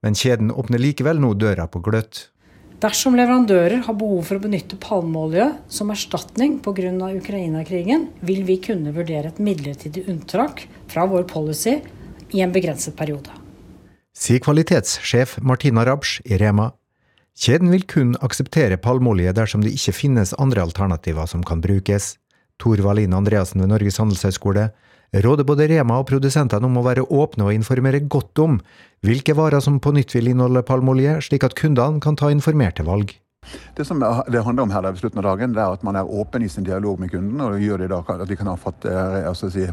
Men 0.00 0.16
kjeden 0.16 0.52
åpner 0.52 0.80
likevel 0.80 1.20
nå 1.20 1.34
døra 1.36 1.66
på 1.68 1.82
gløtt. 1.84 2.30
Dersom 2.80 3.12
leverandører 3.18 3.82
har 3.84 3.96
behov 4.00 4.22
for 4.30 4.38
å 4.38 4.42
benytte 4.46 4.78
palmeolje 4.80 5.50
som 5.68 5.90
erstatning 5.92 6.56
pga. 6.64 6.88
Ukraina-krigen, 7.12 8.06
vil 8.24 8.46
vi 8.48 8.56
kunne 8.64 8.94
vurdere 8.96 9.28
et 9.28 9.42
midlertidig 9.42 10.06
unntak 10.08 10.64
fra 10.88 11.04
vår 11.04 11.26
policy 11.28 11.76
i 12.32 12.40
en 12.40 12.54
begrenset 12.54 12.96
periode. 12.96 13.34
Sier 14.16 14.40
kvalitetssjef 14.40 15.36
Martina 15.44 15.84
Rabsch 15.84 16.24
i 16.24 16.38
Rema. 16.40 16.70
Kjeden 17.36 17.68
vil 17.72 17.84
kun 17.84 18.16
akseptere 18.24 18.80
palmeolje 18.80 19.36
dersom 19.36 19.60
det 19.64 19.74
ikke 19.76 19.94
finnes 19.96 20.32
andre 20.40 20.64
alternativer 20.64 21.28
som 21.28 21.44
kan 21.44 21.60
brukes. 21.60 22.14
Tor 22.60 22.80
Wallin 22.84 23.12
Andreassen 23.16 23.60
ved 23.60 23.70
Norges 23.74 24.00
handelshøyskole 24.00 24.70
råder 25.12 25.46
både 25.46 25.68
Rema 25.70 25.98
og 26.00 26.08
produsentene 26.10 26.66
om 26.66 26.78
å 26.78 26.84
være 26.86 27.06
åpne 27.06 27.48
og 27.48 27.56
informere 27.56 28.02
godt 28.06 28.38
om 28.42 28.60
hvilke 29.06 29.34
varer 29.34 29.62
som 29.64 29.80
på 29.80 29.92
nytt 29.96 30.14
vil 30.14 30.30
inneholde 30.32 30.62
palmeolje, 30.66 31.18
slik 31.24 31.44
at 31.46 31.56
kundene 31.58 32.00
kan 32.04 32.18
ta 32.20 32.30
informerte 32.30 32.86
valg. 32.86 33.16
Det 33.74 33.86
som 33.88 33.98
det 34.02 34.42
handler 34.44 34.66
om 34.66 34.72
her 34.74 34.84
ved 34.84 34.98
slutten 35.00 35.22
av 35.22 35.30
dagen, 35.30 35.54
det 35.56 35.62
er 35.64 35.72
at 35.72 35.84
man 35.86 35.96
er 35.96 36.04
åpen 36.04 36.44
i 36.44 36.48
sin 36.52 36.66
dialog 36.66 37.00
med 37.00 37.10
kunden, 37.10 37.40
og 37.40 37.56
gjør 37.58 37.80
det 37.80 37.88
da 37.90 38.02
at 38.04 38.28
de 38.28 38.36
kan 38.36 38.50
ha 38.52 38.56
fått 38.60 38.84
altså 38.84 39.48
si, 39.50 39.64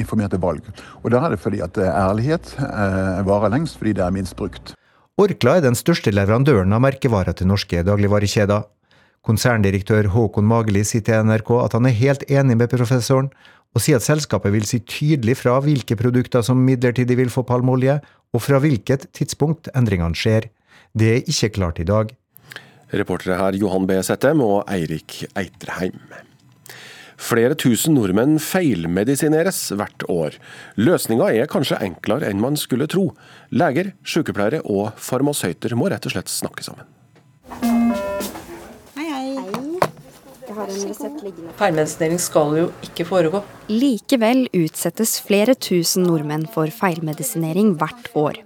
informerte 0.00 0.40
valg. 0.40 0.64
Og 1.04 1.10
Da 1.12 1.20
er 1.26 1.36
det 1.36 1.42
fordi 1.42 1.60
at 1.60 1.76
ærlighet 1.76 2.54
varer 3.28 3.52
lengst, 3.52 3.76
fordi 3.76 3.92
det 3.92 4.06
er 4.06 4.16
minst 4.16 4.34
brukt. 4.36 4.72
Orkla 5.20 5.58
er 5.58 5.68
den 5.68 5.76
største 5.76 6.10
leverandøren 6.10 6.72
av 6.72 6.82
merkevarer 6.84 7.36
til 7.36 7.52
norske 7.52 7.84
dagligvarekjeder. 7.84 8.64
Konserndirektør 9.26 10.08
Håkon 10.12 10.46
Mageli 10.46 10.84
sier 10.86 11.04
til 11.04 11.24
NRK 11.26 11.52
at 11.64 11.76
han 11.76 11.88
er 11.88 11.96
helt 12.00 12.24
enig 12.30 12.56
med 12.56 12.70
professoren, 12.70 13.30
og 13.76 13.82
sier 13.84 14.00
at 14.00 14.06
selskapet 14.06 14.54
vil 14.54 14.64
si 14.64 14.80
tydelig 14.88 15.36
fra 15.42 15.58
hvilke 15.60 15.98
produkter 16.00 16.44
som 16.44 16.62
midlertidig 16.64 17.18
vil 17.18 17.32
få 17.32 17.44
palmeolje, 17.44 17.98
og 18.32 18.42
fra 18.42 18.60
hvilket 18.60 19.04
tidspunkt 19.16 19.68
endringene 19.76 20.16
skjer. 20.16 20.48
Det 20.96 21.10
er 21.12 21.28
ikke 21.28 21.52
klart 21.58 21.80
i 21.80 21.88
dag. 21.88 22.14
Reportere 22.96 23.36
her 23.36 23.58
Johan 23.60 23.86
B. 23.88 23.98
Settem 24.06 24.40
og 24.44 24.64
Eirik 24.72 25.26
Eitreheim. 25.36 25.98
Flere 27.16 27.56
tusen 27.56 27.96
nordmenn 27.96 28.36
feilmedisineres 28.40 29.60
hvert 29.76 30.04
år. 30.12 30.36
Løsninga 30.76 31.30
er 31.32 31.48
kanskje 31.48 31.80
enklere 31.84 32.28
enn 32.28 32.42
man 32.42 32.60
skulle 32.60 32.88
tro. 32.92 33.10
Leger, 33.52 33.94
sykepleiere 34.04 34.62
og 34.64 34.92
farmasøyter 35.00 35.76
må 35.76 35.88
rett 35.92 36.08
og 36.08 36.16
slett 36.16 36.32
snakke 36.32 36.64
sammen. 36.68 38.04
Feilmedisinering 40.66 42.18
skal 42.20 42.56
jo 42.58 42.66
ikke 42.86 43.06
foregå. 43.06 43.42
Likevel 43.70 44.46
utsettes 44.56 45.16
flere 45.22 45.54
tusen 45.54 46.06
nordmenn 46.08 46.46
for 46.50 46.70
feilmedisinering 46.74 47.74
hvert 47.78 48.10
år. 48.18 48.42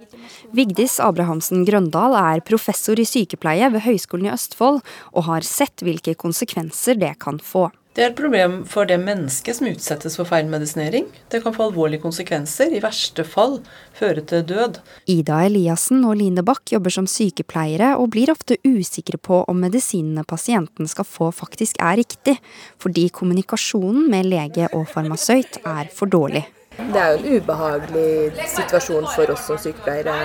Vigdis 0.55 0.99
Abrahamsen 1.01 1.65
Grøndal 1.65 2.13
er 2.19 2.43
professor 2.45 2.99
i 2.99 3.07
sykepleie 3.07 3.69
ved 3.73 3.85
Høgskolen 3.85 4.27
i 4.27 4.33
Østfold, 4.33 4.81
og 5.15 5.27
har 5.29 5.47
sett 5.47 5.83
hvilke 5.85 6.13
konsekvenser 6.19 6.99
det 6.99 7.15
kan 7.23 7.39
få. 7.39 7.69
Det 7.91 8.05
er 8.05 8.13
et 8.13 8.15
problem 8.15 8.61
for 8.71 8.87
det 8.87 8.95
mennesket 9.03 9.57
som 9.57 9.67
utsettes 9.67 10.13
for 10.15 10.27
feilmedisinering. 10.29 11.09
Det 11.27 11.41
kan 11.43 11.51
få 11.51 11.65
alvorlige 11.67 11.99
konsekvenser, 12.05 12.71
i 12.71 12.79
verste 12.79 13.25
fall 13.27 13.57
føre 13.97 14.23
til 14.23 14.45
død. 14.47 14.79
Ida 15.11 15.41
Eliassen 15.49 16.05
og 16.07 16.15
Line 16.21 16.39
Bach 16.47 16.63
jobber 16.71 16.93
som 16.95 17.09
sykepleiere, 17.11 17.97
og 17.99 18.13
blir 18.15 18.31
ofte 18.31 18.55
usikre 18.63 19.19
på 19.19 19.41
om 19.43 19.59
medisinene 19.59 20.23
pasienten 20.23 20.87
skal 20.87 21.03
få 21.03 21.33
faktisk 21.35 21.81
er 21.83 21.99
riktig, 21.99 22.37
fordi 22.79 23.09
kommunikasjonen 23.11 24.07
med 24.13 24.29
lege 24.31 24.71
og 24.71 24.87
farmasøyt 24.93 25.59
er 25.65 25.91
for 25.91 26.07
dårlig. 26.07 26.45
Det 26.79 26.95
er 26.95 27.17
jo 27.17 27.19
en 27.19 27.41
ubehagelig 27.41 28.47
situasjon 28.55 29.11
for 29.17 29.35
oss 29.35 29.43
som 29.51 29.59
sykepleiere. 29.59 30.15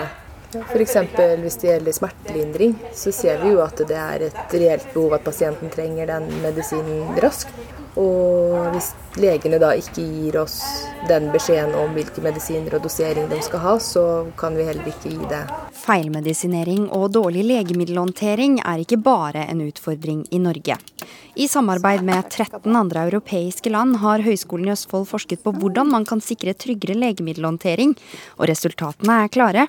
F.eks. 0.54 0.96
hvis 1.42 1.58
det 1.60 1.70
gjelder 1.70 1.96
smertelindring, 1.96 2.76
så 2.94 3.12
ser 3.12 3.40
vi 3.42 3.54
jo 3.54 3.64
at 3.64 3.80
det 3.88 3.98
er 3.98 4.28
et 4.28 4.54
reelt 4.54 4.86
behov 4.94 5.16
at 5.18 5.26
pasienten 5.26 5.72
trenger 5.72 6.06
den 6.12 6.30
medisinen 6.44 7.18
raskt. 7.22 7.50
Og 7.96 8.74
hvis 8.74 8.90
legene 9.16 9.56
da 9.56 9.70
ikke 9.72 10.02
gir 10.04 10.36
oss 10.42 10.58
den 11.08 11.30
beskjeden 11.32 11.72
om 11.80 11.94
hvilke 11.96 12.20
medisiner 12.20 12.76
og 12.76 12.84
dosering 12.84 13.30
de 13.30 13.38
skal 13.44 13.62
ha, 13.62 13.72
så 13.80 14.02
kan 14.36 14.56
vi 14.58 14.66
heller 14.68 14.90
ikke 14.90 15.14
gi 15.14 15.30
det. 15.30 15.40
Feilmedisinering 15.80 16.90
og 16.92 17.08
dårlig 17.16 17.46
legemiddelhåndtering 17.48 18.58
er 18.60 18.82
ikke 18.84 19.00
bare 19.00 19.46
en 19.48 19.64
utfordring 19.64 20.26
i 20.28 20.42
Norge. 20.44 20.76
I 21.40 21.48
samarbeid 21.48 22.04
med 22.04 22.28
13 22.28 22.76
andre 22.76 23.06
europeiske 23.08 23.72
land 23.72 23.96
har 24.04 24.24
Høgskolen 24.24 24.68
i 24.68 24.74
Østfold 24.76 25.08
forsket 25.08 25.40
på 25.44 25.54
hvordan 25.56 25.88
man 25.96 26.04
kan 26.08 26.20
sikre 26.20 26.52
tryggere 26.52 26.98
legemiddelhåndtering, 27.00 27.96
og 28.36 28.50
resultatene 28.52 29.22
er 29.24 29.32
klare. 29.32 29.66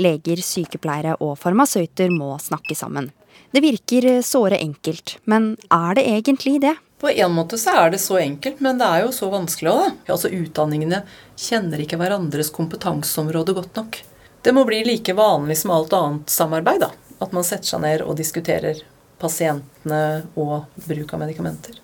Leger, 0.00 0.40
sykepleiere 0.42 1.16
og 1.22 1.36
farmasøyter 1.40 2.10
må 2.14 2.34
snakke 2.42 2.76
sammen. 2.78 3.10
Det 3.54 3.62
virker 3.62 4.22
såre 4.26 4.58
enkelt, 4.58 5.18
men 5.30 5.54
er 5.70 5.94
det 5.98 6.04
egentlig 6.10 6.56
det? 6.64 6.74
På 6.98 7.10
en 7.10 7.34
måte 7.36 7.58
så 7.60 7.74
er 7.84 7.92
det 7.92 8.00
så 8.02 8.16
enkelt, 8.18 8.62
men 8.64 8.78
det 8.80 8.86
er 8.88 9.04
jo 9.04 9.12
så 9.14 9.28
vanskelig 9.30 9.70
òg, 9.70 9.82
da. 9.84 10.14
Altså 10.14 10.30
Utdanningene 10.32 11.02
kjenner 11.36 11.82
ikke 11.84 11.98
hverandres 12.00 12.50
kompetanseområde 12.54 13.54
godt 13.54 13.78
nok. 13.78 14.00
Det 14.42 14.54
må 14.56 14.64
bli 14.68 14.80
like 14.88 15.14
vanlig 15.16 15.58
som 15.60 15.74
alt 15.74 15.94
annet 15.96 16.32
samarbeid, 16.32 16.82
da. 16.86 16.90
At 17.22 17.36
man 17.36 17.46
setter 17.46 17.74
seg 17.74 17.84
ned 17.84 18.02
og 18.06 18.16
diskuterer 18.18 18.82
pasientene 19.22 20.02
og 20.34 20.66
bruk 20.88 21.14
av 21.14 21.22
medikamenter. 21.22 21.78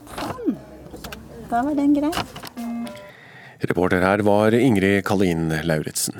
Da 1.50 1.62
var 1.66 1.76
den 1.78 1.94
grei. 1.96 2.10
Reporter 3.60 4.02
her 4.02 4.24
var 4.24 4.56
Ingrid 4.56 5.04
Kalin 5.04 5.50
Lauritzen. 5.68 6.16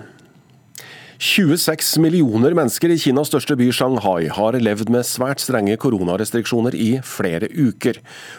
26 1.20 1.98
millioner 2.00 2.54
mennesker 2.56 2.94
i 2.94 2.96
Kinas 2.96 3.28
største 3.28 3.52
by 3.60 3.66
Shanghai 3.76 4.30
har 4.32 4.56
levd 4.56 4.88
med 4.88 5.04
svært 5.04 5.42
strenge 5.44 5.74
koronarestriksjoner 5.82 6.72
i 6.72 6.94
flere 7.04 7.50
uker. 7.52 7.98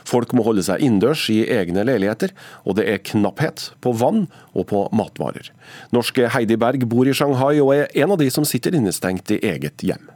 Folk 0.09 0.33
må 0.33 0.41
holde 0.47 0.63
seg 0.65 0.81
innendørs 0.81 1.27
i 1.29 1.43
egne 1.45 1.83
leiligheter, 1.85 2.33
og 2.65 2.79
det 2.79 2.87
er 2.89 3.03
knapphet 3.05 3.67
på 3.85 3.93
vann 4.01 4.25
og 4.57 4.65
på 4.73 4.81
matvarer. 4.97 5.51
Norske 5.93 6.31
Heidi 6.33 6.57
Berg 6.57 6.87
bor 6.89 7.05
i 7.05 7.13
Shanghai 7.13 7.61
og 7.61 7.75
er 7.77 7.93
en 8.01 8.17
av 8.17 8.21
de 8.23 8.31
som 8.33 8.49
sitter 8.49 8.73
innestengt 8.73 9.29
i 9.29 9.37
eget 9.53 9.85
hjem. 9.85 10.09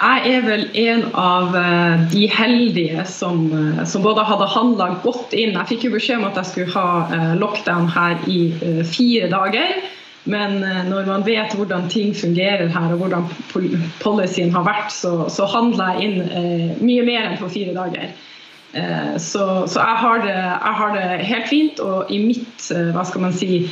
Jeg 0.00 0.32
er 0.32 0.42
vel 0.48 0.66
en 0.80 1.06
av 1.20 1.52
eh, 1.60 2.08
de 2.08 2.24
heldige 2.32 3.04
som, 3.12 3.44
eh, 3.52 3.84
som 3.84 4.00
både 4.00 4.24
hadde 4.24 4.48
handla 4.48 4.92
godt 5.04 5.36
inn. 5.36 5.52
Jeg 5.52 5.74
fikk 5.74 5.90
jo 5.90 5.96
beskjed 5.98 6.22
om 6.22 6.30
at 6.30 6.40
jeg 6.40 6.54
skulle 6.54 6.72
ha 6.80 6.90
eh, 7.12 7.32
lockdown 7.42 7.90
her 7.92 8.22
i 8.24 8.44
fire 8.88 9.28
dager. 9.28 9.82
Men 10.24 10.58
når 10.90 11.06
man 11.08 11.22
vet 11.24 11.54
hvordan 11.56 11.86
ting 11.88 12.10
fungerer 12.16 12.68
her 12.68 12.92
og 12.92 13.00
hvordan 13.00 13.28
policyen 14.02 14.52
har 14.52 14.66
vært, 14.66 14.92
så, 14.92 15.14
så 15.32 15.46
handla 15.48 15.94
jeg 15.94 16.08
inn 16.10 16.18
eh, 16.28 16.82
mye 16.84 17.06
mer 17.06 17.30
enn 17.30 17.38
for 17.40 17.52
fire 17.52 17.72
dager. 17.72 18.12
Eh, 18.72 19.16
så, 19.18 19.66
så 19.66 19.80
jeg, 19.80 19.96
har 19.96 20.18
det, 20.22 20.34
jeg, 20.34 20.74
har 20.80 20.92
det, 20.94 21.06
helt 21.26 21.48
fint. 21.48 21.80
Og 21.80 22.10
i 22.12 22.20
mitt 22.22 22.68
eh, 22.74 22.90
hva 22.94 23.04
skal 23.06 23.26
man 23.26 23.36
si, 23.36 23.64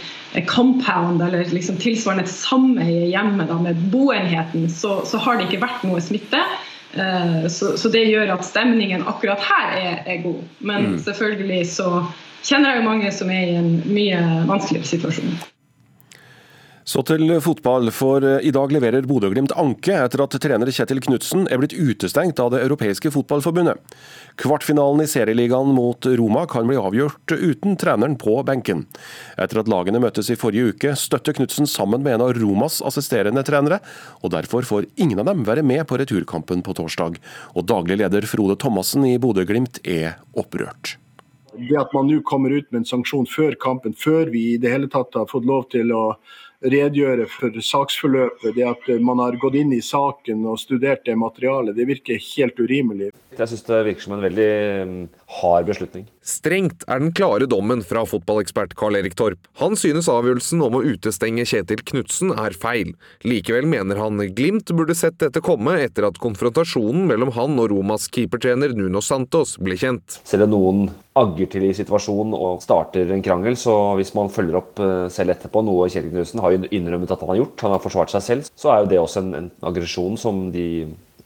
compound, 0.47 1.23
eller 1.25 1.49
liksom 1.55 1.79
tilsvarende 1.81 2.27
et 2.27 2.33
sameie 2.33 3.07
hjemme 3.09 3.47
da, 3.49 3.59
med 3.63 3.79
boenheten, 3.93 4.69
så, 4.71 5.01
så, 5.09 5.21
har 5.25 5.39
det 5.39 5.49
ikke 5.49 5.63
vært 5.65 5.87
noe 5.89 6.03
smitte. 6.05 6.43
Eh, 6.95 7.45
så, 7.53 7.77
så, 7.81 7.93
det 7.93 8.09
gjør 8.09 8.35
at 8.37 8.47
stemningen 8.47 9.07
akkurat 9.09 9.45
her 9.45 9.77
er, 9.79 10.01
er 10.07 10.25
god. 10.27 10.43
Men 10.59 10.91
mm. 10.95 10.99
selvfølgelig 11.07 11.63
så 11.77 11.93
kjenner 12.43 12.75
jeg 12.75 12.83
jo 12.83 12.89
mange 12.91 13.15
som 13.15 13.31
er 13.35 13.47
i 13.47 13.61
en 13.61 13.73
mye 13.87 14.21
vanskeligere 14.51 14.93
situasjon. 14.97 15.39
Så 16.89 17.03
til 17.05 17.29
fotball, 17.45 17.91
for 17.93 18.25
eh, 18.25 18.47
i 18.49 18.53
dag 18.55 18.71
leverer 18.73 19.05
Bodø-Glimt 19.05 19.53
anke 19.61 19.93
etter 19.93 20.23
at 20.25 20.37
trener 20.41 20.71
Kjetil 20.73 21.03
Knutsen 21.05 21.43
er 21.53 21.61
blitt 21.61 21.75
utestengt 21.77 22.41
av 22.41 22.55
Det 22.55 22.63
europeiske 22.65 23.11
fotballforbundet. 23.13 23.77
Kvartfinalen 24.41 25.05
i 25.05 25.09
serieligaen 25.11 25.75
mot 25.77 26.09
Roma 26.17 26.47
kan 26.49 26.65
bli 26.65 26.79
avgjort 26.81 27.35
uten 27.35 27.77
treneren 27.77 28.17
på 28.17 28.39
benken. 28.49 28.87
Etter 29.37 29.61
at 29.61 29.69
lagene 29.69 30.01
møttes 30.01 30.33
i 30.33 30.39
forrige 30.41 30.73
uke, 30.73 30.95
støtter 30.97 31.37
Knutsen 31.37 31.69
sammen 31.69 32.07
med 32.07 32.17
en 32.17 32.25
av 32.25 32.33
Romas 32.39 32.81
assisterende 32.81 33.45
trenere, 33.45 33.83
og 34.25 34.33
derfor 34.33 34.65
får 34.65 34.89
ingen 34.97 35.21
av 35.21 35.29
dem 35.29 35.45
være 35.45 35.67
med 35.69 35.85
på 35.91 36.01
returkampen 36.01 36.65
på 36.65 36.79
torsdag. 36.81 37.21
Og 37.53 37.69
daglig 37.69 38.01
leder 38.01 38.25
Frode 38.33 38.57
Thomassen 38.57 39.05
i 39.11 39.19
Bodø-Glimt 39.21 39.83
er 39.85 40.17
opprørt. 40.33 40.97
Det 41.59 41.77
at 41.77 41.93
man 41.93 42.09
nå 42.09 42.23
kommer 42.25 42.55
ut 42.55 42.69
med 42.71 42.85
en 42.87 42.93
sanksjon 42.97 43.29
før 43.29 43.61
kampen, 43.61 43.93
før 43.93 44.31
vi 44.33 44.55
i 44.55 44.61
det 44.63 44.73
hele 44.73 44.89
tatt 44.89 45.17
har 45.19 45.29
fått 45.29 45.45
lov 45.49 45.67
til 45.75 45.91
å 45.93 46.05
redegjøre 46.65 47.27
for 47.31 47.55
saksforløpet. 47.63 48.55
Det 48.57 48.67
at 48.67 48.89
man 49.05 49.23
har 49.23 49.39
gått 49.41 49.59
inn 49.61 49.73
i 49.75 49.83
saken 49.85 50.45
og 50.49 50.59
studert 50.61 51.05
det 51.07 51.17
materialet, 51.19 51.77
det 51.77 51.87
virker 51.89 52.23
helt 52.35 52.59
urimelig. 52.59 53.13
Jeg 53.39 53.51
syns 53.53 53.67
det 53.69 53.85
virker 53.87 54.07
som 54.07 54.17
en 54.19 54.25
veldig 54.27 54.53
mm, 54.91 55.03
hard 55.39 55.69
beslutning. 55.71 56.09
Strengt 56.29 56.85
er 56.85 57.01
den 57.01 57.15
klare 57.17 57.47
dommen 57.49 57.81
fra 57.87 58.03
fotballekspert 58.05 58.75
Karl 58.77 58.99
Erik 58.99 59.15
Torp. 59.17 59.47
Han 59.63 59.79
synes 59.81 60.11
avgjørelsen 60.13 60.61
om 60.67 60.77
å 60.77 60.83
utestenge 60.85 61.47
Kjetil 61.49 61.81
Knutsen 61.89 62.35
er 62.37 62.53
feil. 62.53 62.93
Likevel 63.25 63.65
mener 63.71 63.97
han 64.03 64.21
Glimt 64.37 64.69
burde 64.77 64.97
sett 64.99 65.17
dette 65.23 65.41
komme 65.45 65.79
etter 65.81 66.05
at 66.11 66.21
konfrontasjonen 66.21 67.09
mellom 67.09 67.33
han 67.39 67.57
og 67.57 67.71
Romas 67.73 68.11
keepertrener 68.13 68.77
Nuno 68.77 69.01
Santos 69.01 69.57
ble 69.63 69.79
kjent. 69.81 70.21
Selv 70.29 70.51
om 70.51 70.53
noen 70.53 70.85
agger 71.19 71.49
til 71.51 71.65
i 71.67 71.73
situasjonen 71.75 72.37
og 72.37 72.61
starter 72.63 73.09
en 73.15 73.25
krangel. 73.25 73.57
Så 73.59 73.75
hvis 73.99 74.13
man 74.19 74.29
følger 74.33 74.61
opp 74.61 74.85
eh, 74.85 75.09
selv 75.13 75.33
etterpå, 75.35 75.65
noe 75.65 75.89
Kjetil 75.89 76.13
Knutsen 76.13 76.45
har 76.45 76.61
innrømmet 76.69 77.15
at 77.15 77.25
han 77.25 77.33
har 77.33 77.41
gjort, 77.41 77.65
han 77.65 77.79
har 77.79 77.85
forsvart 77.89 78.13
seg 78.13 78.27
selv, 78.27 78.53
så 78.53 78.75
er 78.75 78.85
jo 78.85 78.93
det 78.93 79.01
også 79.01 79.25
en, 79.25 79.37
en 79.41 79.53
aggresjon 79.73 80.21
som 80.21 80.49
de 80.53 80.69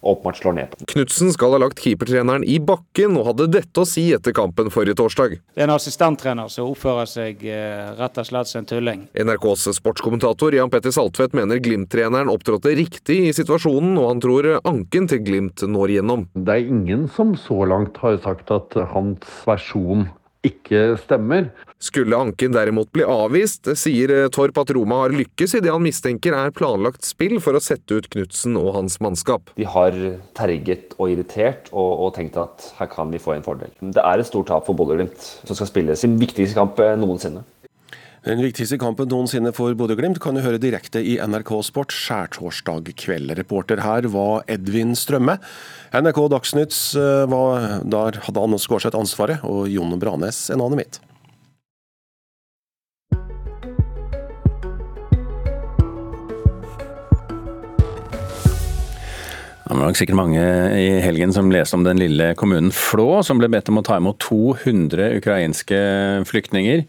åpenbart 0.02 0.36
slår 0.36 0.56
ned 0.58 0.70
på. 0.70 0.86
Knutsen 0.92 1.32
skal 1.34 1.54
ha 1.54 1.62
lagt 1.62 1.82
keepertreneren 1.82 2.44
i 2.44 2.58
bakken 2.62 3.16
og 3.18 3.30
hadde 3.30 3.48
dette 3.54 3.82
å 3.82 3.88
si 3.88 4.08
etter 4.14 4.34
kampen 4.36 4.70
forrige 4.74 4.98
torsdag. 4.98 5.38
Det 5.54 5.62
er 5.62 5.68
en 5.68 5.74
assistenttrener 5.74 6.50
som 6.52 6.70
oppfører 6.72 7.10
seg 7.10 7.44
eh, 7.46 7.92
rett 7.98 8.18
og 8.20 8.28
slett 8.28 8.50
som 8.50 8.62
en 8.62 8.70
tulling. 8.70 9.04
NRKs 9.14 9.68
sportskommentator 9.78 10.56
Jan 10.56 10.72
Petter 10.72 10.94
Saltvedt 10.94 11.36
mener 11.38 11.62
Glimt-treneren 11.62 12.32
opptrådte 12.32 12.74
riktig 12.78 13.20
i 13.28 13.36
situasjonen, 13.36 13.94
og 14.00 14.10
han 14.10 14.24
tror 14.24 14.50
anken 14.62 15.08
til 15.10 15.22
Glimt 15.24 15.64
når 15.66 15.96
gjennom. 15.98 16.26
Det 16.34 16.58
er 16.58 16.72
ingen 16.74 17.06
som 17.12 17.36
så 17.38 17.62
langt 17.68 18.02
har 18.02 18.18
sagt 18.24 18.50
at 18.54 18.76
hans 18.92 19.38
versjon 19.46 20.08
ikke 20.46 20.96
stemmer. 21.00 21.50
Skulle 21.82 22.18
anken 22.18 22.54
derimot 22.54 22.90
bli 22.94 23.04
avvist, 23.06 23.68
sier 23.78 24.12
Torp 24.34 24.58
at 24.62 24.70
Roma 24.74 25.00
har 25.04 25.14
lykkes 25.14 25.56
i 25.58 25.62
det 25.64 25.72
han 25.72 25.82
mistenker 25.82 26.34
er 26.38 26.54
planlagt 26.54 27.06
spill 27.06 27.38
for 27.42 27.58
å 27.58 27.62
sette 27.62 27.98
ut 27.98 28.08
Knutsen 28.12 28.58
og 28.60 28.72
hans 28.76 28.98
mannskap. 29.02 29.50
De 29.58 29.66
har 29.66 29.96
terget 30.38 30.94
og 30.98 31.14
irritert 31.14 31.70
og, 31.72 31.90
og, 31.94 32.12
tenkt 32.18 32.38
at 32.40 32.68
her 32.78 32.90
kan 32.92 33.10
vi 33.14 33.22
få 33.22 33.36
en 33.36 33.46
fordel. 33.46 33.72
Det 33.82 34.02
er 34.02 34.22
et 34.22 34.30
stort 34.30 34.50
tap 34.50 34.66
for 34.68 34.78
Bodø-Glimt, 34.78 35.18
som 35.46 35.58
skal 35.58 35.70
spille 35.70 35.98
sin 35.98 36.18
viktigste 36.20 36.58
kamp 36.58 36.78
noensinne. 37.02 37.44
Den 38.22 38.38
viktigste 38.38 38.76
kampen 38.78 39.08
noensinne 39.10 39.50
for 39.50 39.74
Bodø-Glimt 39.74 40.20
kan 40.22 40.36
du 40.38 40.44
høre 40.44 40.60
direkte 40.62 41.00
i 41.02 41.16
NRK 41.18 41.56
Sport 41.66 41.90
skjærtorsdag 41.90 42.92
kveld. 42.94 43.32
Reporter 43.34 43.80
her 43.82 44.06
var 44.14 44.44
Edvin 44.46 44.92
Strømme. 44.94 45.40
NRK 45.90 46.20
Dagsnytt 46.30 46.76
eh, 46.94 47.24
var, 47.26 47.80
der 47.82 48.20
hadde 48.22 48.44
Anne 48.46 48.60
Skårseth 48.62 48.94
ansvaret, 48.94 49.42
og 49.42 49.66
Jon 49.66 49.98
Branes 49.98 50.44
en 50.54 50.62
annen 50.62 50.78
mitt. 50.78 51.00
Det 59.66 59.80
var 59.80 59.88
nok 59.88 59.98
sikkert 59.98 60.20
mange 60.20 60.44
i 60.78 60.86
helgen 61.02 61.34
som 61.34 61.50
leste 61.50 61.74
om 61.74 61.82
den 61.82 61.98
lille 61.98 62.36
kommunen 62.38 62.70
Flå, 62.70 63.24
som 63.26 63.42
ble 63.42 63.50
bedt 63.50 63.72
om 63.72 63.82
å 63.82 63.84
ta 63.88 63.98
imot 63.98 64.22
200 64.22 65.10
ukrainske 65.18 65.82
flyktninger. 66.30 66.86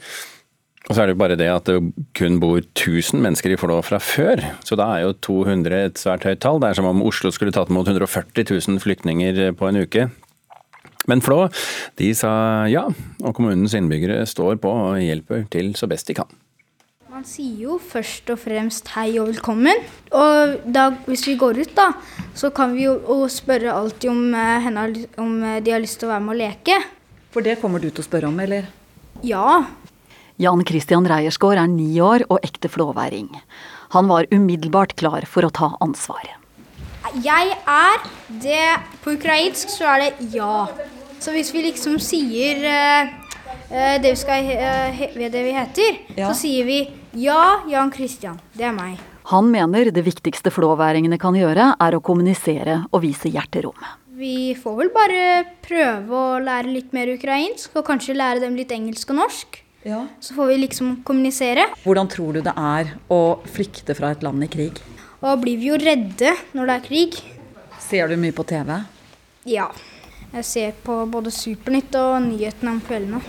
Og 0.89 0.95
så 0.95 1.01
er 1.01 1.07
det 1.07 1.13
jo 1.15 1.21
bare 1.21 1.38
det 1.39 1.47
at 1.47 1.69
det 1.69 1.77
kun 2.17 2.41
bor 2.43 2.59
1000 2.59 3.21
mennesker 3.23 3.53
i 3.53 3.59
Flå 3.59 3.77
fra 3.88 4.01
før. 4.03 4.41
Så 4.67 4.75
da 4.75 4.89
er 4.91 5.05
jo 5.05 5.13
200 5.23 5.79
et 5.79 6.01
svært 6.01 6.27
høyt 6.27 6.41
tall. 6.43 6.59
Det 6.59 6.69
er 6.69 6.79
som 6.79 6.89
om 6.89 7.03
Oslo 7.07 7.31
skulle 7.31 7.55
tatt 7.55 7.71
imot 7.71 7.88
140 7.88 8.43
000 8.51 8.84
flyktninger 8.84 9.53
på 9.55 9.69
en 9.69 9.79
uke. 9.86 10.09
Men 11.07 11.23
Flå 11.23 11.45
de 11.99 12.09
sa 12.15 12.34
ja, 12.71 12.88
og 13.23 13.36
kommunens 13.36 13.75
innbyggere 13.79 14.25
står 14.27 14.59
på 14.63 14.71
og 14.71 14.99
hjelper 15.03 15.47
til 15.51 15.71
så 15.79 15.88
best 15.91 16.11
de 16.11 16.17
kan. 16.19 16.27
Man 17.13 17.27
sier 17.29 17.67
jo 17.67 17.75
først 17.77 18.31
og 18.34 18.39
fremst 18.41 18.88
hei 18.95 19.19
og 19.21 19.29
velkommen. 19.29 19.84
Og 20.17 20.55
da, 20.65 20.88
hvis 21.05 21.27
vi 21.29 21.38
går 21.39 21.61
ut, 21.61 21.75
da, 21.77 21.91
så 22.36 22.49
kan 22.55 22.73
vi 22.75 22.88
jo 22.88 23.19
spørre 23.31 23.71
alltid 23.71 24.09
om, 24.09 24.23
eh, 24.34 24.59
henne, 24.65 24.88
om 25.21 25.36
de 25.63 25.71
har 25.71 25.84
lyst 25.84 26.01
til 26.01 26.09
å 26.09 26.15
være 26.15 26.25
med 26.25 26.34
og 26.34 26.41
leke. 26.41 26.79
For 27.31 27.45
det 27.45 27.59
kommer 27.61 27.79
du 27.79 27.91
til 27.91 28.01
å 28.01 28.07
spørre 28.07 28.31
om, 28.34 28.39
eller? 28.41 28.65
Ja, 29.21 29.61
Jan 30.41 30.63
Christian 30.65 31.05
Reiersgaard 31.05 31.61
er 31.61 31.69
ni 31.69 31.99
år 32.01 32.25
og 32.31 32.41
ekte 32.45 32.71
flåværing. 32.71 33.29
Han 33.93 34.09
var 34.09 34.25
umiddelbart 34.34 34.95
klar 34.97 35.27
for 35.29 35.45
å 35.45 35.51
ta 35.53 35.73
ansvaret. 35.84 36.39
Jeg 37.21 37.51
er 37.69 38.05
det 38.41 38.61
På 39.03 39.13
ukrainsk 39.13 39.69
så 39.69 39.91
er 39.93 39.99
det 40.01 40.31
ja. 40.34 40.65
Så 41.21 41.34
hvis 41.36 41.51
vi 41.53 41.61
liksom 41.67 41.99
sier 42.01 42.63
uh, 42.63 43.11
det, 43.69 44.09
vi 44.09 44.17
skal, 44.17 44.49
uh, 44.49 45.03
det 45.21 45.43
vi 45.45 45.53
heter, 45.53 45.99
ja. 46.17 46.31
så 46.31 46.34
sier 46.41 46.65
vi 46.65 46.79
ja, 47.13 47.61
Jan 47.69 47.93
Christian. 47.93 48.39
Det 48.57 48.65
er 48.65 48.73
meg. 48.75 48.97
Han 49.29 49.51
mener 49.53 49.91
det 49.93 50.03
viktigste 50.03 50.51
flåværingene 50.51 51.19
kan 51.21 51.38
gjøre, 51.38 51.75
er 51.79 51.95
å 51.95 52.01
kommunisere 52.03 52.81
og 52.89 53.05
vise 53.05 53.31
hjerterom. 53.31 53.77
Vi 54.17 54.53
får 54.59 54.75
vel 54.81 54.89
bare 54.93 55.21
prøve 55.63 56.17
å 56.17 56.39
lære 56.43 56.73
litt 56.73 56.91
mer 56.95 57.13
ukrainsk, 57.13 57.77
og 57.79 57.88
kanskje 57.88 58.17
lære 58.17 58.43
dem 58.43 58.57
litt 58.59 58.73
engelsk 58.75 59.13
og 59.13 59.21
norsk. 59.21 59.62
Ja. 59.84 60.07
Så 60.19 60.34
får 60.34 60.47
vi 60.47 60.57
liksom 60.57 60.95
kommunisere. 61.03 61.65
Hvordan 61.84 62.07
tror 62.07 62.34
du 62.34 62.41
det 62.41 62.53
er 62.55 62.93
å 63.11 63.21
flykte 63.51 63.95
fra 63.97 64.13
et 64.15 64.23
land 64.23 64.43
i 64.45 64.47
krig? 64.47 64.79
Da 65.19 65.36
blir 65.39 65.59
vi 65.59 65.71
jo 65.71 65.79
redde 65.79 66.34
når 66.55 66.69
det 66.69 66.75
er 66.75 66.86
krig. 66.88 67.17
Ser 67.84 68.07
du 68.07 68.15
mye 68.19 68.36
på 68.36 68.45
TV? 68.47 68.77
Ja. 69.47 69.69
Jeg 70.34 70.45
ser 70.47 70.71
på 70.86 70.95
både 71.11 71.31
Supernytt 71.36 71.93
og 71.99 72.23
nyhetene 72.25 72.77
om 72.77 72.79
kveldene. 72.88 73.19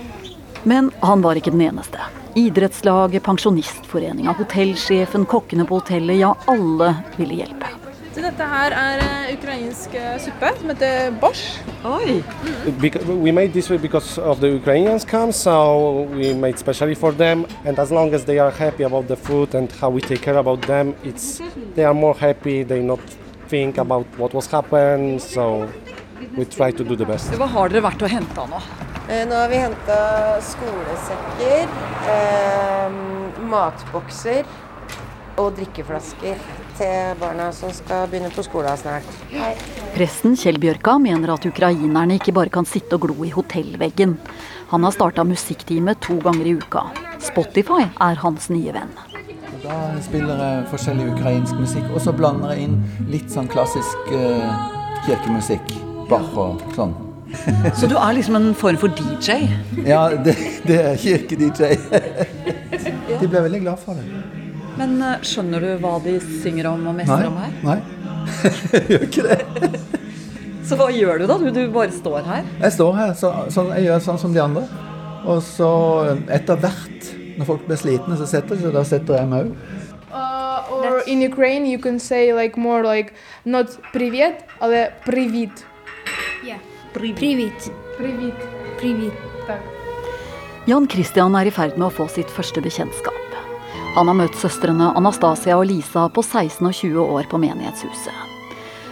Men 0.64 0.88
han 1.02 1.20
var 1.20 1.36
ikke 1.36 1.52
den 1.52 1.66
eneste. 1.66 2.00
Idrettslaget, 2.38 3.22
Pensjonistforeninga, 3.26 4.32
hotellsjefen, 4.38 5.26
kokkene 5.28 5.66
på 5.68 5.82
hotellet, 5.82 6.22
ja 6.22 6.32
alle 6.50 6.94
ville 7.18 7.42
hjelpe. 7.42 7.68
Så 8.14 8.22
dette 8.22 8.46
her 8.46 8.70
er 8.78 9.00
uh, 9.02 9.32
ukrainsk 9.34 9.94
uh, 9.98 10.12
suppe 10.22 10.50
som 10.60 10.68
heter 10.70 11.14
borsj. 11.18 11.56
Oi! 11.84 12.20
Mm. 12.22 13.22
We 13.24 13.32
made 13.32 13.52
this 13.52 13.68
because 13.68 14.18
of 14.18 14.38
the 14.38 14.52
Ukrainians 14.54 15.04
come, 15.04 15.32
so 15.32 16.06
we 16.14 16.32
made 16.32 16.56
specially 16.58 16.94
for 16.94 17.10
them. 17.10 17.44
And 17.64 17.78
as 17.78 17.90
long 17.90 18.14
as 18.14 18.24
they 18.24 18.38
are 18.38 18.52
happy 18.52 18.84
about 18.84 19.08
the 19.08 19.16
food 19.16 19.54
and 19.54 19.72
how 19.80 19.90
we 19.90 20.00
take 20.00 20.22
care 20.22 20.36
about 20.36 20.62
them, 20.62 20.94
it's 21.02 21.40
they 21.74 21.84
are 21.84 21.94
more 21.94 22.14
happy. 22.14 22.62
They 22.62 22.82
not 22.82 23.00
think 23.48 23.78
about 23.78 24.06
what 24.16 24.32
was 24.32 24.46
happened. 24.46 25.20
So 25.20 25.68
we 26.36 26.44
try 26.44 26.70
to 26.70 26.84
do 26.84 26.94
the 26.94 27.04
best. 27.04 27.34
Hva 27.34 27.48
har 27.50 27.68
dere 27.68 27.82
vært 27.82 28.04
og 28.06 28.14
henta 28.14 28.46
nå? 28.46 28.62
Eh, 29.08 29.24
nå 29.26 29.34
har 29.34 29.50
vi 29.50 29.58
henta 29.58 29.98
skolesekker, 30.40 31.66
eh, 32.14 32.94
matbokser 33.50 34.46
og 35.36 35.58
drikkeflasker 35.58 36.63
til 36.78 37.14
barna 37.20 37.50
som 37.54 37.72
skal 37.74 38.08
begynne 38.10 38.30
på 38.34 38.44
skolen 38.46 38.78
snart. 38.78 39.08
Presten 39.94 40.36
Kjell 40.38 40.58
Bjørka 40.62 40.96
mener 41.02 41.34
at 41.34 41.46
ukrainerne 41.48 42.18
ikke 42.18 42.34
bare 42.36 42.52
kan 42.52 42.66
sitte 42.68 42.98
og 42.98 43.06
glo 43.06 43.26
i 43.26 43.32
hotellveggen. 43.34 44.16
Han 44.72 44.86
har 44.86 44.94
starta 44.94 45.24
musikktime 45.26 45.94
to 46.02 46.18
ganger 46.24 46.50
i 46.50 46.56
uka. 46.58 46.86
Spotify 47.22 47.86
er 47.86 48.20
hans 48.24 48.50
nye 48.50 48.74
venn. 48.74 48.92
Da 49.64 49.78
spiller 50.04 50.40
jeg 50.42 50.66
forskjellig 50.72 51.08
ukrainsk 51.14 51.56
musikk, 51.56 51.86
og 51.94 52.02
så 52.04 52.12
blander 52.12 52.52
jeg 52.52 52.66
inn 52.66 52.76
litt 53.08 53.30
sånn 53.32 53.48
klassisk 53.48 54.12
uh, 54.12 54.52
kirkemusikk. 55.06 55.76
Bach 56.10 56.36
og 56.36 56.60
sånn. 56.76 56.92
så 57.78 57.88
du 57.90 57.96
er 57.96 58.12
liksom 58.18 58.36
en 58.38 58.52
form 58.54 58.76
for 58.78 58.92
DJ? 58.92 59.48
ja, 59.86 60.06
det, 60.26 60.36
det 60.68 60.80
er 60.82 61.00
kirke-DJ. 61.00 61.74
de 63.20 63.26
ble 63.26 63.46
veldig 63.48 63.62
glad 63.64 63.80
for 63.80 63.96
det. 63.96 64.43
Men 64.80 64.97
uh, 65.03 65.15
skjønner 65.25 65.63
du 65.63 65.71
hva 65.84 65.95
de 66.03 66.17
synger 66.41 66.69
om 66.71 66.86
og 66.91 66.97
mestrer 66.99 67.27
om 67.27 67.39
her? 67.41 67.55
Nei. 67.65 67.80
jeg 68.73 68.84
gjør 68.93 69.07
ikke 69.07 69.25
det. 69.27 69.39
så 70.69 70.77
hva 70.80 70.89
gjør 70.93 71.21
du 71.21 71.25
da? 71.30 71.39
Du, 71.41 71.49
du 71.55 71.61
bare 71.73 71.91
står 71.95 72.21
her? 72.27 72.47
Jeg 72.61 72.77
står 72.77 72.95
her, 72.99 73.13
så, 73.19 73.34
så 73.53 73.65
jeg 73.73 73.89
gjør 73.89 74.05
sånn 74.07 74.21
som 74.21 74.36
de 74.36 74.43
andre. 74.43 74.65
Og 75.30 75.43
så 75.43 75.69
etter 76.32 76.59
hvert, 76.63 77.11
når 77.39 77.49
folk 77.49 77.67
blir 77.67 77.80
slitne, 77.80 78.17
så 78.19 78.27
setter 78.30 78.55
de 78.55 78.67
seg. 78.67 78.75
Da 78.77 78.86
setter 78.88 79.19
jeg 79.19 79.32
meg 79.32 79.49
òg. 79.49 79.77
Uh, 80.09 80.71
or 80.73 81.03
in 81.05 81.21
Ukraine 81.21 81.69
you 81.69 81.77
can 81.77 81.99
say 81.99 82.34
like 82.34 82.57
more 82.57 82.82
like 82.82 83.13
not 83.45 83.77
привет, 83.93 84.45
але 84.59 84.89
привіт. 85.05 85.65
Yeah. 86.45 86.59
Привit. 86.93 87.71
Привіт. 87.97 88.34
Привit. 88.80 89.13
Так. 89.47 89.61
Jan 90.65 90.88
Christian 90.89 91.36
er 91.36 91.45
i 91.45 91.53
ferd 91.53 91.77
med 91.77 91.88
å 91.88 91.93
få 91.93 92.07
sitt 92.09 92.32
første 92.34 92.61
bekjentskap. 92.65 93.22
Han 93.95 94.09
har 94.11 94.16
møtt 94.18 94.34
søstrene 94.34 94.88
Anastasia 94.99 95.55
og 95.55 95.68
Lisa 95.70 96.09
på 96.11 96.22
16 96.24 96.66
og 96.66 96.72
20 96.74 97.03
år 97.14 97.28
på 97.30 97.38
menighetshuset. 97.38 98.32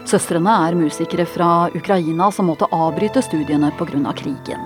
Søstrene 0.06 0.52
er 0.68 0.76
musikere 0.78 1.24
fra 1.26 1.48
Ukraina 1.74 2.28
som 2.30 2.46
måtte 2.46 2.68
avbryte 2.70 3.18
studiene 3.26 3.72
pga. 3.78 4.12
krigen. 4.14 4.62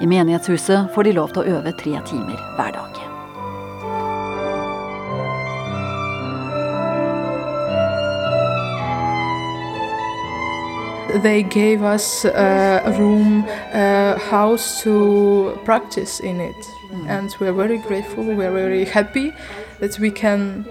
I 0.00 0.06
menighetshuset 0.06 0.94
får 0.94 1.02
de 1.02 1.12
lov 1.12 1.32
til 1.34 1.42
å 1.42 1.56
øve 1.58 1.72
tre 1.72 1.98
timer 2.06 2.38
hver 2.54 2.70
dag. 2.78 3.00
They 11.24 11.42
gave 11.42 11.82
us 11.82 12.24
uh, 12.24 12.80
a 12.84 12.92
room, 12.96 13.44
a 13.74 14.16
house 14.30 14.84
to 14.84 15.58
practice 15.64 16.20
in 16.20 16.40
it, 16.40 16.70
mm. 16.92 17.08
and 17.08 17.34
we're 17.40 17.52
very 17.52 17.78
grateful. 17.78 18.22
We're 18.22 18.52
very 18.52 18.84
happy 18.84 19.32
that 19.80 19.98
we 19.98 20.10
can 20.10 20.64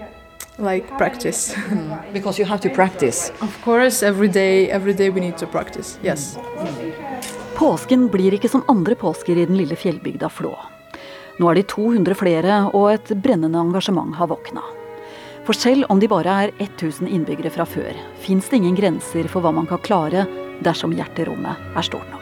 like 0.58 0.86
practice. 0.98 1.54
Mm. 1.54 1.98
Because 2.12 2.38
you 2.38 2.46
have 2.46 2.60
to 2.60 2.70
practice. 2.70 3.32
Of 3.40 3.64
course, 3.64 4.02
every 4.02 4.28
day, 4.28 4.70
every 4.70 4.94
day 4.94 5.10
we 5.10 5.20
need 5.20 5.38
to 5.38 5.46
practice. 5.46 5.98
Yes. 6.02 6.36
Mm. 6.36 6.92
Påsken 7.54 8.08
blir 8.08 8.34
ikke 8.34 8.48
som 8.48 8.64
andre 8.68 8.94
påsker 8.96 9.36
i 9.36 9.44
den 9.44 9.58
lille 9.58 9.76
fjellbygda 9.76 10.30
Flå. 10.32 10.54
Nå 11.40 11.48
er 11.50 11.56
de 11.60 11.64
200 11.68 12.16
flere, 12.16 12.56
og 12.76 12.92
et 12.94 13.12
brennende 13.24 13.60
engasjement 13.60 14.14
har 14.16 14.28
våkna. 14.28 14.62
For 15.44 15.56
selv 15.56 15.88
om 15.88 16.00
de 16.00 16.08
bare 16.08 16.36
er 16.44 16.52
1000 16.60 17.08
innbyggere 17.08 17.52
fra 17.52 17.64
før, 17.64 17.96
fins 18.20 18.48
det 18.48 18.60
ingen 18.60 18.76
grenser 18.76 19.28
for 19.28 19.44
hva 19.44 19.52
man 19.56 19.68
kan 19.68 19.80
klare 19.84 20.26
dersom 20.64 20.92
hjerterommet 20.96 21.76
er 21.76 21.86
stort 21.88 22.08
nok. 22.12 22.19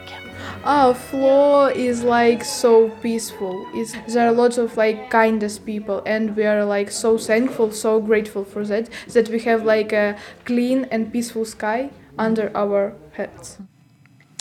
Oh, 0.64 0.92
Floor 0.94 1.70
is 1.70 2.02
like 2.02 2.44
so 2.44 2.90
peaceful. 3.02 3.66
It's, 3.74 3.92
there 4.12 4.28
are 4.28 4.32
lots 4.32 4.58
of 4.58 4.76
like 4.76 5.10
kindest 5.10 5.64
people, 5.64 6.02
and 6.06 6.36
we 6.36 6.46
are 6.46 6.64
like 6.64 6.90
so 6.90 7.18
thankful, 7.18 7.72
so 7.72 8.00
grateful 8.00 8.44
for 8.44 8.64
that. 8.66 8.88
That 9.12 9.28
we 9.28 9.38
have 9.40 9.64
like 9.64 9.92
a 9.92 10.16
clean 10.44 10.86
and 10.90 11.12
peaceful 11.12 11.44
sky 11.44 11.90
under 12.18 12.50
our 12.54 12.92
heads. 13.12 13.58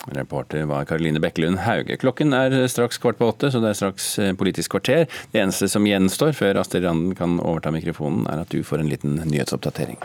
Reporter 0.07 0.65
var 0.65 0.85
Karoline 0.85 1.19
Bekkelund 1.19 1.57
Hauge. 1.57 1.97
Klokken 1.97 2.33
er 2.33 2.67
straks 2.67 2.97
kvart 2.97 3.17
på 3.17 3.27
åtte, 3.27 3.51
så 3.51 3.59
det 3.59 3.69
er 3.69 3.73
straks 3.73 4.19
eh, 4.19 4.33
Politisk 4.33 4.71
kvarter. 4.71 5.05
Det 5.31 5.41
eneste 5.41 5.67
som 5.67 5.85
gjenstår 5.87 6.31
før 6.31 6.61
Astrid 6.61 6.85
Randen 6.87 7.15
kan 7.15 7.39
overta 7.39 7.71
mikrofonen, 7.75 8.27
er 8.27 8.45
at 8.45 8.51
du 8.51 8.63
får 8.63 8.77
en 8.83 8.89
liten 8.89 9.19
nyhetsoppdatering. 9.27 9.99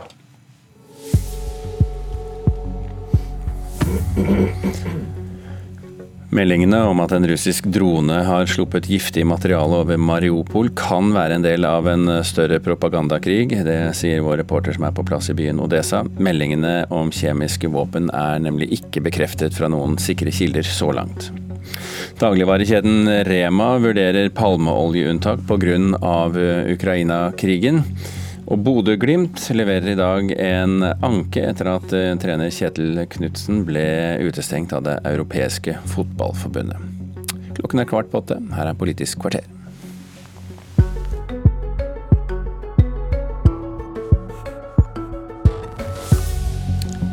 Meldingene 6.33 6.79
om 6.89 7.01
at 7.05 7.13
en 7.13 7.27
russisk 7.29 7.67
drone 7.69 8.23
har 8.25 8.47
sluppet 8.49 8.87
giftig 8.89 9.27
materiale 9.29 9.83
over 9.83 9.99
Mariupol 10.01 10.71
kan 10.81 11.11
være 11.13 11.37
en 11.37 11.45
del 11.45 11.67
av 11.69 11.85
en 11.93 12.09
større 12.25 12.57
propagandakrig. 12.65 13.51
Det 13.67 13.77
sier 13.99 14.25
vår 14.25 14.39
reporter 14.41 14.73
som 14.73 14.87
er 14.89 14.95
på 14.97 15.05
plass 15.05 15.29
i 15.29 15.37
byen 15.37 15.61
Odesa. 15.61 16.01
Meldingene 16.17 16.87
om 16.89 17.13
kjemiske 17.13 17.69
våpen 17.75 18.09
er 18.17 18.41
nemlig 18.41 18.71
ikke 18.79 19.05
bekreftet 19.05 19.53
fra 19.59 19.69
noen 19.69 19.99
sikre 20.01 20.33
kilder 20.33 20.65
så 20.65 20.89
langt. 20.97 21.29
Dagligvarekjeden 22.17 23.13
Rema 23.29 23.69
vurderer 23.85 24.33
palmeoljeunntak 24.33 25.45
pga. 25.53 25.77
Ukraina-krigen. 26.73 27.85
Og 28.53 28.61
Bodø-Glimt 28.61 29.47
leverer 29.57 29.95
i 29.95 29.97
dag 29.97 30.29
en 30.37 30.83
anke 30.85 31.41
etter 31.49 31.71
at 31.73 31.95
eh, 31.97 32.11
trener 32.21 32.53
Kjetil 32.53 33.01
Knutsen 33.15 33.63
ble 33.65 33.85
utestengt 34.27 34.75
av 34.77 34.85
det 34.85 34.99
europeiske 35.09 35.79
fotballforbundet. 35.95 36.77
Klokken 37.57 37.81
er 37.81 37.89
kvart 37.89 38.13
på 38.13 38.21
åtte. 38.21 38.37
Her 38.53 38.69
er 38.69 38.77
Politisk 38.77 39.25
kvarter. 39.25 39.49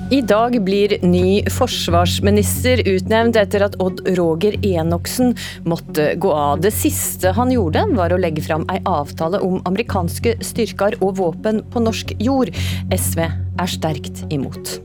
I 0.10 0.22
dag 0.26 0.55
blir 0.66 0.95
ny 1.05 1.43
forsvarsminister 1.53 2.82
utnevnt 2.89 3.38
etter 3.38 3.62
at 3.68 3.76
Odd 3.78 4.01
Roger 4.18 4.57
Enoksen 4.66 5.36
måtte 5.70 6.16
gå 6.18 6.32
av. 6.34 6.64
Det 6.66 6.74
siste 6.74 7.36
han 7.38 7.53
gjorde, 7.53 7.86
var 7.93 8.10
å 8.10 8.18
legge 8.18 8.41
fram 8.41 8.66
ei 8.74 8.82
avtale 8.89 9.38
om 9.45 9.62
amerikanske 9.70 10.39
styrker 10.41 10.97
og 10.97 11.20
våpen 11.22 11.62
på 11.70 11.86
norsk 11.86 12.18
jord. 12.18 12.49
SV 12.89 13.26
er 13.30 13.76
sterkt 13.78 14.26
imot. 14.34 14.80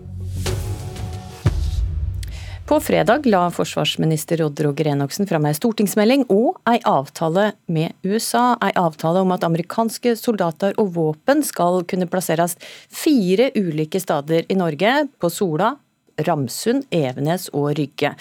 På 2.65 2.79
fredag 2.81 3.27
la 3.27 3.51
forsvarsminister 3.53 4.41
Odd 4.43 4.61
Roger 4.65 4.87
Enoksen 4.89 5.27
fram 5.29 5.45
ei 5.45 5.53
stortingsmelding 5.53 6.23
og 6.33 6.63
ei 6.71 6.79
avtale 6.89 7.51
med 7.69 7.93
USA. 8.09 8.55
Ei 8.65 8.71
avtale 8.81 9.21
om 9.21 9.35
at 9.37 9.45
amerikanske 9.45 10.15
soldater 10.17 10.73
og 10.81 10.95
våpen 10.95 11.45
skal 11.45 11.83
kunne 11.85 12.09
plasseres 12.09 12.57
fire 12.89 13.51
ulike 13.53 14.01
steder 14.01 14.49
i 14.49 14.57
Norge. 14.57 14.95
På 15.21 15.29
Sola, 15.29 15.75
Ramsund, 16.23 16.87
Evenes 16.95 17.49
og 17.55 17.75
Rygge. 17.79 18.15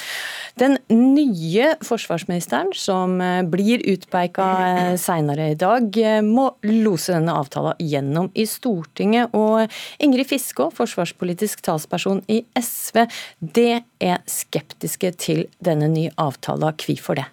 Den 0.60 0.78
nye 0.90 1.74
forsvarsministeren, 1.86 2.72
som 2.78 3.20
eh, 3.22 3.42
blir 3.50 3.84
utpeika 3.90 4.48
eh, 4.68 4.94
seinere 5.02 5.52
i 5.54 5.58
dag, 5.60 5.90
eh, 5.98 6.22
må 6.26 6.50
lose 6.66 7.16
denne 7.16 7.36
avtalen 7.38 7.78
gjennom 7.82 8.30
i 8.38 8.46
Stortinget. 8.50 9.34
Og 9.38 9.70
Ingrid 10.04 10.30
Fiskå, 10.30 10.70
forsvarspolitisk 10.74 11.64
talsperson 11.66 12.24
i 12.32 12.44
SV, 12.60 13.06
det 13.40 13.84
er 14.04 14.22
skeptiske 14.30 15.14
til 15.22 15.46
denne 15.64 15.90
nye 15.92 16.14
avtalen. 16.22 16.74
Hvorfor 16.84 17.18
det? 17.20 17.30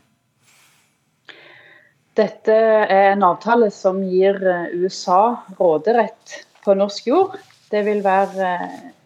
Dette 2.19 2.53
er 2.53 3.13
en 3.13 3.23
avtale 3.25 3.71
som 3.73 4.01
gir 4.05 4.37
USA 4.75 5.39
råderett 5.61 6.41
på 6.65 6.75
norsk 6.77 7.07
jord. 7.09 7.39
Det 7.71 7.85
vil 7.87 8.01
være 8.03 8.55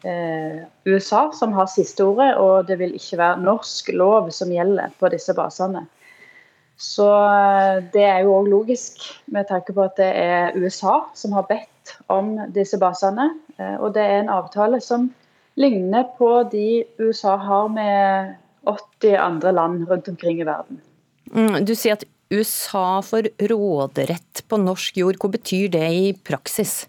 eh, 0.09 0.63
USA 0.89 1.27
som 1.37 1.53
har 1.57 1.69
siste 1.69 2.05
ordet, 2.07 2.31
og 2.41 2.69
det 2.69 2.79
vil 2.81 2.95
ikke 2.97 3.21
være 3.21 3.43
norsk 3.45 3.91
lov 3.93 4.31
som 4.33 4.53
gjelder 4.53 4.95
på 5.01 5.11
disse 5.13 5.35
basene. 5.37 5.85
Så 6.81 7.09
eh, 7.09 7.83
det 7.93 8.07
er 8.09 8.23
jo 8.25 8.39
òg 8.39 8.49
logisk, 8.51 9.05
med 9.33 9.49
tanke 9.51 9.75
på 9.77 9.85
at 9.85 9.99
det 10.01 10.11
er 10.17 10.57
USA 10.57 11.03
som 11.17 11.37
har 11.37 11.47
bedt 11.51 11.95
om 12.13 12.39
disse 12.55 12.81
basene. 12.81 13.31
Eh, 13.59 13.77
og 13.77 13.93
det 13.97 14.07
er 14.07 14.23
en 14.23 14.33
avtale 14.33 14.81
som 14.85 15.11
ligner 15.61 16.09
på 16.19 16.31
de 16.51 16.83
USA 16.99 17.37
har 17.39 17.69
med 17.71 18.35
80 18.65 19.21
andre 19.21 19.53
land 19.53 19.87
rundt 19.91 20.09
omkring 20.09 20.41
i 20.41 20.49
verden. 20.49 20.81
Mm, 21.31 21.63
du 21.67 21.75
sier 21.77 21.99
at 21.99 22.09
USA 22.33 23.03
får 23.05 23.29
råderett 23.53 24.43
på 24.49 24.59
norsk 24.59 24.99
jord. 24.99 25.21
Hva 25.21 25.31
betyr 25.37 25.69
det 25.77 25.87
i 25.93 26.11
praksis? 26.27 26.85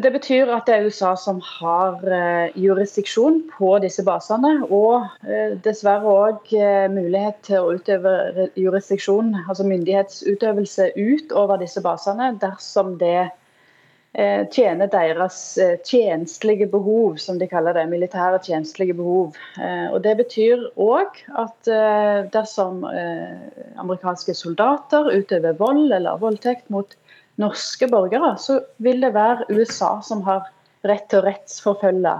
Det 0.00 0.08
betyr 0.08 0.48
at 0.48 0.64
det 0.64 0.72
er 0.74 0.86
USA 0.88 1.10
som 1.20 1.36
har 1.44 1.98
eh, 2.08 2.54
jurisdiksjon 2.56 3.42
på 3.52 3.74
disse 3.84 4.00
basene. 4.06 4.54
Og 4.72 5.04
eh, 5.28 5.52
dessverre 5.66 6.08
òg 6.08 6.54
eh, 6.56 6.86
mulighet 6.88 7.42
til 7.44 7.60
å 7.60 7.74
utøve 7.76 8.46
jurisdiksjon, 8.56 9.34
altså 9.44 9.66
myndighetsutøvelse 9.68 10.94
utover 10.96 11.60
disse 11.60 11.84
basene, 11.84 12.32
dersom 12.40 12.96
det 13.02 13.30
tjener 14.52 14.90
deres 14.92 15.36
tjenstlige 15.88 16.66
behov, 16.68 17.14
som 17.16 17.38
de 17.40 17.46
kaller 17.48 17.72
det. 17.72 17.86
Militære 17.88 18.42
tjenstlige 18.44 18.92
behov. 18.98 19.38
Og 19.88 19.96
Det 20.04 20.12
betyr 20.18 20.66
òg 20.76 21.16
at 21.40 21.70
dersom 22.34 22.84
amerikanske 22.84 24.34
soldater 24.36 25.08
utøver 25.16 25.56
vold 25.56 25.96
eller 25.96 26.20
voldtekt 26.20 26.68
mot 26.68 26.92
norske 27.40 27.88
borgere, 27.90 28.34
så 28.38 28.60
vil 28.82 29.00
det 29.04 29.12
være 29.14 29.48
USA 29.52 29.96
som 30.04 30.22
har 30.26 30.44
rett 30.86 31.08
til 31.10 31.20
å 31.20 31.26
rettsforfølge 31.26 32.14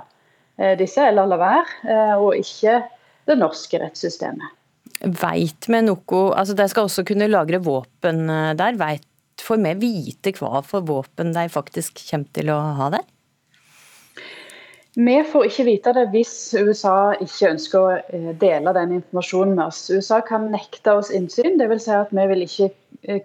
eh, 0.59 0.75
disse, 0.81 1.05
eller 1.05 1.29
la 1.31 1.39
være, 1.41 1.79
eh, 1.85 2.15
og 2.17 2.37
ikke 2.39 2.81
det 3.29 3.39
norske 3.39 3.81
rettssystemet. 3.83 4.59
Veit 5.03 5.67
vi 5.67 5.81
noe 5.83 6.21
altså 6.39 6.55
De 6.55 6.65
skal 6.71 6.87
også 6.87 7.03
kunne 7.07 7.31
lagre 7.31 7.59
våpen 7.63 8.29
eh, 8.31 8.53
der. 8.59 8.79
Veit 8.79 9.09
får 9.43 9.59
vi 9.65 9.73
vite 9.81 10.35
hva 10.39 10.63
for 10.67 10.87
våpen 10.87 11.33
de 11.35 11.49
faktisk 11.51 12.05
kommer 12.07 12.31
til 12.37 12.53
å 12.55 12.61
ha 12.79 12.93
der? 12.95 13.09
Vi 14.93 15.15
får 15.25 15.47
ikke 15.49 15.65
vite 15.65 15.93
det 15.97 16.03
hvis 16.13 16.35
USA 16.53 17.15
ikke 17.17 17.55
ønsker 17.55 17.81
å 17.81 18.33
dele 18.39 18.75
den 18.77 18.99
informasjonen 18.99 19.55
med 19.57 19.71
oss. 19.71 19.87
USA 19.89 20.21
kan 20.21 20.51
nekte 20.53 20.93
oss 21.01 21.09
innsyn, 21.17 21.57
dvs. 21.57 21.87
Si 21.87 21.95
at 21.97 22.13
vi 22.13 22.27
vil 22.29 22.45
ikke 22.45 22.69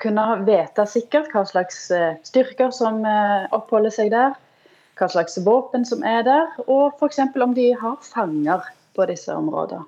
kunne 0.01 0.25
vite 0.47 0.87
sikkert 0.89 1.29
hva 1.33 1.43
slags 1.45 1.89
eh, 1.93 2.15
styrker 2.25 2.71
som 2.75 3.03
oppholder 3.55 3.93
seg 3.93 4.13
der, 4.13 4.33
hva 4.97 5.09
slags 5.11 5.37
våpen 5.45 5.85
som 5.85 6.01
er 6.07 6.23
der, 6.25 6.49
og 6.65 6.97
f.eks. 6.97 7.21
om 7.43 7.53
de 7.53 7.69
har 7.77 8.01
fanger 8.05 8.65
på 8.97 9.05
disse 9.09 9.33
områdene. 9.33 9.85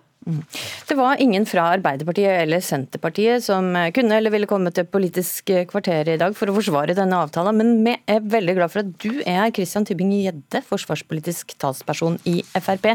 Det 0.89 0.97
var 0.97 1.21
ingen 1.21 1.45
fra 1.47 1.69
Arbeiderpartiet 1.73 2.41
eller 2.43 2.61
Senterpartiet 2.61 3.41
som 3.45 3.71
kunne 3.95 4.17
eller 4.19 4.33
ville 4.33 4.49
komme 4.49 4.69
til 4.75 4.85
Politisk 4.85 5.49
kvarter 5.71 6.11
i 6.11 6.17
dag 6.21 6.35
for 6.37 6.51
å 6.51 6.55
forsvare 6.57 6.93
denne 6.97 7.21
avtalen, 7.23 7.57
men 7.57 7.83
vi 7.87 7.95
er 8.09 8.27
veldig 8.35 8.55
glad 8.59 8.73
for 8.73 8.83
at 8.83 8.91
du 9.01 9.23
er 9.23 9.53
Christian 9.55 9.87
Tybing-Gjedde, 9.87 10.61
forsvarspolitisk 10.67 11.55
talsperson 11.61 12.19
i 12.29 12.41
Frp. 12.51 12.91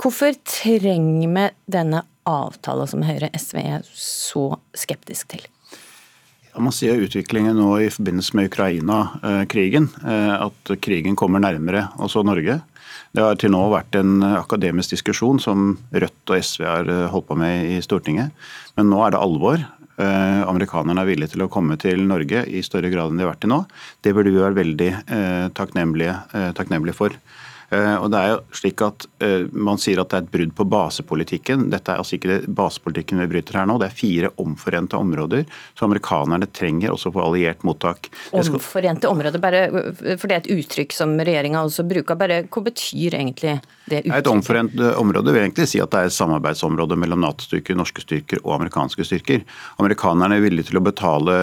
Hvorfor 0.00 0.34
trenger 0.48 1.34
vi 1.36 1.48
denne 1.76 2.02
avtalen 2.26 2.90
som 2.90 3.04
Høyre 3.06 3.30
SV 3.36 3.60
er 3.62 3.86
så 3.92 4.48
skeptisk 4.74 5.36
til? 5.36 5.46
Man 6.56 6.72
ser 6.72 7.02
utviklingen 7.04 7.58
nå 7.58 7.68
i 7.84 7.90
forbindelse 7.92 8.36
med 8.36 8.48
Ukraina-krigen, 8.48 9.90
eh, 10.08 10.32
at 10.46 10.72
krigen 10.80 11.16
kommer 11.18 11.42
nærmere 11.42 11.90
også 12.00 12.22
Norge. 12.24 12.60
Det 13.12 13.24
har 13.24 13.36
til 13.40 13.52
nå 13.52 13.60
vært 13.72 13.98
en 13.98 14.24
akademisk 14.24 14.94
diskusjon 14.94 15.40
som 15.42 15.74
Rødt 15.92 16.32
og 16.32 16.38
SV 16.40 16.64
har 16.64 16.88
eh, 16.92 17.08
holdt 17.12 17.28
på 17.28 17.36
med 17.36 17.72
i 17.74 17.80
Stortinget. 17.84 18.32
Men 18.76 18.88
nå 18.88 19.02
er 19.04 19.12
det 19.12 19.20
alvor. 19.20 19.60
Eh, 20.00 20.40
amerikanerne 20.48 21.04
er 21.04 21.10
villige 21.10 21.34
til 21.34 21.44
å 21.44 21.50
komme 21.52 21.76
til 21.80 22.06
Norge 22.08 22.46
i 22.48 22.64
større 22.64 22.92
grad 22.92 23.12
enn 23.12 23.20
de 23.20 23.26
har 23.26 23.34
vært 23.34 23.44
til 23.44 23.52
nå. 23.52 23.60
Det 24.00 24.16
burde 24.16 24.32
vi 24.32 24.40
være 24.40 24.60
veldig 24.62 24.90
takknemlige, 25.56 26.16
takknemlige 26.56 26.96
for. 26.96 27.20
Eh, 27.74 27.96
og 27.98 28.10
det 28.12 28.20
er 28.20 28.28
jo 28.30 28.38
slik 28.54 28.82
at 28.86 29.08
eh, 29.24 29.48
Man 29.50 29.80
sier 29.82 29.98
at 29.98 30.12
det 30.12 30.18
er 30.18 30.24
et 30.26 30.32
brudd 30.36 30.52
på 30.58 30.66
basepolitikken. 30.70 31.66
Dette 31.72 31.92
er 31.92 32.02
altså 32.02 32.16
ikke 32.18 32.30
det 32.30 32.54
basepolitikken 32.54 33.22
vi 33.24 33.28
bryter 33.32 33.58
her 33.60 33.66
nå. 33.68 33.78
Det 33.82 33.88
er 33.88 33.96
fire 33.96 34.30
omforente 34.42 34.98
områder 34.98 35.46
som 35.74 35.88
amerikanerne 35.88 36.48
trenger 36.54 36.94
også 36.94 37.10
på 37.14 37.22
alliert 37.24 37.64
mottak. 37.66 38.10
Omforente 38.36 39.10
områder, 39.10 39.42
bare, 39.42 39.64
for 40.16 40.28
det 40.28 40.36
er 40.36 40.44
et 40.44 40.52
uttrykk 40.58 40.94
som 40.94 41.16
regjeringa 41.18 41.64
også 41.66 41.86
bruker. 41.88 42.18
Bare, 42.18 42.42
hva 42.46 42.64
betyr 42.68 43.18
egentlig 43.18 43.56
det 43.86 44.04
uttrykket? 44.04 44.20
Et 44.20 44.30
omforent 44.30 44.78
eh, 44.78 45.00
område 45.02 45.34
vil 45.34 45.42
egentlig 45.42 45.68
si 45.72 45.82
at 45.82 45.92
det 45.94 46.04
er 46.04 46.12
et 46.12 46.18
samarbeidsområde 46.18 46.98
mellom 47.02 47.24
Nato-styrker, 47.26 47.78
norske 47.78 48.04
styrker 48.04 48.42
og 48.44 48.56
amerikanske 48.60 49.08
styrker. 49.10 49.42
Amerikanerne 49.82 50.38
er 50.38 50.46
villige 50.46 50.70
til 50.70 50.80
å 50.80 50.84
betale 50.86 51.34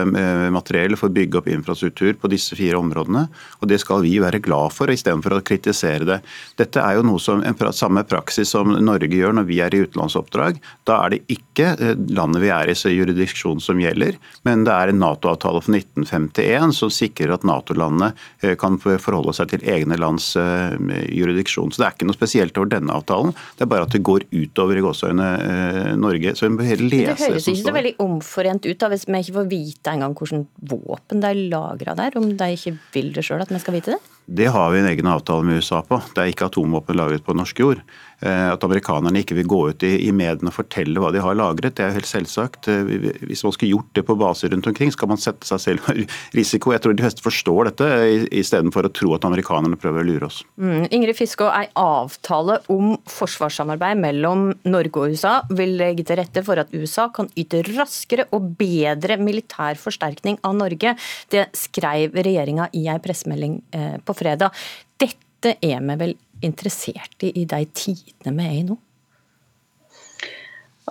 materiell 0.53 0.95
for 0.99 1.09
å 1.09 1.13
bygge 1.13 1.39
opp 1.39 1.47
infrastruktur 1.51 2.15
på 2.19 2.29
disse 2.31 2.55
fire 2.57 2.79
områdene, 2.79 3.25
og 3.59 3.69
det 3.69 3.79
skal 3.81 4.03
vi 4.05 4.15
være 4.21 4.41
glad 4.43 4.73
for, 4.75 4.91
istedenfor 4.91 5.37
å 5.37 5.43
kritisere 5.45 6.07
det 6.07 6.12
det. 6.13 6.21
Dette 6.61 6.81
er 6.81 6.97
jo 6.97 7.05
noe 7.07 7.21
som 7.21 7.43
en 7.43 7.57
samme 7.73 8.03
praksis 8.07 8.53
som 8.53 8.73
Norge 8.83 9.11
gjør 9.11 9.35
når 9.37 9.47
vi 9.49 9.59
er 9.63 9.73
i 9.73 9.83
utenlandsoppdrag. 9.83 10.59
Da 10.87 10.99
er 11.05 11.13
det 11.13 11.21
ikke 11.33 11.73
eh, 11.73 11.95
landet 12.15 12.43
vi 12.43 12.51
er 12.53 12.71
i, 12.71 12.77
så 12.77 12.91
jurisdiksjon 12.93 13.61
som 13.63 13.81
gjelder, 13.81 14.17
men 14.47 14.65
det 14.67 14.73
er 14.73 14.91
en 14.91 15.01
Nato-avtale 15.03 15.61
fra 15.63 15.75
1951 15.77 16.75
som 16.77 16.91
sikrer 16.93 17.33
at 17.35 17.45
Nato-landene 17.47 18.13
eh, 18.43 18.55
kan 18.59 18.79
forholde 18.81 19.35
seg 19.35 19.53
til 19.53 19.65
egne 19.69 19.97
lands 19.99 20.33
eh, 20.39 20.75
jurisdiksjon. 21.13 21.73
Så 21.73 21.83
det 21.83 21.89
er 21.89 21.97
ikke 21.97 22.09
noe 22.09 22.17
spesielt 22.17 22.59
over 22.59 22.71
denne 22.75 22.95
avtalen, 22.95 23.35
det 23.57 23.67
er 23.67 23.71
bare 23.73 23.87
at 23.87 23.95
det 23.95 24.03
går 24.05 24.27
utover 24.33 24.79
i 24.79 24.85
gåseøynene 24.85 25.97
Norge. 25.99 26.35
Så 26.37 26.47
vi 26.47 26.59
bør 26.59 26.69
heller 26.73 26.89
lese 26.91 27.13
det 27.13 27.31
høres 27.33 27.47
ikke 27.49 27.63
så 27.63 27.75
veldig 27.75 27.93
omforent 28.03 28.67
ut 28.67 28.79
da, 28.79 28.89
hvis 28.93 29.07
vi 29.07 29.21
ikke 29.23 29.37
får 29.39 29.49
vite 29.51 29.93
engang 29.93 30.17
hvordan 30.17 30.47
våpen 30.73 31.23
de 31.23 31.31
er 31.31 31.45
lagra 31.53 31.95
der, 31.97 32.17
om 32.19 32.33
de 32.37 32.51
ikke 32.57 32.75
vil 32.95 33.13
det 33.15 33.25
sjøl 33.25 33.43
at 33.43 33.53
vi 33.53 33.61
skal 33.63 33.77
vite 33.77 33.95
det? 33.95 34.12
Det 34.25 34.47
har 34.53 34.71
vi 34.71 34.79
en 34.79 34.87
egen 34.87 35.07
avtale 35.07 35.43
med 35.43 35.59
USA 35.61 35.81
på. 35.83 35.99
Det 36.15 36.21
er 36.21 36.31
ikke 36.31 36.47
atomvåpen 36.47 36.97
lagret 36.97 37.25
på 37.25 37.35
norsk 37.35 37.59
jord. 37.59 37.83
Eh, 38.23 38.49
at 38.53 38.63
amerikanerne 38.63 39.19
ikke 39.19 39.35
vil 39.35 39.47
gå 39.51 39.59
ut 39.73 39.83
i, 39.83 40.11
mediene 40.15 40.51
og 40.51 40.55
fortelle 40.55 41.01
hva 41.01 41.09
de 41.11 41.21
har 41.23 41.35
lagret, 41.35 41.75
det 41.75 41.83
er 41.83 41.91
jo 41.91 41.97
helt 41.97 42.07
selvsagt. 42.09 42.69
Eh, 42.71 43.09
hvis 43.27 43.43
man 43.43 43.55
skulle 43.55 43.73
gjort 43.73 43.89
det 43.97 44.05
på 44.07 44.15
baser 44.19 44.53
rundt 44.53 44.69
omkring, 44.69 44.93
skal 44.95 45.11
man 45.11 45.19
sette 45.19 45.47
seg 45.49 45.59
selv 45.59 45.89
i 45.91 46.05
risiko. 46.39 46.71
Jeg 46.71 46.83
tror 46.83 46.95
de 46.95 47.03
fleste 47.03 47.25
forstår 47.25 47.71
dette, 47.71 47.89
istedenfor 48.31 48.87
å 48.87 48.93
tro 48.95 49.11
at 49.17 49.27
amerikanerne 49.27 49.79
prøver 49.79 50.05
å 50.05 50.07
lure 50.07 50.29
oss. 50.29 50.39
Mm. 50.55 50.87
Ingrid 50.95 51.19
Fiskå, 51.19 51.49
ei 51.51 51.67
avtale 51.79 52.61
om 52.71 52.95
forsvarssamarbeid 53.11 53.99
mellom 53.99 54.45
Norge 54.69 55.03
og 55.03 55.17
USA 55.17 55.35
vil 55.51 55.75
legge 55.81 56.07
til 56.07 56.21
rette 56.21 56.45
for 56.47 56.61
at 56.61 56.71
USA 56.71 57.09
kan 57.13 57.27
yte 57.39 57.63
raskere 57.73 58.29
og 58.35 58.53
bedre 58.59 59.19
militær 59.19 59.79
forsterkning 59.79 60.39
av 60.47 60.55
Norge. 60.61 60.95
Det 61.33 61.49
skrev 61.57 62.15
regjeringa 62.15 62.69
i 62.77 62.85
ei 62.91 62.99
pressemelding 63.03 63.59
eh, 63.75 63.99
fredag. 64.17 64.63
Dette 64.99 65.57
er 65.61 65.83
vi 65.83 65.99
vel 65.99 66.15
interessert 66.43 67.23
i 67.23 67.31
i 67.41 67.45
de 67.45 67.65
tidene 67.75 68.35
vi 68.37 68.47
er 68.47 68.57
i 68.59 68.65
nå? 68.67 68.77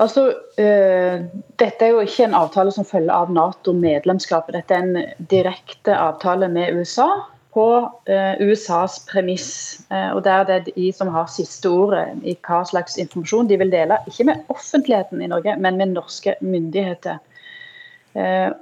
Altså, 0.00 0.34
øh, 0.58 1.24
Dette 1.58 1.84
er 1.84 1.90
jo 1.92 2.00
ikke 2.00 2.24
en 2.24 2.34
avtale 2.34 2.72
som 2.72 2.84
følger 2.84 3.12
av 3.12 3.32
Nato-medlemskapet. 3.32 4.56
Dette 4.56 4.74
er 4.74 4.86
en 4.86 5.26
direkte 5.30 5.96
avtale 5.96 6.48
med 6.48 6.78
USA 6.78 7.08
på 7.52 7.66
øh, 8.08 8.34
USAs 8.40 9.02
premiss. 9.10 9.80
Uh, 9.90 10.16
og 10.16 10.24
Der 10.24 10.44
det 10.44 10.54
er 10.54 10.70
de 10.76 10.92
som 10.92 11.08
har 11.08 11.26
siste 11.28 11.68
ordet 11.68 12.06
i 12.24 12.36
hva 12.46 12.62
slags 12.64 12.96
informasjon 12.96 13.48
de 13.48 13.58
vil 13.60 13.72
dele. 13.72 13.98
Ikke 14.06 14.24
med 14.24 14.40
offentligheten 14.48 15.20
i 15.22 15.26
Norge, 15.26 15.56
men 15.56 15.76
med 15.76 15.86
norske 15.86 16.34
myndigheter. 16.40 17.18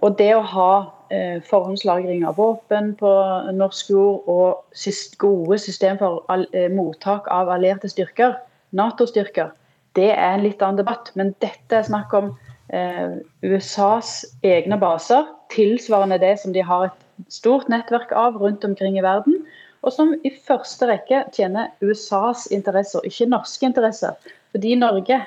og 0.02 0.18
det 0.18 0.34
å 0.34 0.42
ha 0.46 0.99
forhåndslagring 1.46 2.26
av 2.26 2.36
våpen 2.38 2.92
på 2.98 3.10
norsk 3.56 3.90
jord 3.90 4.28
og 4.30 4.82
gode 5.18 5.58
system 5.58 5.98
for 5.98 6.22
eh, 6.54 6.70
mottak 6.70 7.26
av 7.30 7.50
allierte 7.50 7.90
styrker, 7.90 8.36
Nato-styrker, 8.70 9.50
det 9.98 10.12
er 10.12 10.36
en 10.36 10.44
litt 10.44 10.62
annen 10.62 10.78
debatt. 10.78 11.10
Men 11.18 11.32
dette 11.42 11.80
er 11.80 11.88
snakk 11.88 12.14
om 12.14 12.30
eh, 12.70 13.18
USAs 13.42 14.22
egne 14.46 14.78
baser, 14.78 15.26
tilsvarende 15.50 16.20
det 16.22 16.36
som 16.42 16.54
de 16.54 16.62
har 16.62 16.86
et 16.86 17.32
stort 17.34 17.66
nettverk 17.72 18.14
av 18.14 18.38
rundt 18.38 18.64
omkring 18.64 18.98
i 18.98 19.04
verden. 19.04 19.42
Og 19.82 19.96
som 19.96 20.14
i 20.22 20.30
første 20.46 20.86
rekke 20.86 21.24
tjener 21.34 21.72
USAs 21.82 22.46
interesser, 22.54 23.02
ikke 23.02 23.32
norske 23.32 23.66
interesser. 23.66 24.14
Fordi 24.54 24.76
Norge 24.78 25.18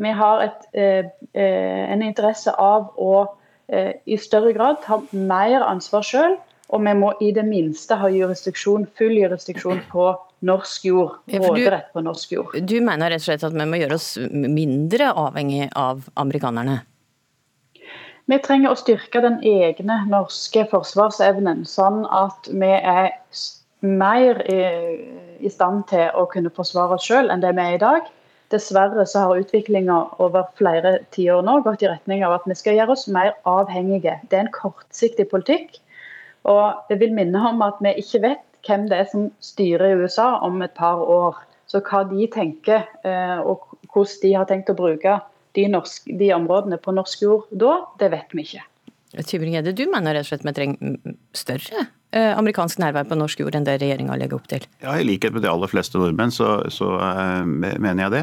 vi 0.00 0.12
har 0.12 0.42
et, 0.44 0.64
eh, 0.72 1.04
en 1.92 2.02
interesse 2.02 2.52
av 2.52 2.94
å 2.96 3.26
Eh, 3.26 3.45
i 3.68 4.16
større 4.20 4.52
grad 4.54 4.82
ta 4.84 5.00
mer 5.10 5.64
ansvar 5.66 6.04
sjøl. 6.06 6.36
Og 6.74 6.82
vi 6.82 6.92
må 6.98 7.12
i 7.22 7.28
det 7.30 7.44
minste 7.46 7.94
ha 7.94 8.08
jurisdiksjon, 8.10 8.88
full 8.98 9.14
jurisdiksjon 9.14 9.84
på 9.86 10.08
norsk 10.46 10.88
jord. 10.88 11.12
Råderett 11.30 11.92
på 11.94 12.02
norsk 12.02 12.32
jord. 12.34 12.56
Du 12.66 12.80
mener 12.82 13.12
rett 13.12 13.22
og 13.22 13.28
slett 13.28 13.44
at 13.46 13.54
vi 13.54 13.66
må 13.70 13.78
gjøre 13.78 13.98
oss 13.98 14.08
mindre 14.32 15.12
avhengig 15.14 15.68
av 15.78 16.08
amerikanerne? 16.18 16.80
Vi 18.26 18.38
trenger 18.42 18.74
å 18.74 18.78
styrke 18.78 19.22
den 19.22 19.38
egne 19.46 20.00
norske 20.10 20.64
forsvarsevnen, 20.72 21.62
sånn 21.70 22.02
at 22.10 22.50
vi 22.50 22.72
er 22.74 23.12
mer 23.86 24.42
i 24.50 25.52
stand 25.52 25.86
til 25.92 26.10
å 26.18 26.26
kunne 26.32 26.50
forsvare 26.50 26.98
oss 26.98 27.06
sjøl 27.06 27.30
enn 27.30 27.44
det 27.44 27.54
vi 27.54 27.62
er 27.62 27.78
i 27.78 27.82
dag. 27.84 28.10
Dessverre 28.54 29.06
så 29.10 29.24
har 29.24 29.40
utviklinga 29.42 29.96
over 30.22 30.46
flere 30.58 30.98
tiår 31.14 31.42
nå 31.42 31.58
gått 31.64 31.82
i 31.82 31.90
retning 31.90 32.22
av 32.26 32.36
at 32.36 32.46
vi 32.46 32.54
skal 32.58 32.78
gjøre 32.78 32.94
oss 32.94 33.06
mer 33.10 33.32
avhengige. 33.48 34.20
Det 34.30 34.38
er 34.38 34.46
en 34.46 34.54
kortsiktig 34.54 35.26
politikk. 35.32 35.80
Og 36.46 36.92
jeg 36.92 37.00
vil 37.02 37.16
minne 37.16 37.42
om 37.48 37.64
at 37.66 37.80
vi 37.82 37.96
ikke 37.98 38.22
vet 38.22 38.44
hvem 38.66 38.86
det 38.90 39.00
er 39.00 39.10
som 39.10 39.28
styrer 39.42 39.90
i 39.90 39.98
USA 40.04 40.36
om 40.46 40.62
et 40.62 40.74
par 40.78 41.02
år. 41.02 41.38
Så 41.66 41.82
hva 41.82 42.04
de 42.06 42.28
tenker 42.30 42.86
eh, 43.02 43.40
og 43.42 43.66
hvordan 43.90 44.22
de 44.22 44.32
har 44.36 44.46
tenkt 44.46 44.70
å 44.70 44.78
bruke 44.78 45.18
de, 45.56 45.66
norsk, 45.72 46.06
de 46.20 46.30
områdene 46.36 46.78
på 46.78 46.94
norsk 46.94 47.22
jord 47.24 47.50
da, 47.50 47.80
det 47.98 48.12
vet 48.14 48.34
vi 48.36 48.46
ikke. 48.46 48.62
Du 49.16 49.84
mener 49.90 50.14
rett 50.14 50.26
og 50.26 50.30
slett 50.30 50.44
vi 50.46 50.54
trenger 50.54 51.16
større 51.34 51.86
amerikansk 52.16 52.80
nærvær 52.80 53.06
på 53.08 53.16
norsk 53.18 53.40
jord 53.42 53.56
enn 53.58 53.66
det 53.66 53.76
regjeringa 53.82 54.16
legger 54.18 54.38
opp 54.38 54.46
til? 54.50 54.64
Ja, 54.82 54.94
I 54.96 55.04
likhet 55.06 55.34
med 55.34 55.44
de 55.44 55.50
aller 55.50 55.70
fleste 55.70 56.00
nordmenn 56.00 56.32
så, 56.34 56.58
så 56.72 56.88
uh, 56.96 57.44
mener 57.46 58.02
jeg 58.04 58.14
det. 58.14 58.22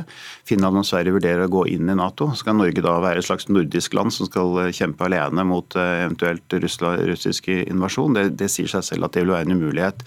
Finland 0.50 0.80
og 0.82 0.88
Sverige 0.88 1.16
vurderer 1.16 1.46
å 1.46 1.52
gå 1.52 1.66
inn 1.74 1.92
i 1.92 1.98
Nato. 1.98 2.30
Skal 2.38 2.58
Norge 2.60 2.84
da 2.84 2.96
være 3.04 3.22
et 3.22 3.28
slags 3.28 3.50
nordisk 3.52 3.96
land 3.98 4.14
som 4.16 4.30
skal 4.30 4.60
eh, 4.66 4.72
kjempe 4.76 5.06
alene 5.08 5.46
mot 5.48 5.78
uh, 5.78 5.84
eventuelt 6.06 6.58
russisk 6.64 7.50
invasjon? 7.54 8.18
Det, 8.18 8.26
det, 8.42 8.52
sier 8.54 8.72
seg 8.72 8.86
selv 8.88 9.08
at 9.08 9.16
det 9.16 9.26
vil 9.26 9.34
være 9.36 9.50
en 9.50 9.58
umulighet. 9.60 10.06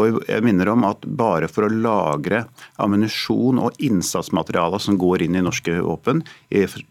Og 0.00 0.20
jeg 0.28 0.46
minner 0.46 0.72
om 0.74 0.86
at 0.88 1.06
bare 1.06 1.50
for 1.50 1.66
å 1.66 1.72
lagre 1.72 2.44
ammunisjon 2.82 3.62
og 3.62 3.78
innsatsmaterialer 3.82 4.82
som 4.82 4.98
går 5.00 5.26
inn 5.26 5.38
i 5.38 5.44
norske 5.44 5.78
våpen 5.84 6.24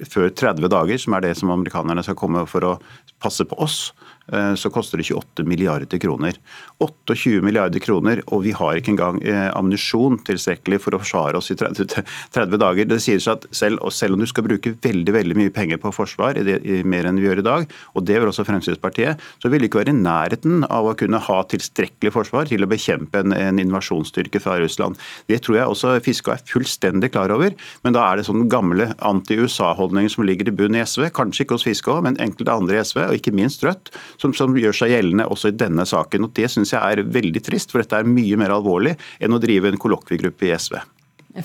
før 0.08 0.30
30 0.32 0.72
dager, 0.72 1.02
som 1.02 1.16
er 1.18 1.28
det 1.28 1.38
som 1.40 1.54
amerikanerne 1.54 2.04
skal 2.06 2.18
komme 2.20 2.46
for 2.50 2.66
å 2.68 2.78
passe 3.24 3.46
på 3.48 3.58
oss, 3.64 3.92
Eh, 3.92 4.17
så 4.28 4.70
koster 4.74 5.00
det 5.00 5.08
28 5.08 5.48
milliarder 5.48 5.98
kroner. 5.98 6.08
kroner. 6.08 6.38
28 6.80 7.42
milliarder 7.42 7.82
kroner, 7.82 8.22
og 8.28 8.44
vi 8.44 8.52
har 8.54 8.78
ikke 8.78 8.92
engang 8.94 9.18
eh, 9.26 9.48
ammunisjon 9.56 10.20
tilstrekkelig 10.28 10.80
for 10.84 10.94
å 10.94 11.00
forsvare 11.02 11.40
oss 11.40 11.50
i 11.50 11.58
30, 11.58 12.04
30 12.36 12.60
dager. 12.62 12.86
Det 12.86 13.00
sier 13.02 13.22
seg 13.24 13.40
at 13.40 13.48
selv, 13.56 13.82
selv, 13.90 14.14
om 14.14 14.22
du 14.22 14.28
skal 14.30 14.46
bruke 14.46 14.76
veldig 14.84 15.16
veldig 15.16 15.38
mye 15.40 15.54
penger 15.54 15.82
på 15.82 15.94
forsvar, 15.96 16.38
det, 16.38 16.60
mer 16.86 17.08
enn 17.10 17.18
vi 17.18 17.26
gjør 17.26 17.42
i 17.42 17.48
dag, 17.48 17.74
og 17.96 18.06
det 18.06 18.20
vil 18.20 18.30
også 18.30 18.46
Fremskrittspartiet, 18.48 19.24
så 19.42 19.50
vil 19.50 19.64
det 19.64 19.72
ikke 19.72 19.82
være 19.82 19.96
i 19.96 19.98
nærheten 19.98 20.68
av 20.70 20.86
å 20.86 20.96
kunne 20.98 21.22
ha 21.24 21.40
tilstrekkelig 21.50 22.14
forsvar 22.14 22.52
til 22.52 22.66
å 22.66 22.70
bekjempe 22.70 23.24
en, 23.24 23.34
en 23.34 23.62
invasjonsstyrke 23.64 24.42
fra 24.44 24.60
Russland. 24.62 25.00
Det 25.32 25.42
tror 25.46 25.62
jeg 25.62 25.74
også 25.74 25.96
Fiske 26.06 26.36
er 26.36 26.46
fullstendig 26.46 27.10
klar 27.16 27.34
over, 27.34 27.58
men 27.84 27.98
da 27.98 28.06
er 28.06 28.20
det 28.20 28.28
sånn 28.28 28.46
gamle 28.52 28.92
anti-USA-holdninger 29.02 30.14
som 30.14 30.28
ligger 30.28 30.52
i 30.52 30.56
bunnen 30.56 30.78
i 30.78 30.86
SV, 30.86 31.10
kanskje 31.18 31.48
ikke 31.48 31.58
hos 31.58 31.66
Fiske 31.68 31.98
men 32.06 32.20
enkelte 32.22 32.54
andre 32.54 32.78
i 32.78 32.86
SV, 32.86 33.00
og 33.08 33.18
ikke 33.18 33.34
minst 33.36 33.64
Rødt, 33.66 33.90
som, 34.22 34.34
som 34.38 34.56
gjør 34.58 34.76
seg 34.76 34.94
gjeldende 34.94 35.28
også 35.32 35.54
i 35.54 35.58
denne 35.58 35.86
saken. 35.88 36.28
og 36.28 36.36
Det 36.38 36.50
synes 36.52 36.74
jeg 36.74 36.82
er 36.82 37.08
veldig 37.18 37.44
trist, 37.46 37.74
for 37.74 37.84
dette 37.84 38.00
er 38.00 38.10
mye 38.10 38.40
mer 38.40 38.56
alvorlig 38.56 38.98
enn 39.20 39.36
å 39.36 39.42
drive 39.42 39.72
en 39.72 39.82
kollokviegruppe 39.82 40.50
i 40.50 40.56
SV. 40.58 40.80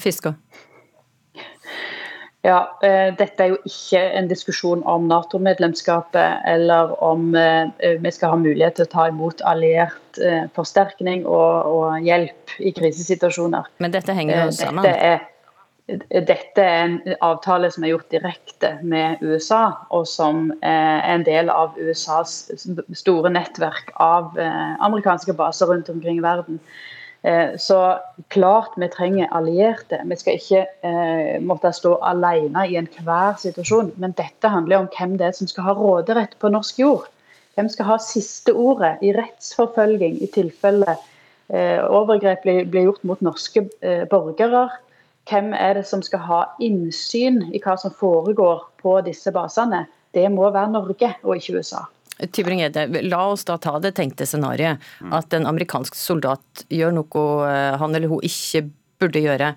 Fisker. 0.01 0.37
Ja, 2.43 2.79
eh, 2.83 3.15
Dette 3.15 3.45
er 3.45 3.53
jo 3.53 3.59
ikke 3.69 4.01
en 4.19 4.27
diskusjon 4.27 4.81
om 4.91 5.05
Nato-medlemskapet 5.07 6.43
eller 6.51 6.91
om 7.05 7.37
eh, 7.39 7.71
vi 8.03 8.11
skal 8.11 8.35
ha 8.35 8.39
mulighet 8.41 8.81
til 8.81 8.89
å 8.89 8.91
ta 8.91 9.05
imot 9.13 9.45
alliert 9.47 10.19
eh, 10.19 10.49
forsterkning 10.57 11.23
og, 11.23 11.69
og, 11.71 12.01
hjelp 12.03 12.57
i 12.59 12.73
krisesituasjoner. 12.75 13.71
Men 13.79 13.95
dette 13.95 14.17
henger 14.19 14.49
jo 14.49 14.57
sammen? 14.59 14.83
Dette 14.83 15.13
er, 15.13 15.23
dette 16.13 16.63
er 16.63 16.85
en 16.85 16.97
avtale 17.21 17.71
som 17.73 17.85
er 17.85 17.93
gjort 17.93 18.13
direkte 18.15 18.75
med 18.83 19.21
USA, 19.23 19.73
og 19.91 20.07
som 20.11 20.51
er 20.63 21.03
en 21.09 21.27
del 21.27 21.51
av 21.53 21.77
USAs 21.79 22.51
store 22.97 23.33
nettverk 23.33 23.93
av 24.01 24.37
amerikanske 24.39 25.35
baser 25.37 25.73
rundt 25.73 25.93
omkring 25.93 26.21
i 26.21 26.25
verden. 26.25 26.61
Eh, 27.23 27.57
så 27.59 27.99
klart 28.29 28.73
vi 28.77 28.89
trenger 28.89 29.29
allierte. 29.31 30.01
Vi 30.05 30.17
skal 30.19 30.39
ikke 30.39 30.63
eh, 30.83 31.39
måtte 31.43 31.71
stå 31.75 31.95
alene 32.03 32.65
i 32.67 32.77
enhver 32.81 33.39
situasjon. 33.39 33.93
Men 34.03 34.15
dette 34.19 34.51
handler 34.51 34.83
om 34.83 34.89
hvem 34.97 35.15
det 35.21 35.29
er 35.29 35.37
som 35.39 35.51
skal 35.51 35.69
ha 35.69 35.77
råderett 35.79 36.35
på 36.43 36.51
norsk 36.51 36.83
jord. 36.83 37.07
Hvem 37.55 37.69
skal 37.71 37.93
ha 37.93 37.99
siste 38.03 38.55
ordet 38.57 38.97
i 39.07 39.13
rettsforfølging 39.15 40.19
i 40.25 40.31
tilfelle 40.35 40.97
eh, 41.53 41.79
overgrep 41.85 42.43
blir, 42.43 42.89
gjort 42.89 43.07
mot 43.07 43.23
norske 43.23 43.69
eh, 43.85 44.03
borgere? 44.11 44.67
Hvem 45.31 45.53
er 45.55 45.79
det 45.79 45.87
som 45.87 46.03
skal 46.03 46.25
ha 46.27 46.43
innsyn 46.63 47.45
i 47.55 47.61
hva 47.63 47.77
som 47.79 47.95
foregår 47.95 48.65
på 48.83 48.99
disse 49.07 49.33
basene? 49.35 49.87
Det 50.13 50.27
må 50.33 50.51
være 50.51 50.73
Norge 50.75 51.15
og 51.23 51.39
ikke 51.39 51.63
USA. 51.63 51.87
La 52.23 53.23
oss 53.31 53.47
da 53.49 53.57
ta 53.59 53.79
det 53.83 53.95
tenkte 53.97 54.27
scenarioet. 54.29 54.83
At 55.15 55.33
en 55.35 55.49
amerikansk 55.49 55.97
soldat 55.99 56.67
gjør 56.71 56.95
noe 56.99 57.25
eh, 57.49 57.79
han 57.81 57.97
eller 57.97 58.13
hun 58.13 58.23
ikke 58.27 58.67
burde 59.03 59.23
gjøre. 59.25 59.55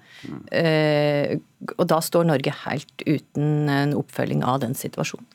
Eh, 0.56 1.36
og 1.76 1.86
da 1.92 2.00
står 2.02 2.26
Norge 2.30 2.54
helt 2.64 3.06
uten 3.06 3.70
en 3.70 3.94
oppfølging 3.98 4.42
av 4.46 4.64
den 4.64 4.74
situasjonen. 4.78 5.28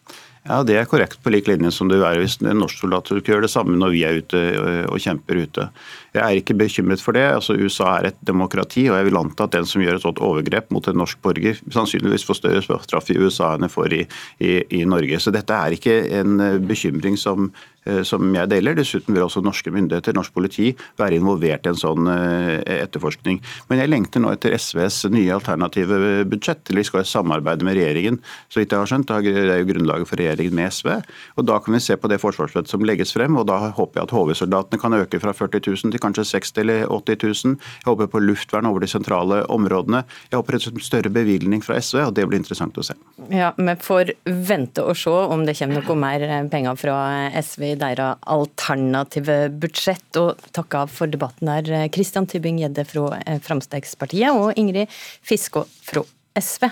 Ja, 0.49 0.63
Det 0.65 0.79
er 0.81 0.89
korrekt, 0.89 1.19
på 1.23 1.31
lik 1.31 1.51
linje 1.51 1.69
som 1.77 1.91
det 1.91 1.99
er 2.01 2.17
hvis 2.17 2.39
en 2.41 2.63
norsk 2.63 2.81
soldat 2.81 3.11
gjøre 3.13 3.45
det 3.45 3.53
samme 3.53 3.77
når 3.77 3.91
vi 3.93 4.05
er 4.09 4.23
ute 4.23 4.41
og 4.89 4.97
kjemper 4.97 5.43
ute. 5.45 5.67
Jeg 6.15 6.23
er 6.23 6.41
ikke 6.41 6.57
bekymret 6.59 7.03
for 7.03 7.17
det. 7.17 7.23
Altså, 7.37 7.55
USA 7.55 7.97
er 7.99 8.11
et 8.11 8.23
demokrati, 8.27 8.89
og 8.91 8.99
jeg 8.99 9.09
vil 9.09 9.21
anta 9.21 9.47
at 9.47 9.55
den 9.55 9.69
som 9.69 9.83
gjør 9.83 9.99
et 9.99 10.05
sånt 10.07 10.23
overgrep 10.27 10.71
mot 10.75 10.87
en 10.91 10.99
norsk 11.03 11.21
borger, 11.23 11.61
sannsynligvis 11.71 12.27
får 12.27 12.41
større 12.41 12.63
straff 12.65 13.11
i 13.13 13.19
USA 13.21 13.55
enn 13.55 13.69
jeg 13.69 13.75
får 13.77 13.97
i, 13.99 14.01
i, 14.43 14.55
i 14.81 14.85
Norge. 14.89 15.21
Så 15.23 15.35
dette 15.35 15.55
er 15.55 15.77
ikke 15.77 16.01
en 16.21 16.41
bekymring 16.67 17.19
som 17.21 17.53
Eh, 17.89 18.03
som 18.05 18.27
jeg 18.35 18.49
deler. 18.51 18.77
Dessuten 18.77 19.17
vil 19.17 19.25
også 19.25 19.41
norske 19.41 19.73
myndigheter, 19.73 20.13
norsk 20.17 20.35
politi, 20.37 20.75
være 21.01 21.17
involvert 21.17 21.65
i 21.65 21.71
en 21.73 21.79
sånn 21.81 22.11
eh, 22.13 22.59
etterforskning. 22.83 23.39
Men 23.71 23.81
jeg 23.81 23.89
lengter 23.89 24.21
nå 24.21 24.35
etter 24.35 24.53
SVs 24.53 25.07
nye 25.15 25.33
alternative 25.33 26.27
budsjett. 26.29 26.61
eller 26.69 26.83
Vi 26.83 26.91
skal 26.91 27.07
samarbeide 27.09 27.65
med 27.65 27.79
regjeringen, 27.79 28.21
så 28.53 28.61
vidt 28.61 28.75
jeg 28.75 28.83
har 28.83 28.91
skjønt. 28.91 29.09
Det 29.09 29.33
er 29.33 29.63
jo 29.63 29.71
grunnlaget 29.73 30.11
for 30.11 30.21
regjeringen 30.21 30.59
med 30.61 30.69
SV. 30.77 30.91
og 31.37 31.47
Da 31.49 31.59
kan 31.65 31.75
vi 31.75 31.81
se 31.81 31.97
på 31.97 32.11
det 32.13 32.21
forsvarsbudsjettet 32.21 32.69
som 32.75 32.85
legges 32.85 33.15
frem. 33.17 33.37
og 33.41 33.49
Da 33.49 33.73
håper 33.73 34.01
jeg 34.01 34.09
at 34.11 34.15
HV-soldatene 34.17 34.81
kan 34.81 34.99
øke 35.01 35.21
fra 35.21 35.33
40 35.33 35.65
000 35.65 35.97
til 35.97 36.00
kanskje 36.03 36.27
60 36.33 36.63
eller 36.65 36.85
80 36.91 37.19
000. 37.23 37.57
Jeg 37.81 37.89
håper 37.89 38.11
på 38.11 38.23
luftvern 38.25 38.69
over 38.71 38.85
de 38.85 38.91
sentrale 38.91 39.43
områdene. 39.53 40.03
Jeg 40.31 40.41
håper 40.41 40.59
en 40.59 40.83
større 40.85 41.13
bevilgning 41.13 41.65
fra 41.65 41.79
SV, 41.81 42.03
og 42.09 42.15
det 42.17 42.27
blir 42.29 42.41
interessant 42.41 42.79
å 42.81 42.85
se. 42.87 42.97
Ja, 43.31 43.53
Vi 43.57 43.77
får 43.81 44.15
vente 44.25 44.85
og 44.85 44.97
se 44.99 45.11
om 45.11 45.45
det 45.47 45.57
kommer 45.59 45.85
noe 45.85 45.99
mer 46.01 46.27
penger 46.53 46.79
fra 46.81 46.97
SV 47.41 47.67
i 47.73 47.75
deres 47.81 48.21
alternative 48.27 49.43
budsjett. 49.63 50.09
Og 50.21 50.41
takk 50.57 50.79
av 50.83 50.95
for 50.95 51.11
debatten 51.11 51.51
her, 51.51 51.91
Christian 51.95 52.29
Tybing-Gjedde 52.31 52.87
fra 52.89 53.21
eh, 53.27 54.31
og 54.31 54.57
Ingrid 54.57 54.89
Fiskå 55.23 55.65
fra 55.85 56.05
SV. 56.39 56.71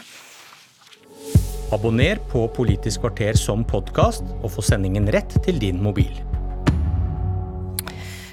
Abonner 1.73 2.17
på 2.33 2.47
Politisk 2.57 3.05
kvarter 3.05 3.37
som 3.37 3.65
podkast, 3.65 4.25
og 4.41 4.55
få 4.55 4.65
sendingen 4.65 5.11
rett 5.13 5.37
til 5.45 5.61
din 5.61 5.83
mobil. 5.85 6.38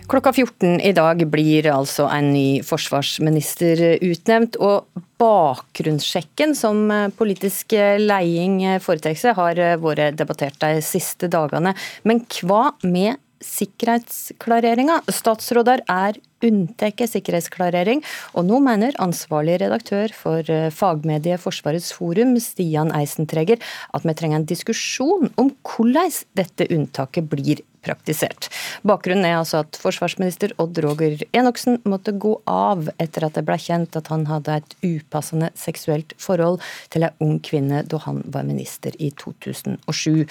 Klokka 0.05 0.33
14 0.33 0.81
i 0.85 0.91
dag 0.93 1.21
blir 1.33 1.65
altså 1.73 2.05
en 2.13 2.27
ny 2.35 2.61
forsvarsminister 2.65 3.79
utnevnt. 4.05 4.57
Og 4.61 4.85
bakgrunnssjekken 5.17 6.53
som 6.57 6.91
politisk 7.17 7.73
leding 8.01 8.61
foretar 8.83 9.17
seg, 9.17 9.33
har 9.39 9.61
vært 9.81 10.19
debattert 10.19 10.59
de 10.61 10.83
siste 10.85 11.29
dagene. 11.31 11.73
Men 12.05 12.21
hva 12.43 12.75
med 12.85 13.17
sikkerhetsklareringa? 13.45 15.01
Statsråder 15.09 15.81
er 15.89 16.17
unntatt 16.45 17.01
sikkerhetsklarering, 17.09 18.03
og 18.37 18.45
nå 18.45 18.59
mener 18.61 18.95
ansvarlig 19.01 19.57
redaktør 19.63 20.13
for 20.13 20.45
fagmediet 20.73 21.41
Forsvarets 21.41 21.89
forum, 21.97 22.35
Stian 22.41 22.93
Eisentreger, 22.93 23.57
at 23.93 24.05
vi 24.05 24.17
trenger 24.17 24.41
en 24.41 24.49
diskusjon 24.49 25.31
om 25.41 25.49
hvordan 25.65 26.13
dette 26.37 26.69
unntaket 26.69 27.31
blir 27.31 27.65
praktisert. 27.85 28.49
Bakgrunnen 28.87 29.27
er 29.27 29.39
altså 29.39 29.63
at 29.63 29.79
forsvarsminister 29.81 30.55
Odd 30.61 30.79
Roger 30.85 31.21
Enoksen 31.35 31.79
måtte 31.87 32.15
gå 32.17 32.35
av 32.49 32.89
etter 33.01 33.27
at 33.27 33.37
det 33.37 33.45
ble 33.47 33.57
kjent 33.61 33.97
at 33.97 34.09
han 34.13 34.25
hadde 34.29 34.59
et 34.59 34.77
upassende 34.83 35.51
seksuelt 35.59 36.15
forhold 36.21 36.61
til 36.93 37.07
ei 37.07 37.13
ung 37.23 37.37
kvinne 37.45 37.83
da 37.87 38.01
han 38.05 38.23
var 38.33 38.47
minister 38.47 38.95
i 38.99 39.11
2007. 39.21 40.25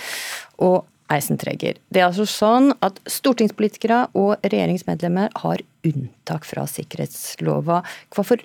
Og 0.64 0.82
Eisentreger. 1.12 1.76
Det 1.92 2.00
er 2.00 2.06
altså 2.08 2.24
sånn 2.28 2.70
at 2.84 2.96
stortingspolitikere 3.10 4.06
og 4.16 4.38
regjeringsmedlemmer 4.40 5.34
har 5.42 5.60
unntak 5.84 6.48
fra 6.48 6.64
sikkerhetslova. 6.70 7.82
Hva 8.14 8.24
for 8.24 8.40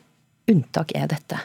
unntak 0.52 0.92
er 0.98 1.08
dette? 1.14 1.40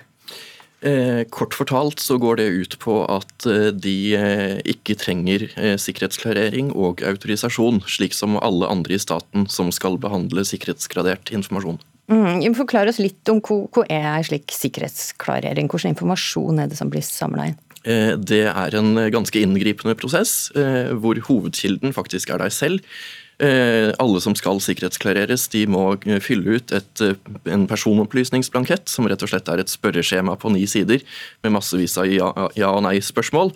Eh, 0.85 1.22
kort 1.32 1.55
fortalt 1.57 2.03
så 2.03 2.18
går 2.20 2.37
det 2.37 2.45
ut 2.45 2.74
på 2.82 2.99
at 3.09 3.47
eh, 3.49 3.70
de 3.72 3.97
eh, 4.18 4.59
ikke 4.68 4.99
trenger 5.01 5.47
sikkerhetsklarering 5.80 6.74
og 6.76 7.01
autorisasjon, 7.09 7.80
slik 7.89 8.12
som 8.12 8.37
alle 8.37 8.68
andre 8.68 8.99
i 8.99 9.01
staten 9.01 9.49
som 9.49 9.72
skal 9.72 9.97
behandle 10.03 10.45
sikkerhetsgradert 10.45 11.32
informasjon. 11.32 11.80
Mm, 12.12 12.45
Forklar 12.59 12.91
oss 12.93 13.01
litt 13.01 13.32
om 13.32 13.41
hva, 13.41 13.62
hva 13.72 13.87
er 13.89 14.28
slik 14.28 14.53
sikkerhetsklarering? 14.53 15.72
Hvilken 15.72 15.95
informasjon 15.95 16.61
er 16.61 16.68
det 16.68 16.76
som 16.76 16.93
blir 16.93 17.05
samla 17.07 17.53
inn? 17.53 17.61
Det 17.85 18.47
er 18.49 18.76
en 18.78 18.97
ganske 19.12 19.41
inngripende 19.45 19.93
prosess, 20.01 20.47
hvor 20.57 21.18
hovedkilden 21.26 21.93
faktisk 21.93 22.30
er 22.32 22.41
deg 22.41 22.55
selv. 22.57 22.95
Eh, 23.43 23.91
alle 23.99 24.20
som 24.22 24.37
skal 24.39 24.61
sikkerhetsklareres, 24.62 25.49
de 25.51 25.64
må 25.66 25.82
eh, 26.07 26.20
fylle 26.22 26.59
ut 26.59 26.74
et, 26.76 27.03
eh, 27.03 27.16
en 27.51 27.66
personopplysningsblankett, 27.66 28.87
som 28.91 29.09
rett 29.11 29.24
og 29.26 29.32
slett 29.32 29.51
er 29.51 29.62
et 29.62 29.72
spørreskjema 29.72 30.37
på 30.39 30.53
ni 30.55 30.62
sider 30.70 31.03
med 31.43 31.57
massevis 31.57 31.99
av 31.99 32.07
ja, 32.07 32.70
og 32.70 32.85
nei-spørsmål. 32.87 33.51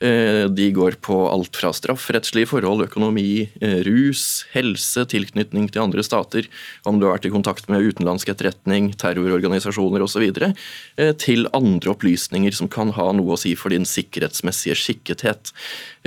Eh, 0.00 0.44
de 0.50 0.70
går 0.70 0.94
på 1.02 1.14
alt 1.26 1.56
fra 1.58 1.72
strafferettslige 1.74 2.46
forhold, 2.52 2.84
økonomi, 2.86 3.48
eh, 3.60 3.80
rus, 3.82 4.44
helse, 4.52 5.02
tilknytning 5.10 5.66
til 5.72 5.82
andre 5.82 6.04
stater, 6.06 6.46
om 6.86 7.00
du 7.00 7.06
har 7.06 7.18
vært 7.18 7.26
i 7.26 7.34
kontakt 7.34 7.68
med 7.68 7.82
utenlandsk 7.82 8.30
etterretning, 8.30 8.92
terrororganisasjoner 8.94 10.04
osv., 10.06 10.54
eh, 10.98 11.12
til 11.18 11.48
andre 11.52 11.90
opplysninger 11.90 12.54
som 12.54 12.68
kan 12.68 12.92
ha 12.92 13.10
noe 13.12 13.34
å 13.34 13.38
si 13.38 13.56
for 13.56 13.70
din 13.70 13.82
sikkerhetsmessige 13.82 14.76
skikkethet. 14.78 15.52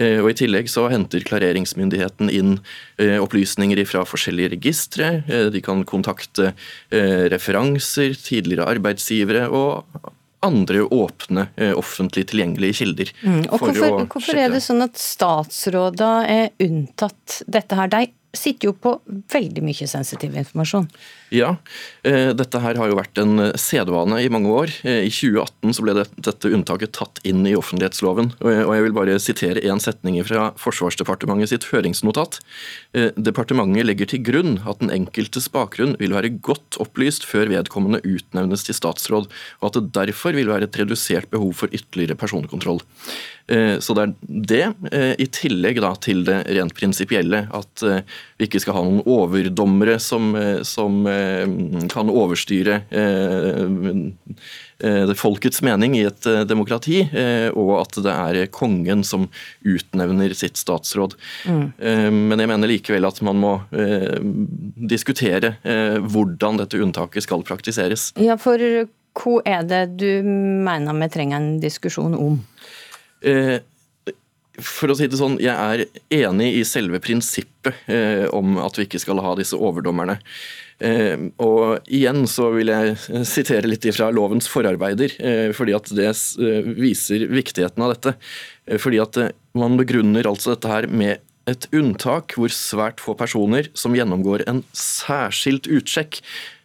Og 0.02 0.30
I 0.32 0.34
tillegg 0.34 0.70
så 0.70 0.90
henter 0.90 1.20
klareringsmyndigheten 1.20 2.32
inn 2.32 2.60
opplysninger 2.98 3.86
fra 3.86 4.04
forskjellige 4.04 4.56
registre. 4.56 5.24
De 5.52 5.62
kan 5.62 5.84
kontakte 5.84 6.54
referanser, 6.90 8.16
tidligere 8.16 8.66
arbeidsgivere 8.66 9.52
og 9.52 9.86
andre 10.46 10.86
åpne, 10.90 11.48
eh, 11.56 11.74
offentlig 11.78 12.26
tilgjengelige 12.32 12.80
kilder. 12.82 13.12
Mm. 13.22 13.44
Og 13.52 13.60
hvorfor, 13.60 14.08
hvorfor 14.10 14.42
er 14.42 14.50
det 14.54 14.64
sånn 14.66 14.82
at 14.86 14.98
statsråda 14.98 16.12
er 16.30 16.50
unntatt 16.64 17.42
dette 17.46 17.78
her? 17.78 17.92
De 17.92 18.08
sitter 18.34 18.70
jo 18.70 18.76
på 18.78 18.94
veldig 19.32 19.64
mye 19.66 19.88
sensitiv 19.90 20.36
informasjon. 20.40 20.88
Ja, 21.32 21.56
eh, 22.04 22.34
dette 22.36 22.60
her 22.60 22.76
har 22.76 22.90
jo 22.92 22.98
vært 23.00 23.20
en 23.22 23.40
eh, 23.40 23.54
sedvane 23.60 24.18
i 24.20 24.28
mange 24.32 24.52
år. 24.52 24.74
Eh, 24.84 25.06
I 25.08 25.12
2018 25.12 25.76
så 25.78 25.86
ble 25.86 25.96
dette 25.96 26.52
unntaket 26.52 26.92
tatt 26.98 27.22
inn 27.28 27.46
i 27.48 27.56
offentlighetsloven. 27.56 28.34
Og 28.44 28.74
jeg 28.76 28.86
vil 28.86 28.96
bare 28.96 29.16
sitere 29.24 29.64
én 29.64 29.80
setning 29.80 30.20
fra 30.28 30.50
Forsvarsdepartementet 30.60 31.54
sitt 31.54 31.70
høringsnotat. 31.72 32.42
Departementet 33.16 33.88
legger 33.88 34.10
til 34.12 34.24
grunn 34.28 34.58
at 34.68 34.82
den 34.82 34.92
enkeltes 34.94 35.48
bakgrunn 35.52 35.96
vil 36.02 36.16
være 36.16 36.34
godt 36.44 36.78
opplyst 36.84 37.24
før 37.30 37.52
vedkommende 37.52 38.02
utnevnes 38.04 38.66
til 38.68 38.76
statsråd, 38.76 39.30
og 39.62 39.70
at 39.70 39.78
det 39.78 39.94
derfor 39.96 40.36
vil 40.36 40.52
være 40.52 40.68
et 40.68 40.80
redusert 40.82 41.32
behov 41.32 41.54
for 41.62 41.72
ytterligere 41.72 42.20
personkontroll. 42.20 42.82
Så 43.52 43.96
det 43.98 44.04
er 44.04 44.12
det, 44.48 44.66
i 45.20 45.28
tillegg 45.34 45.82
da 45.84 45.92
til 46.00 46.22
det 46.28 46.38
rent 46.56 46.76
prinsipielle, 46.78 47.46
at 47.52 47.84
vi 48.38 48.48
ikke 48.48 48.62
skal 48.64 48.78
ha 48.78 48.84
noen 48.86 49.04
overdommere 49.06 50.00
som, 50.02 50.34
som 50.68 51.06
Eh, 51.12 51.88
kan 51.88 52.10
overstyre 52.10 52.82
eh, 52.90 53.66
eh, 54.90 55.14
folkets 55.18 55.62
mening 55.62 55.96
i 55.98 56.06
et 56.08 56.28
demokrati, 56.48 57.04
og 57.54 57.72
at 57.80 58.00
det 58.04 58.14
er 58.14 58.52
kongen 58.54 59.04
som 59.08 59.28
utnevner 59.68 60.34
sitt 60.38 60.60
statsråd. 60.60 61.16
Mm. 61.46 61.66
Men 62.32 62.42
jeg 62.42 62.50
mener 62.50 62.72
likevel 62.72 63.08
at 63.08 63.22
man 63.26 63.40
må 63.42 63.54
diskutere 64.92 65.54
hvordan 65.62 66.62
dette 66.62 66.82
unntaket 66.82 67.28
skal 67.28 67.46
praktiseres. 67.48 68.10
Ja, 68.20 68.38
for 68.42 68.58
hva 68.58 69.36
er 69.46 69.68
det 69.68 69.84
du 70.02 70.24
mener 70.26 70.98
vi 71.04 71.12
trenger 71.14 71.42
en 71.42 71.52
diskusjon 71.64 72.18
om? 72.18 72.40
For 74.62 74.92
å 74.92 74.98
si 74.98 75.08
det 75.10 75.20
sånn, 75.20 75.40
Jeg 75.42 75.54
er 75.54 75.86
enig 76.30 76.52
i 76.60 76.66
selve 76.68 77.02
prinsippet 77.04 77.88
eh, 77.92 78.28
om 78.34 78.58
at 78.62 78.78
vi 78.78 78.88
ikke 78.88 79.02
skal 79.02 79.22
ha 79.24 79.34
disse 79.40 79.58
overdommerne. 79.58 80.20
Eh, 80.82 81.28
og 81.42 81.90
igjen 81.94 82.24
så 82.30 82.50
vil 82.56 82.72
jeg 82.74 83.26
sitere 83.30 83.70
litt 83.70 83.86
fra 83.94 84.10
lovens 84.14 84.50
forarbeider, 84.50 85.14
eh, 85.22 85.50
fordi 85.54 85.76
at 85.78 85.92
det 85.94 86.10
eh, 86.10 86.72
viser 86.78 87.28
viktigheten 87.30 87.86
av 87.86 87.94
dette. 87.94 88.16
Fordi 88.82 89.02
at 89.04 89.20
man 89.58 89.78
begrunner 89.80 90.30
altså 90.30 90.56
dette 90.56 90.72
her 90.72 90.88
med 90.90 91.22
et 91.50 91.66
unntak 91.74 92.36
hvor 92.38 92.54
svært 92.54 93.02
få 93.02 93.16
personer 93.18 93.70
som 93.78 93.96
gjennomgår 93.98 94.46
en 94.50 94.62
særskilt 94.78 95.70
utsjekk 95.70 96.22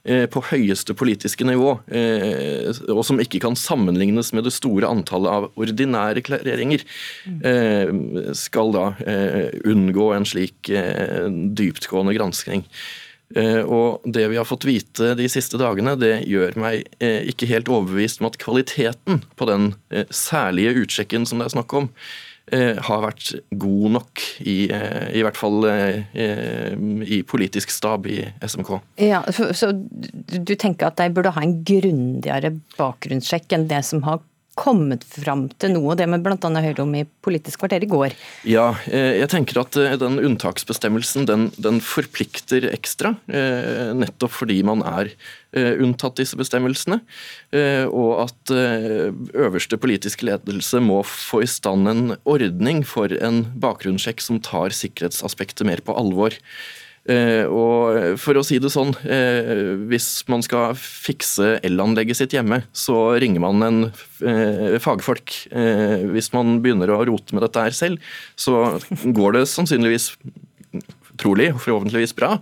på 0.06 0.42
høyeste 0.52 0.94
politiske 0.94 1.46
nivå, 1.46 1.72
og 2.94 3.00
som 3.06 3.18
ikke 3.22 3.40
kan 3.42 3.56
sammenlignes 3.58 4.30
med 4.36 4.46
det 4.46 4.52
store 4.54 4.86
antallet 4.86 5.32
av 5.32 5.46
ordinære 5.58 6.22
klareringer, 6.26 6.84
skal 8.38 8.70
da 8.76 8.84
unngå 9.66 10.12
en 10.14 10.28
slik 10.30 10.70
dyptgående 11.58 12.14
granskning. 12.14 12.62
Eh, 13.34 13.62
og 13.64 14.04
Det 14.04 14.28
vi 14.30 14.38
har 14.38 14.46
fått 14.46 14.68
vite 14.68 15.14
de 15.18 15.26
siste 15.30 15.58
dagene, 15.58 15.96
det 15.98 16.20
gjør 16.30 16.54
meg 16.62 16.86
eh, 17.02 17.26
ikke 17.32 17.48
helt 17.50 17.70
overbevist 17.72 18.22
om 18.22 18.28
at 18.30 18.38
kvaliteten 18.38 19.24
på 19.34 19.48
den 19.50 19.72
eh, 19.90 20.06
særlige 20.14 20.76
utsjekken 20.84 21.26
som 21.26 21.42
det 21.42 21.48
er 21.48 21.56
snakk 21.56 21.74
om, 21.74 21.90
har 22.46 23.00
vært 23.02 23.32
god 23.58 23.90
nok, 23.96 24.20
i, 24.46 24.68
i 24.70 25.22
hvert 25.26 25.38
fall 25.38 25.66
i 25.66 27.18
politisk 27.26 27.72
stab 27.74 28.06
i 28.06 28.20
SMK. 28.38 28.70
Ja, 29.02 29.24
så, 29.34 29.48
så 29.50 29.72
du 29.74 30.54
tenker 30.54 30.92
at 30.92 31.00
de 31.00 31.08
burde 31.16 31.34
ha 31.34 31.42
en 31.42 31.56
grundigere 31.66 32.52
bakgrunnssjekk 32.78 33.56
enn 33.58 33.66
det 33.72 33.82
som 33.88 34.04
har 34.06 34.22
kommet 34.56 35.04
fram 35.04 35.46
til 35.60 35.74
noe, 35.76 35.94
det 35.98 36.06
med 36.08 36.24
bl.a. 36.24 36.36
Høyre 36.64 36.82
om 36.82 36.94
i 36.96 37.04
Politisk 37.26 37.60
kvarter 37.60 37.84
i 37.84 37.88
går? 37.90 38.14
Ja, 38.48 38.70
eh, 38.88 39.18
jeg 39.20 39.28
tenker 39.32 39.60
at 39.60 39.76
eh, 39.80 39.96
den 40.00 40.16
unntaksbestemmelsen 40.22 41.28
den, 41.28 41.48
den 41.60 41.82
forplikter 41.84 42.64
ekstra. 42.72 43.14
Eh, 43.28 43.92
nettopp 43.96 44.32
fordi 44.38 44.62
man 44.66 44.84
er 44.86 45.12
unntatt 45.56 46.18
disse 46.18 46.36
bestemmelsene. 46.36 46.98
Og 47.88 48.10
at 48.26 48.50
øverste 48.52 49.78
politiske 49.80 50.26
ledelse 50.28 50.82
må 50.84 50.98
få 51.08 51.40
i 51.46 51.48
stand 51.48 51.88
en 51.88 52.02
ordning 52.28 52.82
for 52.84 53.14
en 53.24 53.38
bakgrunnssjekk 53.62 54.20
som 54.20 54.42
tar 54.44 54.76
sikkerhetsaspektet 54.76 55.64
mer 55.64 55.80
på 55.86 55.96
alvor. 55.96 56.36
Eh, 57.06 57.46
og 57.46 58.16
for 58.18 58.38
å 58.38 58.44
si 58.46 58.58
det 58.62 58.72
sånn, 58.74 58.90
eh, 59.06 59.76
hvis 59.86 60.26
man 60.30 60.42
skal 60.42 60.74
fikse 60.78 61.56
elanlegget 61.66 62.18
sitt 62.18 62.34
hjemme, 62.34 62.64
så 62.74 63.14
ringer 63.22 63.44
man 63.44 63.62
en 63.66 63.78
eh, 63.86 64.78
fagfolk. 64.82 65.36
Hvis 66.10 66.32
man 66.34 66.58
begynner 66.64 66.90
å 66.92 67.04
rote 67.06 67.36
med 67.36 67.46
dette 67.46 67.68
her 67.68 67.76
selv, 67.76 68.02
så 68.34 68.76
går 68.90 69.38
det 69.38 69.46
sannsynligvis 69.52 70.12
trolig 71.16 71.48
og 71.54 71.62
forhåpentligvis 71.64 72.12
bra, 72.18 72.34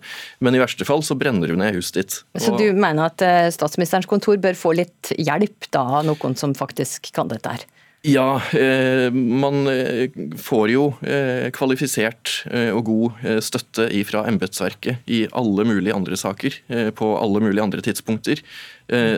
men 0.42 0.56
i 0.56 0.58
verste 0.58 0.86
fall 0.88 1.04
så 1.06 1.14
brenner 1.14 1.52
hun 1.52 1.60
ned 1.62 1.76
huset 1.76 2.00
ditt. 2.00 2.16
Så 2.42 2.56
du 2.58 2.66
mener 2.74 3.06
at 3.06 3.22
statsministerens 3.54 4.08
kontor 4.10 4.40
bør 4.42 4.56
få 4.58 4.72
litt 4.80 5.12
hjelp 5.14 5.68
da, 5.70 5.84
av 6.00 6.08
noen 6.08 6.34
som 6.40 6.56
faktisk 6.58 7.12
kan 7.14 7.30
dette 7.30 7.52
her? 7.54 7.62
Ja, 8.06 8.42
eh, 8.52 9.10
man 9.12 9.66
eh, 9.66 10.10
får 10.36 10.68
jo 10.68 10.82
eh, 11.00 11.48
kvalifisert 11.56 12.34
og 12.76 12.82
god 12.84 13.22
støtte 13.40 13.86
fra 14.04 14.26
embetsverket 14.28 15.08
i 15.08 15.22
alle 15.32 15.64
mulige 15.64 15.96
andre 15.96 16.18
saker 16.20 16.58
på 16.98 17.08
alle 17.16 17.40
mulige 17.40 17.64
andre 17.64 17.80
tidspunkter. 17.84 18.42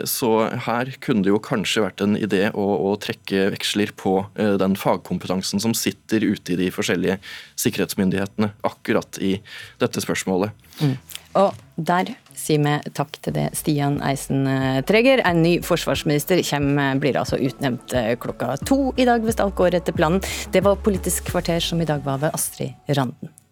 Så 0.07 0.29
her 0.63 0.93
kunne 1.03 1.25
det 1.25 1.33
jo 1.33 1.41
kanskje 1.43 1.83
vært 1.83 2.01
en 2.05 2.15
idé 2.15 2.45
å, 2.55 2.67
å 2.87 2.93
trekke 3.03 3.49
veksler 3.57 3.91
på 3.99 4.13
den 4.37 4.77
fagkompetansen 4.79 5.59
som 5.59 5.75
sitter 5.75 6.23
ute 6.23 6.55
i 6.55 6.59
de 6.61 6.69
forskjellige 6.71 7.17
sikkerhetsmyndighetene 7.59 8.53
akkurat 8.69 9.19
i 9.19 9.33
dette 9.83 10.03
spørsmålet. 10.05 10.55
Mm. 10.79 10.95
Og 11.35 11.55
der 11.77 12.13
sier 12.37 12.61
vi 12.63 12.75
takk 12.97 13.17
til 13.21 13.35
det, 13.35 13.47
Stian 13.57 13.99
Eisen 14.05 14.47
Treger. 14.87 15.21
En 15.27 15.43
ny 15.43 15.57
forsvarsminister 15.65 16.41
kommer, 16.47 17.01
blir 17.01 17.19
altså 17.19 17.39
utnevnt 17.41 17.93
eh, 17.97 18.13
klokka 18.21 18.55
to 18.65 18.93
i 18.97 19.07
dag, 19.09 19.25
hvis 19.25 19.41
alt 19.43 19.57
går 19.57 19.79
etter 19.81 19.97
planen. 19.97 20.23
Det 20.53 20.63
var 20.65 20.79
Politisk 20.85 21.31
kvarter 21.31 21.59
som 21.63 21.81
i 21.81 21.89
dag 21.89 22.05
var 22.05 22.21
ved 22.23 22.33
Astrid 22.37 22.77
Randen. 22.97 23.37